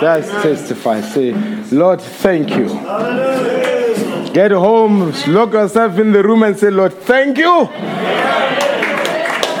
Just 0.00 0.30
testify. 0.40 1.00
Say, 1.00 1.32
Lord, 1.72 2.00
thank 2.00 2.50
you. 2.50 2.68
Get 4.32 4.52
home, 4.52 5.12
lock 5.26 5.54
yourself 5.54 5.98
in 5.98 6.12
the 6.12 6.22
room 6.22 6.44
and 6.44 6.56
say, 6.56 6.70
Lord, 6.70 6.92
thank 6.94 7.38
you. 7.38 7.66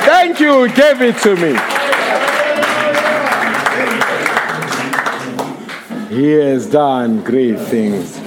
Thank 0.06 0.38
you 0.38 0.68
gave 0.68 1.02
it 1.02 1.16
to 1.22 1.34
me. 1.34 1.79
He 6.10 6.32
has 6.32 6.66
done 6.66 7.22
great 7.22 7.56
things. 7.56 8.19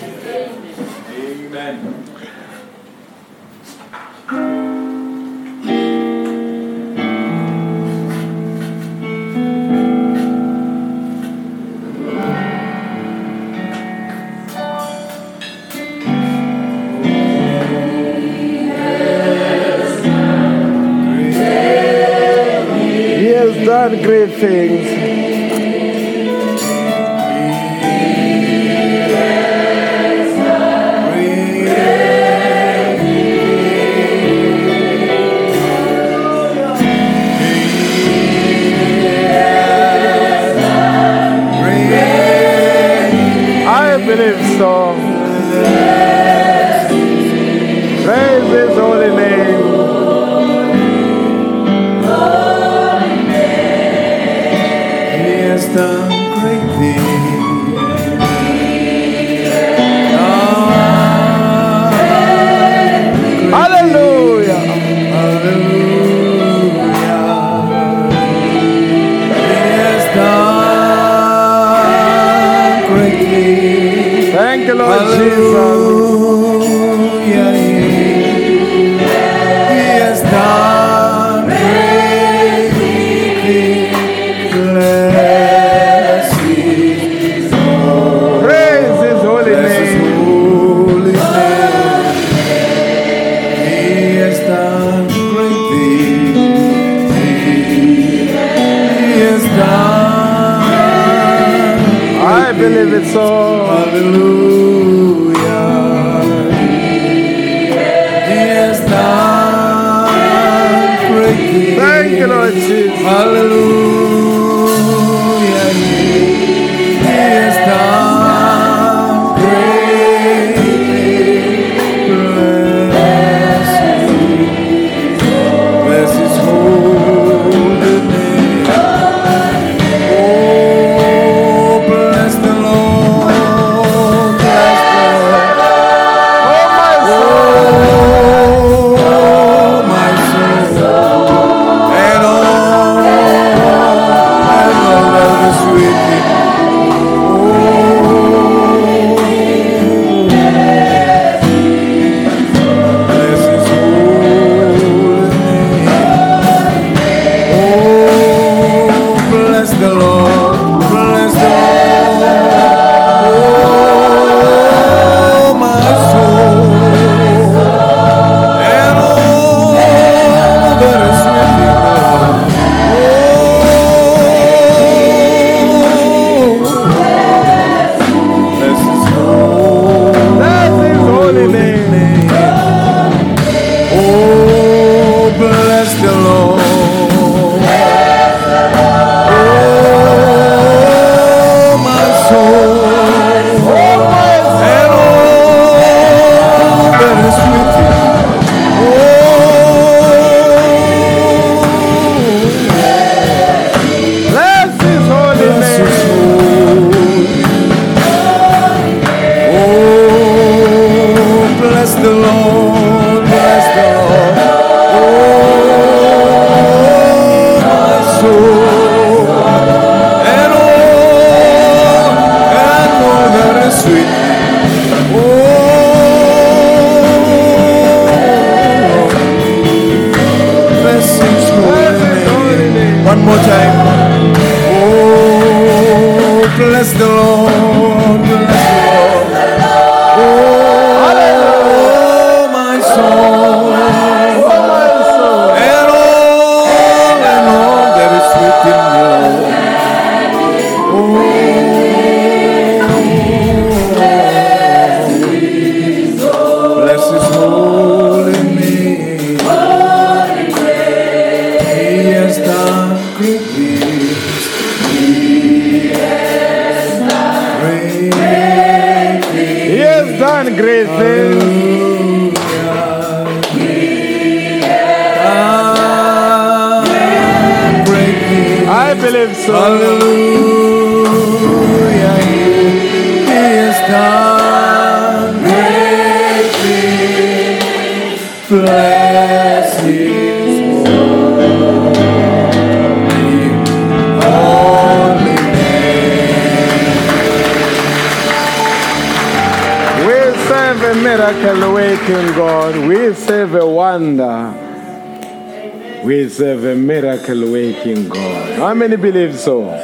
Many 308.98 309.11
believe 309.11 309.40
so? 309.40 309.82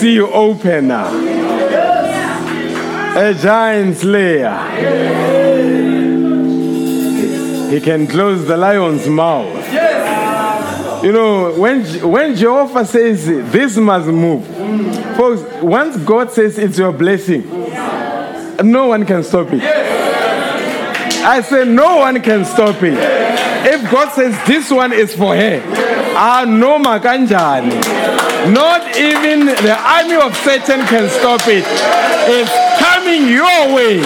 See 0.00 0.14
you 0.14 0.30
open 0.32 0.88
now. 0.88 1.08
A 3.18 3.34
giant 3.34 3.98
slayer. 3.98 4.56
He 7.70 7.80
can 7.82 8.06
close 8.06 8.46
the 8.46 8.56
lion's 8.56 9.06
mouth. 9.06 9.54
You 11.04 11.12
know, 11.12 11.52
when, 11.58 11.84
when 12.10 12.34
Jehovah 12.34 12.86
says 12.86 13.26
this 13.26 13.76
must 13.76 14.06
move, 14.06 14.46
folks, 15.18 15.42
once 15.62 15.98
God 15.98 16.32
says 16.32 16.56
it's 16.56 16.78
your 16.78 16.92
blessing, 16.92 17.46
no 18.62 18.86
one 18.86 19.04
can 19.04 19.22
stop 19.22 19.48
it. 19.52 19.62
I 19.62 21.42
say 21.42 21.66
no 21.66 21.98
one 21.98 22.22
can 22.22 22.46
stop 22.46 22.82
it. 22.82 22.94
If 23.66 23.90
God 23.90 24.12
says 24.14 24.34
this 24.46 24.70
one 24.70 24.94
is 24.94 25.14
for 25.14 25.36
her, 25.36 25.62
ah 26.16 26.46
no 26.48 26.78
makanjani. 26.78 28.19
Not 28.48 28.96
even 28.96 29.46
the 29.46 29.76
army 29.78 30.16
of 30.16 30.34
Satan 30.36 30.86
can 30.86 31.08
stop 31.10 31.42
it. 31.46 31.64
It's 32.28 32.50
coming 32.80 33.28
your 33.28 33.74
way. 33.74 34.00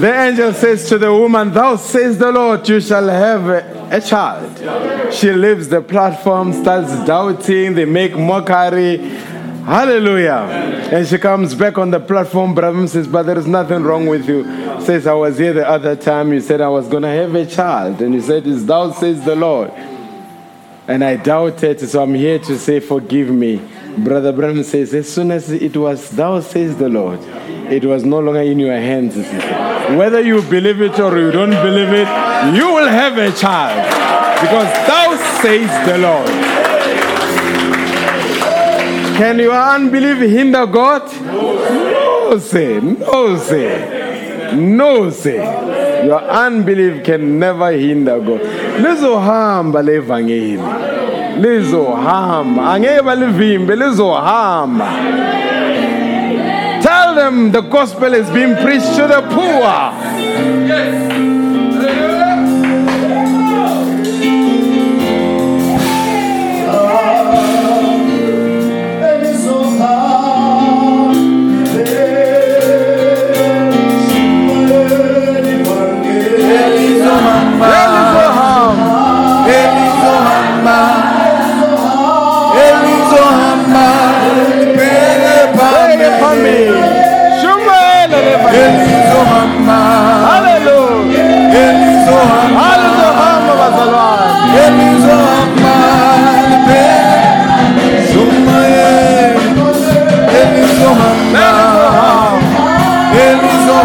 The 0.00 0.12
angel 0.12 0.52
says 0.52 0.88
to 0.88 0.98
the 0.98 1.12
woman, 1.14 1.52
Thou 1.52 1.76
says 1.76 2.18
the 2.18 2.32
Lord, 2.32 2.68
you 2.68 2.80
shall 2.80 3.08
have 3.08 3.48
a, 3.48 4.00
child. 4.00 5.14
She 5.14 5.32
leaves 5.32 5.68
the 5.68 5.80
platform, 5.80 6.52
starts 6.52 6.92
doubting, 7.06 7.74
they 7.74 7.84
make 7.84 8.16
mockery. 8.16 8.98
Hallelujah. 9.64 10.90
And 10.92 11.06
she 11.06 11.16
comes 11.16 11.54
back 11.54 11.78
on 11.78 11.90
the 11.90 12.00
platform. 12.00 12.54
Branham 12.54 12.86
says, 12.86 13.06
But 13.06 13.22
there 13.22 13.38
is 13.38 13.46
nothing 13.46 13.82
wrong 13.82 14.06
with 14.06 14.28
you. 14.28 14.44
Says, 14.80 15.06
I 15.06 15.14
was 15.14 15.38
here 15.38 15.54
the 15.54 15.66
other 15.66 15.96
time. 15.96 16.32
You 16.34 16.40
said 16.40 16.60
I 16.60 16.68
was 16.68 16.86
going 16.86 17.04
to 17.04 17.08
have 17.08 17.34
a 17.34 17.46
child. 17.46 18.02
And 18.02 18.12
you 18.12 18.20
said, 18.20 18.44
thou 18.44 18.92
says 18.92 19.24
the 19.24 19.34
Lord. 19.34 19.70
And 20.86 21.02
I 21.02 21.16
doubted, 21.16 21.80
so 21.80 22.02
I'm 22.02 22.14
here 22.14 22.38
to 22.40 22.58
say, 22.58 22.78
Forgive 22.78 23.30
me. 23.30 23.60
Brother 23.96 24.32
Branham 24.32 24.62
says, 24.64 24.92
As 24.92 25.10
soon 25.10 25.30
as 25.30 25.50
it 25.50 25.74
was 25.76 26.10
thou 26.10 26.40
says 26.40 26.76
the 26.76 26.90
Lord, 26.90 27.20
it 27.70 27.84
was 27.84 28.04
no 28.04 28.20
longer 28.20 28.42
in 28.42 28.58
your 28.58 28.74
hands. 28.74 29.16
Whether 29.96 30.20
you 30.20 30.42
believe 30.42 30.82
it 30.82 30.98
or 31.00 31.18
you 31.18 31.30
don't 31.30 31.50
believe 31.50 31.88
it, 31.88 32.08
you 32.54 32.66
will 32.74 32.88
have 32.88 33.16
a 33.16 33.32
child. 33.32 33.82
Because 34.42 34.72
thou 34.86 35.16
says 35.40 35.88
the 35.88 35.98
Lord. 35.98 36.28
Can 39.16 39.38
your 39.38 39.54
unbelief 39.54 40.18
hinder 40.18 40.66
God? 40.66 41.10
No, 41.22 42.38
say, 42.38 42.80
no, 42.80 43.38
say, 43.38 44.54
no, 44.54 45.08
say. 45.10 46.04
Your 46.04 46.20
unbelief 46.20 47.04
can 47.04 47.38
never 47.38 47.72
hinder 47.72 48.20
God. 48.20 48.63
Lizohamba 48.82 49.82
levangeli. 49.82 50.60
Lizohamba. 51.40 52.62
Angeke 52.72 53.02
balivimbe 53.02 53.76
lizohamba. 53.76 54.86
Tell 56.82 57.14
them 57.14 57.52
the 57.52 57.62
gospel 57.62 58.14
is 58.14 58.28
being 58.30 58.54
preached 58.56 58.94
to 58.96 59.06
the 59.06 59.22
poor. 59.34 59.92
Elizohamba. 60.14 61.23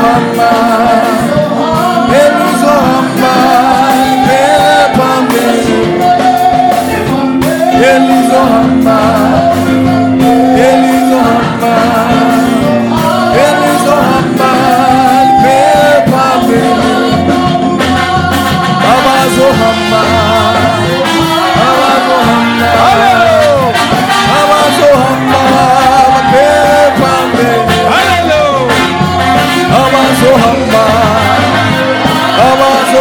Muhammad 0.01 0.68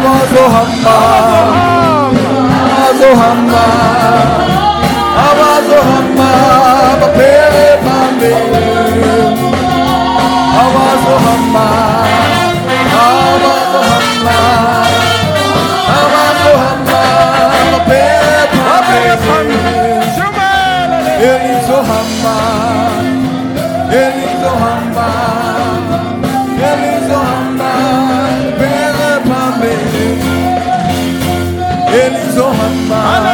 Abazohamba. 0.00 0.96
Abazohamba. 2.84 3.64
Abazohamba. 5.28 6.30
Pele 7.16 7.66
pame. 7.84 8.32
Abazohamba. 10.62 11.66
Abazohamba. 13.04 14.38
Abazohamba. 16.00 17.00
Pele 17.88 18.38
pame. 18.56 19.60
Elizohamba. 20.16 20.48
Elizohamba. 21.28 22.49
Elizohamba. 32.70 33.29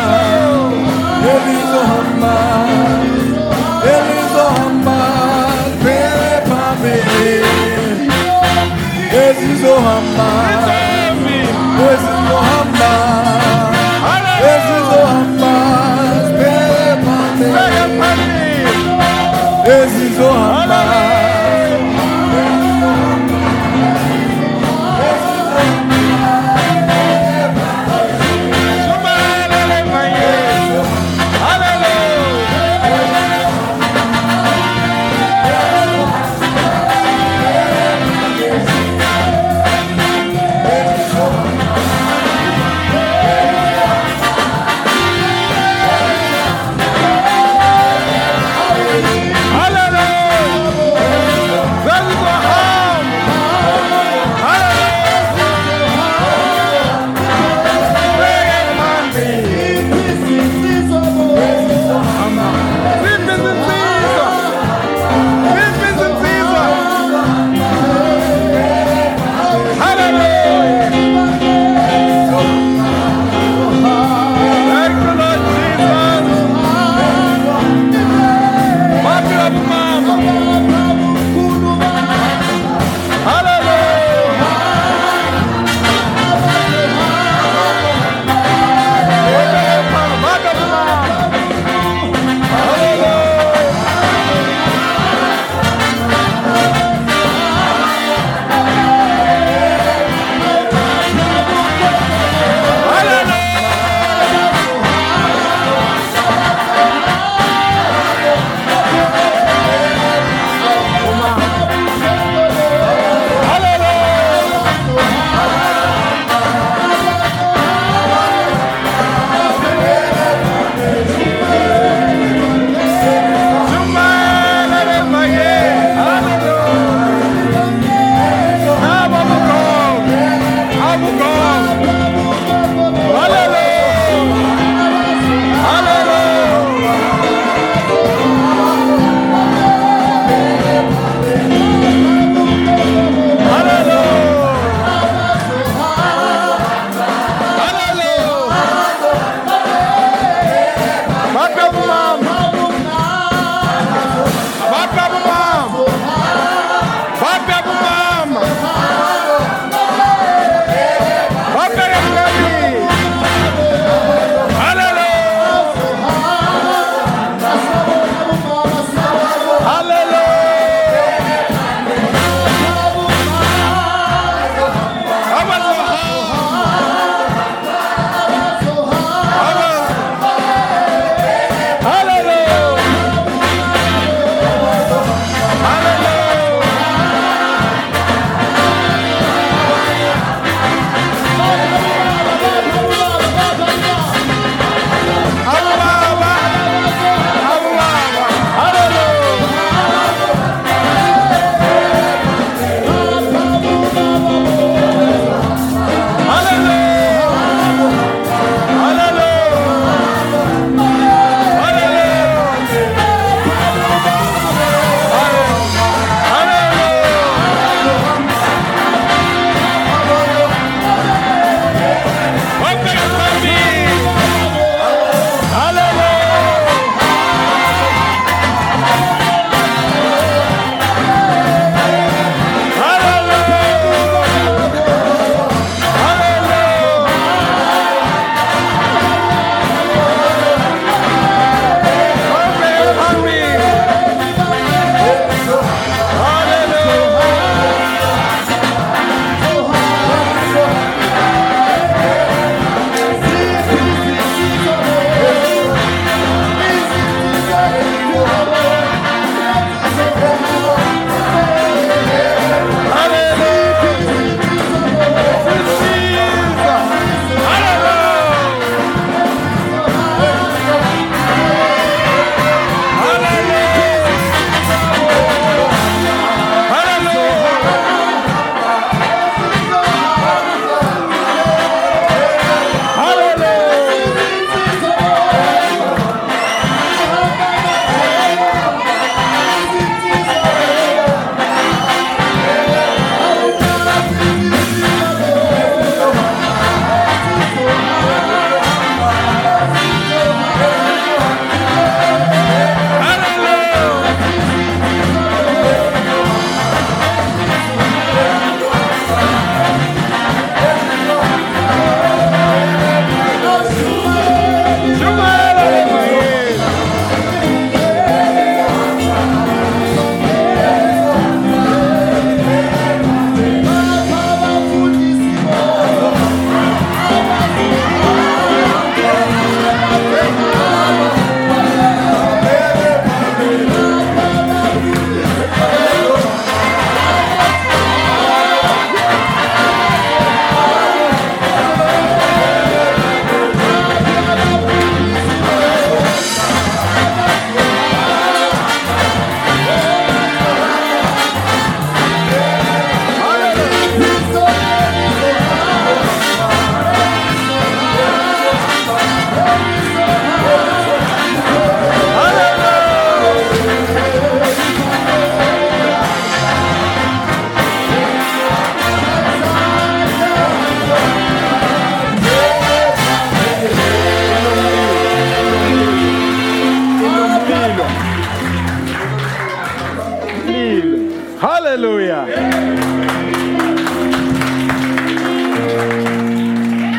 Hallelujah. 381.38 382.24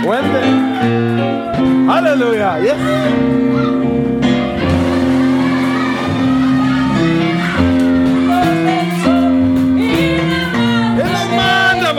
When 0.05 0.23
the 0.33 0.41
Hallelujah. 1.91 2.59
Yes. 2.63 2.77
Inamanda 11.01 11.93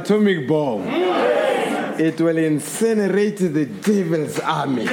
atomic 0.00 0.46
bomb. 0.48 0.86
it 0.86 2.20
will 2.20 2.36
incinerate 2.36 3.38
the 3.38 3.66
devil's 3.66 4.38
army. 4.40 4.86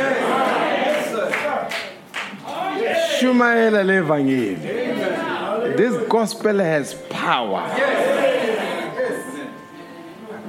Shumaela. 3.18 3.84
This 5.78 6.08
gospel 6.08 6.60
has 6.60 6.94
power. 7.10 7.68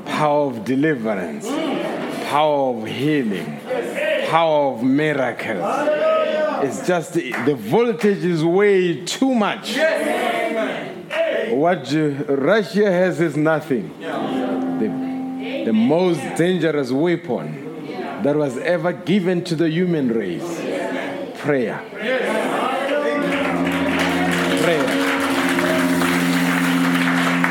Power 0.06 0.46
of 0.50 0.64
deliverance, 0.64 1.46
power 2.28 2.76
of 2.76 2.86
healing, 2.86 3.60
power 4.28 4.74
of 4.74 4.82
miracles. 4.82 5.64
It's 6.64 6.86
just 6.86 7.14
the 7.14 7.54
voltage 7.56 8.24
is 8.24 8.44
way 8.44 9.04
too 9.04 9.34
much. 9.34 9.76
What 11.50 11.92
Russia 12.28 12.90
has 12.90 13.20
is 13.20 13.36
nothing. 13.36 13.94
The, 15.64 15.72
most 15.72 16.20
dangerous 16.36 16.90
weapon 16.90 17.86
that 18.22 18.36
was 18.36 18.56
ever 18.58 18.92
given 18.92 19.44
to 19.44 19.54
the 19.54 19.68
human 19.68 20.08
race 20.08 20.42
prayer. 21.38 21.80
Prayer. 24.62 24.84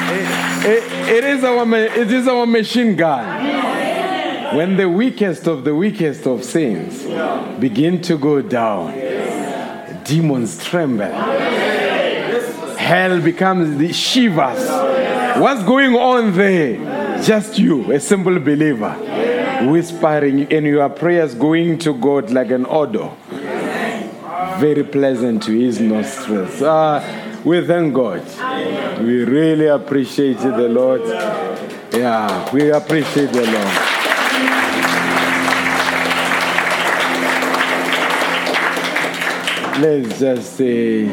It- 0.09 0.65
it- 0.65 1.09
it, 1.09 1.23
is 1.23 1.43
our, 1.43 1.73
it 1.75 2.11
is 2.11 2.27
our 2.27 2.45
machine 2.45 2.95
gun. 2.95 4.55
When 4.55 4.77
the 4.77 4.89
weakest 4.89 5.47
of 5.47 5.63
the 5.63 5.75
weakest 5.75 6.25
of 6.25 6.43
saints 6.43 7.03
begin 7.59 8.01
to 8.03 8.17
go 8.17 8.41
down, 8.41 8.93
demons 10.03 10.63
tremble 10.63 11.11
hell 12.77 13.19
becomes 13.19 13.77
the 13.77 13.91
shivers. 13.91 14.65
What's 15.41 15.61
going 15.63 15.93
on 15.95 16.31
there? 16.33 16.77
Just 17.23 17.59
you, 17.59 17.91
a 17.91 17.99
simple 17.99 18.39
believer, 18.39 18.93
whispering, 19.69 20.49
in 20.51 20.65
your 20.65 20.89
prayers 20.89 21.35
going 21.35 21.77
to 21.79 21.93
God 21.93 22.29
like 22.31 22.51
an 22.51 22.65
odor. 22.65 23.11
Very 24.59 24.83
pleasant 24.83 25.43
to 25.43 25.51
his 25.51 25.79
nostrils. 25.79 26.61
Ah, 26.61 27.03
we 27.43 27.65
thank 27.65 27.93
God. 27.93 28.23
We 28.99 29.23
really 29.23 29.67
appreciate 29.67 30.37
the 30.37 30.69
Lord. 30.69 31.01
Yeah, 31.93 32.51
we 32.53 32.69
appreciate 32.69 33.31
the 33.31 33.45
Lord. 33.45 33.97
Let's 39.79 40.19
just 40.19 40.53
say, 40.53 41.03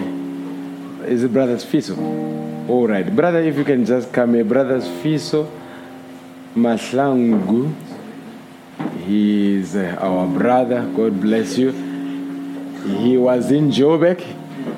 is 1.07 1.23
it 1.23 1.33
Brothers 1.33 1.65
Fiso? 1.65 2.69
All 2.69 2.87
right. 2.89 3.15
Brother, 3.15 3.41
if 3.41 3.57
you 3.59 3.65
can 3.65 3.85
just 3.85 4.11
come 4.13 4.35
here. 4.35 4.45
Brothers 4.45 4.85
Fiso 5.03 5.51
Maslangu. 6.55 7.75
He 9.05 9.57
is 9.57 9.75
uh, 9.75 9.97
our 10.01 10.27
brother. 10.27 10.87
God 10.97 11.21
bless 11.21 11.59
you. 11.59 11.73
He 11.73 13.17
was 13.17 13.51
in 13.51 13.71
Jobek. 13.71 14.21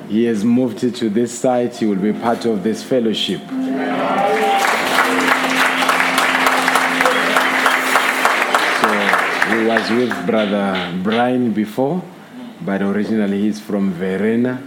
He 0.09 0.25
has 0.25 0.43
moved 0.43 0.79
to 0.79 1.09
this 1.09 1.37
site. 1.37 1.75
He 1.75 1.85
will 1.85 1.97
be 1.97 2.13
part 2.13 2.45
of 2.45 2.63
this 2.63 2.81
fellowship. 2.83 3.41
So 3.41 3.53
he 9.49 9.65
was 9.65 9.89
with 9.91 10.25
Brother 10.25 10.99
Brian 11.03 11.51
before, 11.51 12.01
but 12.61 12.81
originally 12.81 13.41
he's 13.41 13.59
from 13.59 13.91
Verena, 13.91 14.63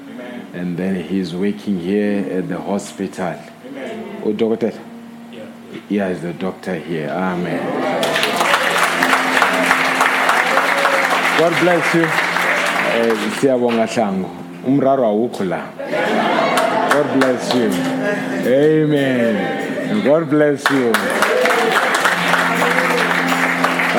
and 0.54 0.76
then 0.76 1.02
he's 1.02 1.34
working 1.34 1.80
here 1.80 2.24
at 2.30 2.48
the 2.48 2.60
hospital. 2.60 3.36
Oh, 4.24 4.32
doctor? 4.32 4.72
Yeah, 5.90 6.08
he's 6.10 6.22
the 6.22 6.32
doctor 6.32 6.76
here. 6.76 7.08
Amen. 7.08 7.66
God 11.36 11.60
bless 11.60 11.94
you. 11.96 12.04
Eh, 12.04 13.14
Siyabonga 13.40 13.88
Hlangu. 13.88 14.30
Umraro 14.64 15.04
awukho 15.04 15.48
la. 15.48 15.66
God 16.92 17.18
bless 17.18 17.54
you. 17.54 17.72
Amen. 18.46 20.04
God 20.04 20.30
bless 20.30 20.70
you. 20.70 20.92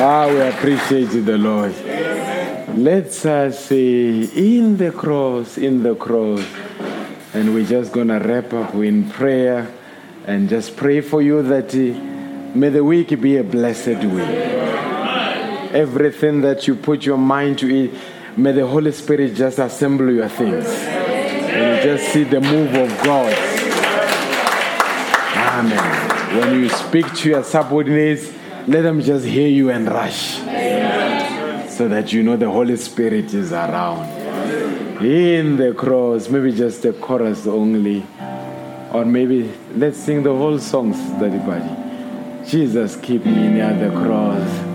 Ah, 0.00 0.28
we 0.30 0.40
appreciate 0.40 1.10
the 1.26 1.36
Lord. 1.36 1.74
Let's 2.74 3.26
uh, 3.26 3.52
say, 3.52 4.22
in 4.34 4.78
the 4.78 4.92
cross, 4.92 5.58
in 5.58 5.82
the 5.82 5.94
cross. 5.94 6.42
And 7.34 7.52
we're 7.52 7.66
just 7.66 7.92
going 7.92 8.08
to 8.08 8.18
wrap 8.18 8.54
up 8.54 8.74
in 8.76 9.10
prayer 9.10 9.68
and 10.24 10.48
just 10.48 10.76
pray 10.76 11.00
for 11.00 11.20
you 11.20 11.42
that 11.42 11.74
uh, 11.74 12.56
may 12.56 12.68
the 12.68 12.84
week 12.84 13.20
be 13.20 13.36
a 13.38 13.44
blessed 13.44 14.04
week. 14.04 14.28
Everything 15.74 16.42
that 16.42 16.68
you 16.68 16.76
put 16.76 17.04
your 17.04 17.16
mind 17.16 17.58
to 17.58 17.84
it, 17.84 17.90
may 18.36 18.52
the 18.52 18.66
Holy 18.66 18.92
Spirit 18.92 19.34
just 19.34 19.58
assemble 19.58 20.10
your 20.10 20.28
things. 20.28 20.66
And 20.66 21.76
you 21.76 21.82
just 21.82 22.12
see 22.12 22.24
the 22.24 22.40
move 22.40 22.74
of 22.74 22.88
God. 23.02 23.32
Amen. 25.34 26.38
When 26.38 26.60
you 26.60 26.68
speak 26.68 27.12
to 27.14 27.28
your 27.28 27.42
subordinates, 27.42 28.32
let 28.66 28.82
them 28.82 29.00
just 29.00 29.24
hear 29.26 29.48
you 29.48 29.70
and 29.70 29.88
rush. 29.88 30.36
So 31.70 31.88
that 31.88 32.12
you 32.12 32.22
know 32.22 32.36
the 32.36 32.50
Holy 32.50 32.76
Spirit 32.76 33.34
is 33.34 33.52
around. 33.52 34.08
In 35.02 35.56
the 35.56 35.74
cross, 35.74 36.28
maybe 36.28 36.52
just 36.52 36.82
the 36.82 36.92
chorus 36.92 37.46
only. 37.46 38.06
Or 38.92 39.06
maybe 39.06 39.50
let's 39.74 39.96
sing 39.98 40.22
the 40.22 40.34
whole 40.34 40.58
songs, 40.58 40.98
everybody. 41.22 41.64
Jesus, 42.46 42.96
keep 42.96 43.24
me 43.24 43.48
near 43.48 43.72
the 43.74 43.90
cross. 43.90 44.71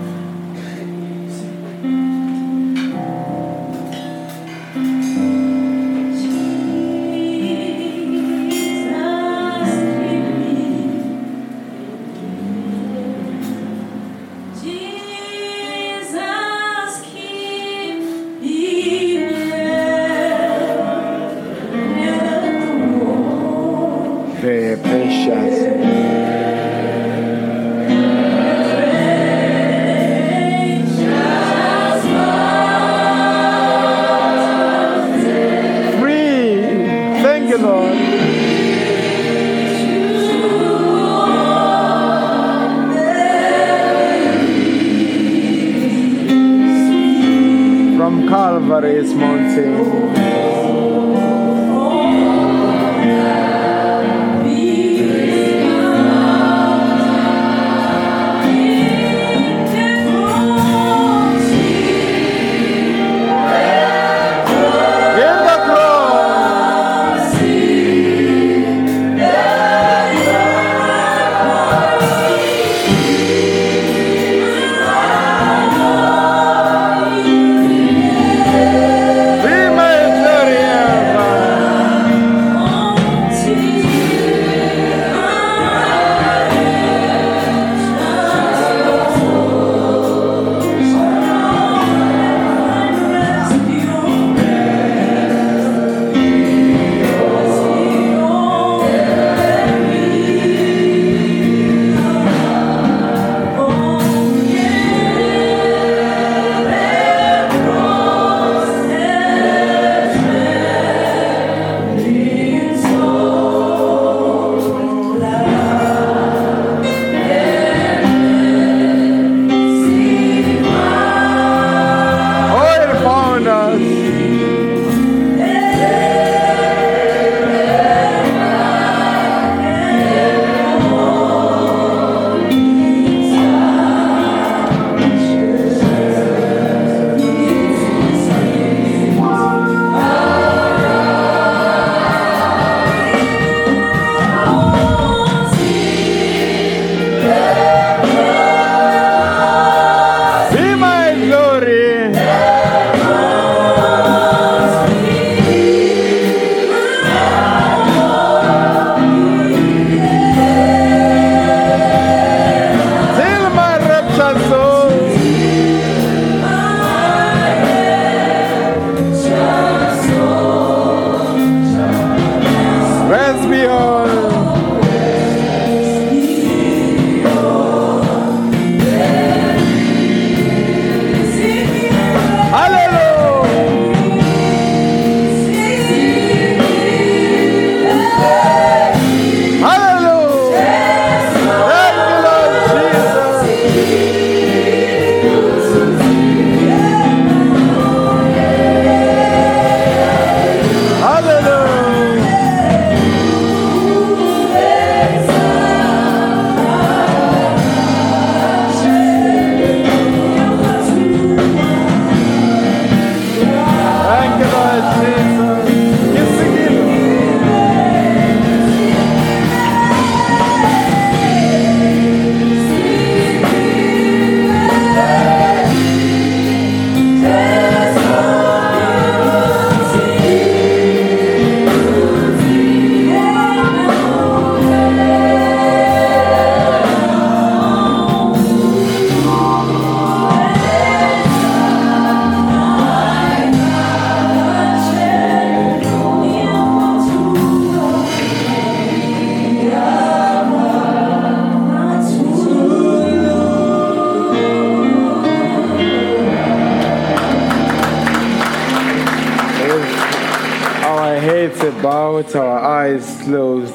Bowed, 262.08 262.36
our 262.36 262.58
eyes 262.58 263.20
closed. 263.22 263.74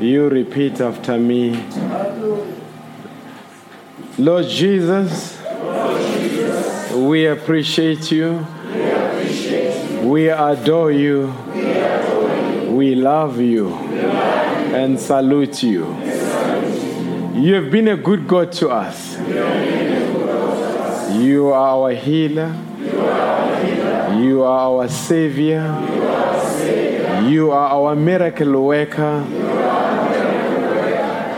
You 0.00 0.28
repeat 0.28 0.80
after 0.80 1.18
me. 1.18 1.64
Lord 4.18 4.46
Jesus, 4.46 5.40
we 6.94 7.26
appreciate 7.26 8.12
you. 8.12 8.46
We 10.02 10.28
adore 10.28 10.92
you. 10.92 11.32
We 12.68 12.94
love 12.94 13.40
you 13.40 13.74
and 13.74 14.98
salute 15.00 15.62
you. 15.62 15.86
You 17.34 17.54
have 17.54 17.70
been 17.70 17.88
a 17.88 17.96
good 17.96 18.28
God 18.28 18.52
to 18.52 18.70
us. 18.70 19.18
You 21.18 21.48
are 21.48 21.68
our 21.74 21.92
healer. 21.92 22.54
You 24.20 24.42
are 24.42 24.82
our 24.82 24.88
Savior. 24.88 26.15
You 27.26 27.50
are 27.50 27.68
our 27.70 27.96
miracle 27.96 28.62
worker. 28.62 29.24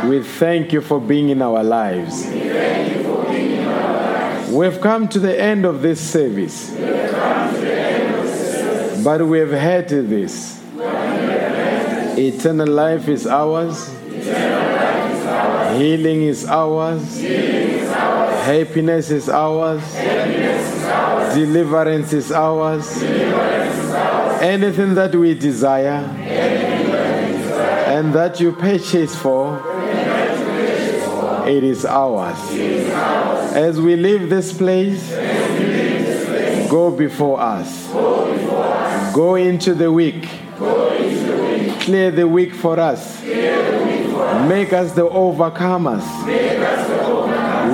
We 0.07 0.23
thank 0.23 0.73
you 0.73 0.83
for 0.83 1.01
being 1.01 1.31
in 1.31 1.41
our 1.41 1.65
lives. 1.65 2.27
We've 4.53 4.81
come 4.81 5.09
to 5.09 5.19
the 5.19 5.41
end 5.41 5.65
of 5.65 5.81
this 5.81 6.01
service. 6.01 6.71
But 9.03 9.27
we 9.27 9.39
have 9.39 9.51
heard 9.51 9.89
this. 9.89 10.63
Eternal 12.19 12.69
life 12.69 13.09
is 13.09 13.27
ours. 13.27 13.89
Healing 15.79 16.23
is 16.23 16.45
ours. 16.45 17.23
Happiness 18.45 19.11
is 19.11 19.29
ours. 19.29 19.83
Deliverance 21.35 22.13
is 22.13 22.33
ours. 22.33 23.03
Anything 24.41 24.95
that 24.95 25.13
we 25.17 25.35
desire 25.35 26.05
and 27.89 28.13
that 28.15 28.39
you 28.39 28.53
purchase 28.53 29.17
for, 29.17 29.61
it 31.49 31.65
is 31.65 31.85
ours. 31.85 32.39
As 33.57 33.81
we 33.81 33.97
leave 33.97 34.31
this 34.31 34.57
place, 34.57 35.11
go 36.71 36.93
before 36.97 37.41
us. 37.41 37.89
Go 39.13 39.35
into 39.35 39.75
the 39.75 39.91
week. 39.91 40.29
Clear 41.81 42.13
the 42.13 42.29
week 42.29 42.55
for 42.55 42.79
us. 42.79 43.21
Make 43.25 44.73
us 44.73 44.93
the 44.93 45.09
overcomers. 45.09 46.05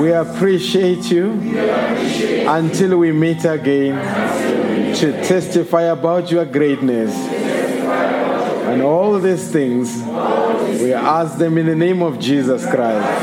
We 0.00 0.12
appreciate 0.12 1.10
you 1.10 1.32
until 2.48 2.96
we 2.96 3.12
meet 3.12 3.44
again 3.44 4.63
to 5.04 5.12
testify 5.22 5.82
about 5.82 6.30
your 6.30 6.46
greatness. 6.46 7.14
And 7.14 8.80
all 8.80 9.20
these 9.20 9.50
things, 9.52 9.98
we 10.80 10.94
ask 10.94 11.36
them 11.36 11.58
in 11.58 11.66
the 11.66 11.76
name 11.76 12.00
of 12.02 12.18
Jesus 12.18 12.64
Christ. 12.64 13.22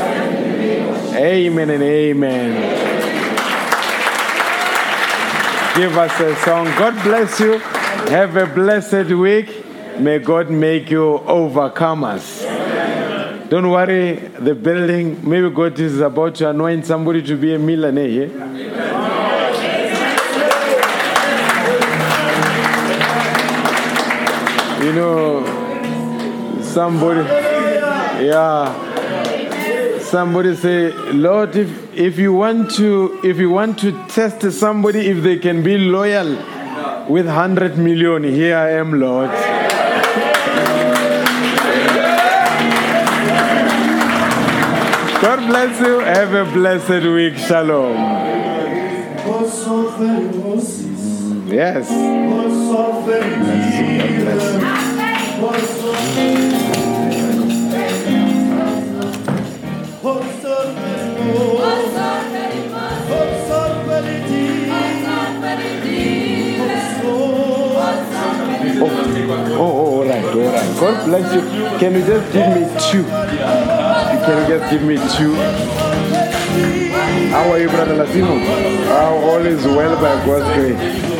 Amen 1.16 1.70
and 1.70 1.82
amen. 1.82 2.52
Give 5.76 5.98
us 5.98 6.20
a 6.20 6.36
song. 6.44 6.66
God 6.66 7.02
bless 7.02 7.40
you. 7.40 7.58
Have 7.58 8.36
a 8.36 8.46
blessed 8.46 9.10
week. 9.10 9.98
May 9.98 10.20
God 10.20 10.50
make 10.50 10.88
you 10.88 11.20
overcomers. 11.26 12.48
Don't 13.48 13.68
worry, 13.70 14.14
the 14.38 14.54
building, 14.54 15.28
maybe 15.28 15.50
God 15.50 15.78
is 15.80 15.98
about 15.98 16.36
to 16.36 16.48
anoint 16.50 16.86
somebody 16.86 17.22
to 17.22 17.36
be 17.36 17.54
a 17.54 17.58
millionaire 17.58 18.08
here. 18.08 18.81
You 24.82 24.92
know, 24.92 25.44
somebody, 26.60 27.20
yeah, 28.26 30.00
somebody 30.00 30.56
say, 30.56 30.90
Lord, 31.12 31.54
if, 31.54 31.96
if 31.96 32.18
you 32.18 32.32
want 32.32 32.72
to, 32.72 33.20
if 33.22 33.38
you 33.38 33.50
want 33.50 33.78
to 33.78 33.92
test 34.08 34.42
somebody 34.50 35.06
if 35.06 35.22
they 35.22 35.38
can 35.38 35.62
be 35.62 35.78
loyal 35.78 36.36
with 37.08 37.26
hundred 37.28 37.78
million, 37.78 38.24
here 38.24 38.56
I 38.56 38.70
am, 38.72 38.98
Lord. 38.98 39.30
God 45.22 45.46
bless 45.46 45.80
you. 45.80 46.00
Have 46.00 46.34
a 46.34 46.44
blessed 46.52 47.06
week. 47.06 47.36
Shalom. 47.36 48.32
Yes. 51.52 51.86
Oh, 51.90 52.16
oh, 69.54 69.60
all 69.60 70.04
right, 70.06 70.24
all 70.24 70.40
right. 70.40 70.80
God 70.80 71.04
bless 71.04 71.34
you. 71.34 71.42
Can 71.78 71.92
you 71.92 72.00
just 72.06 72.32
give 72.32 72.48
me 72.54 72.64
two? 72.80 73.04
Can 74.24 74.36
you 74.40 74.58
just 74.58 74.70
give 74.70 74.82
me 74.82 74.96
two? 75.18 75.34
How 77.30 77.50
are 77.50 77.58
you, 77.58 77.68
Brother 77.68 77.96
Latino? 77.96 78.28
Oh, 78.30 79.30
all 79.32 79.44
is 79.44 79.62
well 79.66 79.94
by 79.96 80.24
God's 80.24 80.54
grace. 80.54 81.11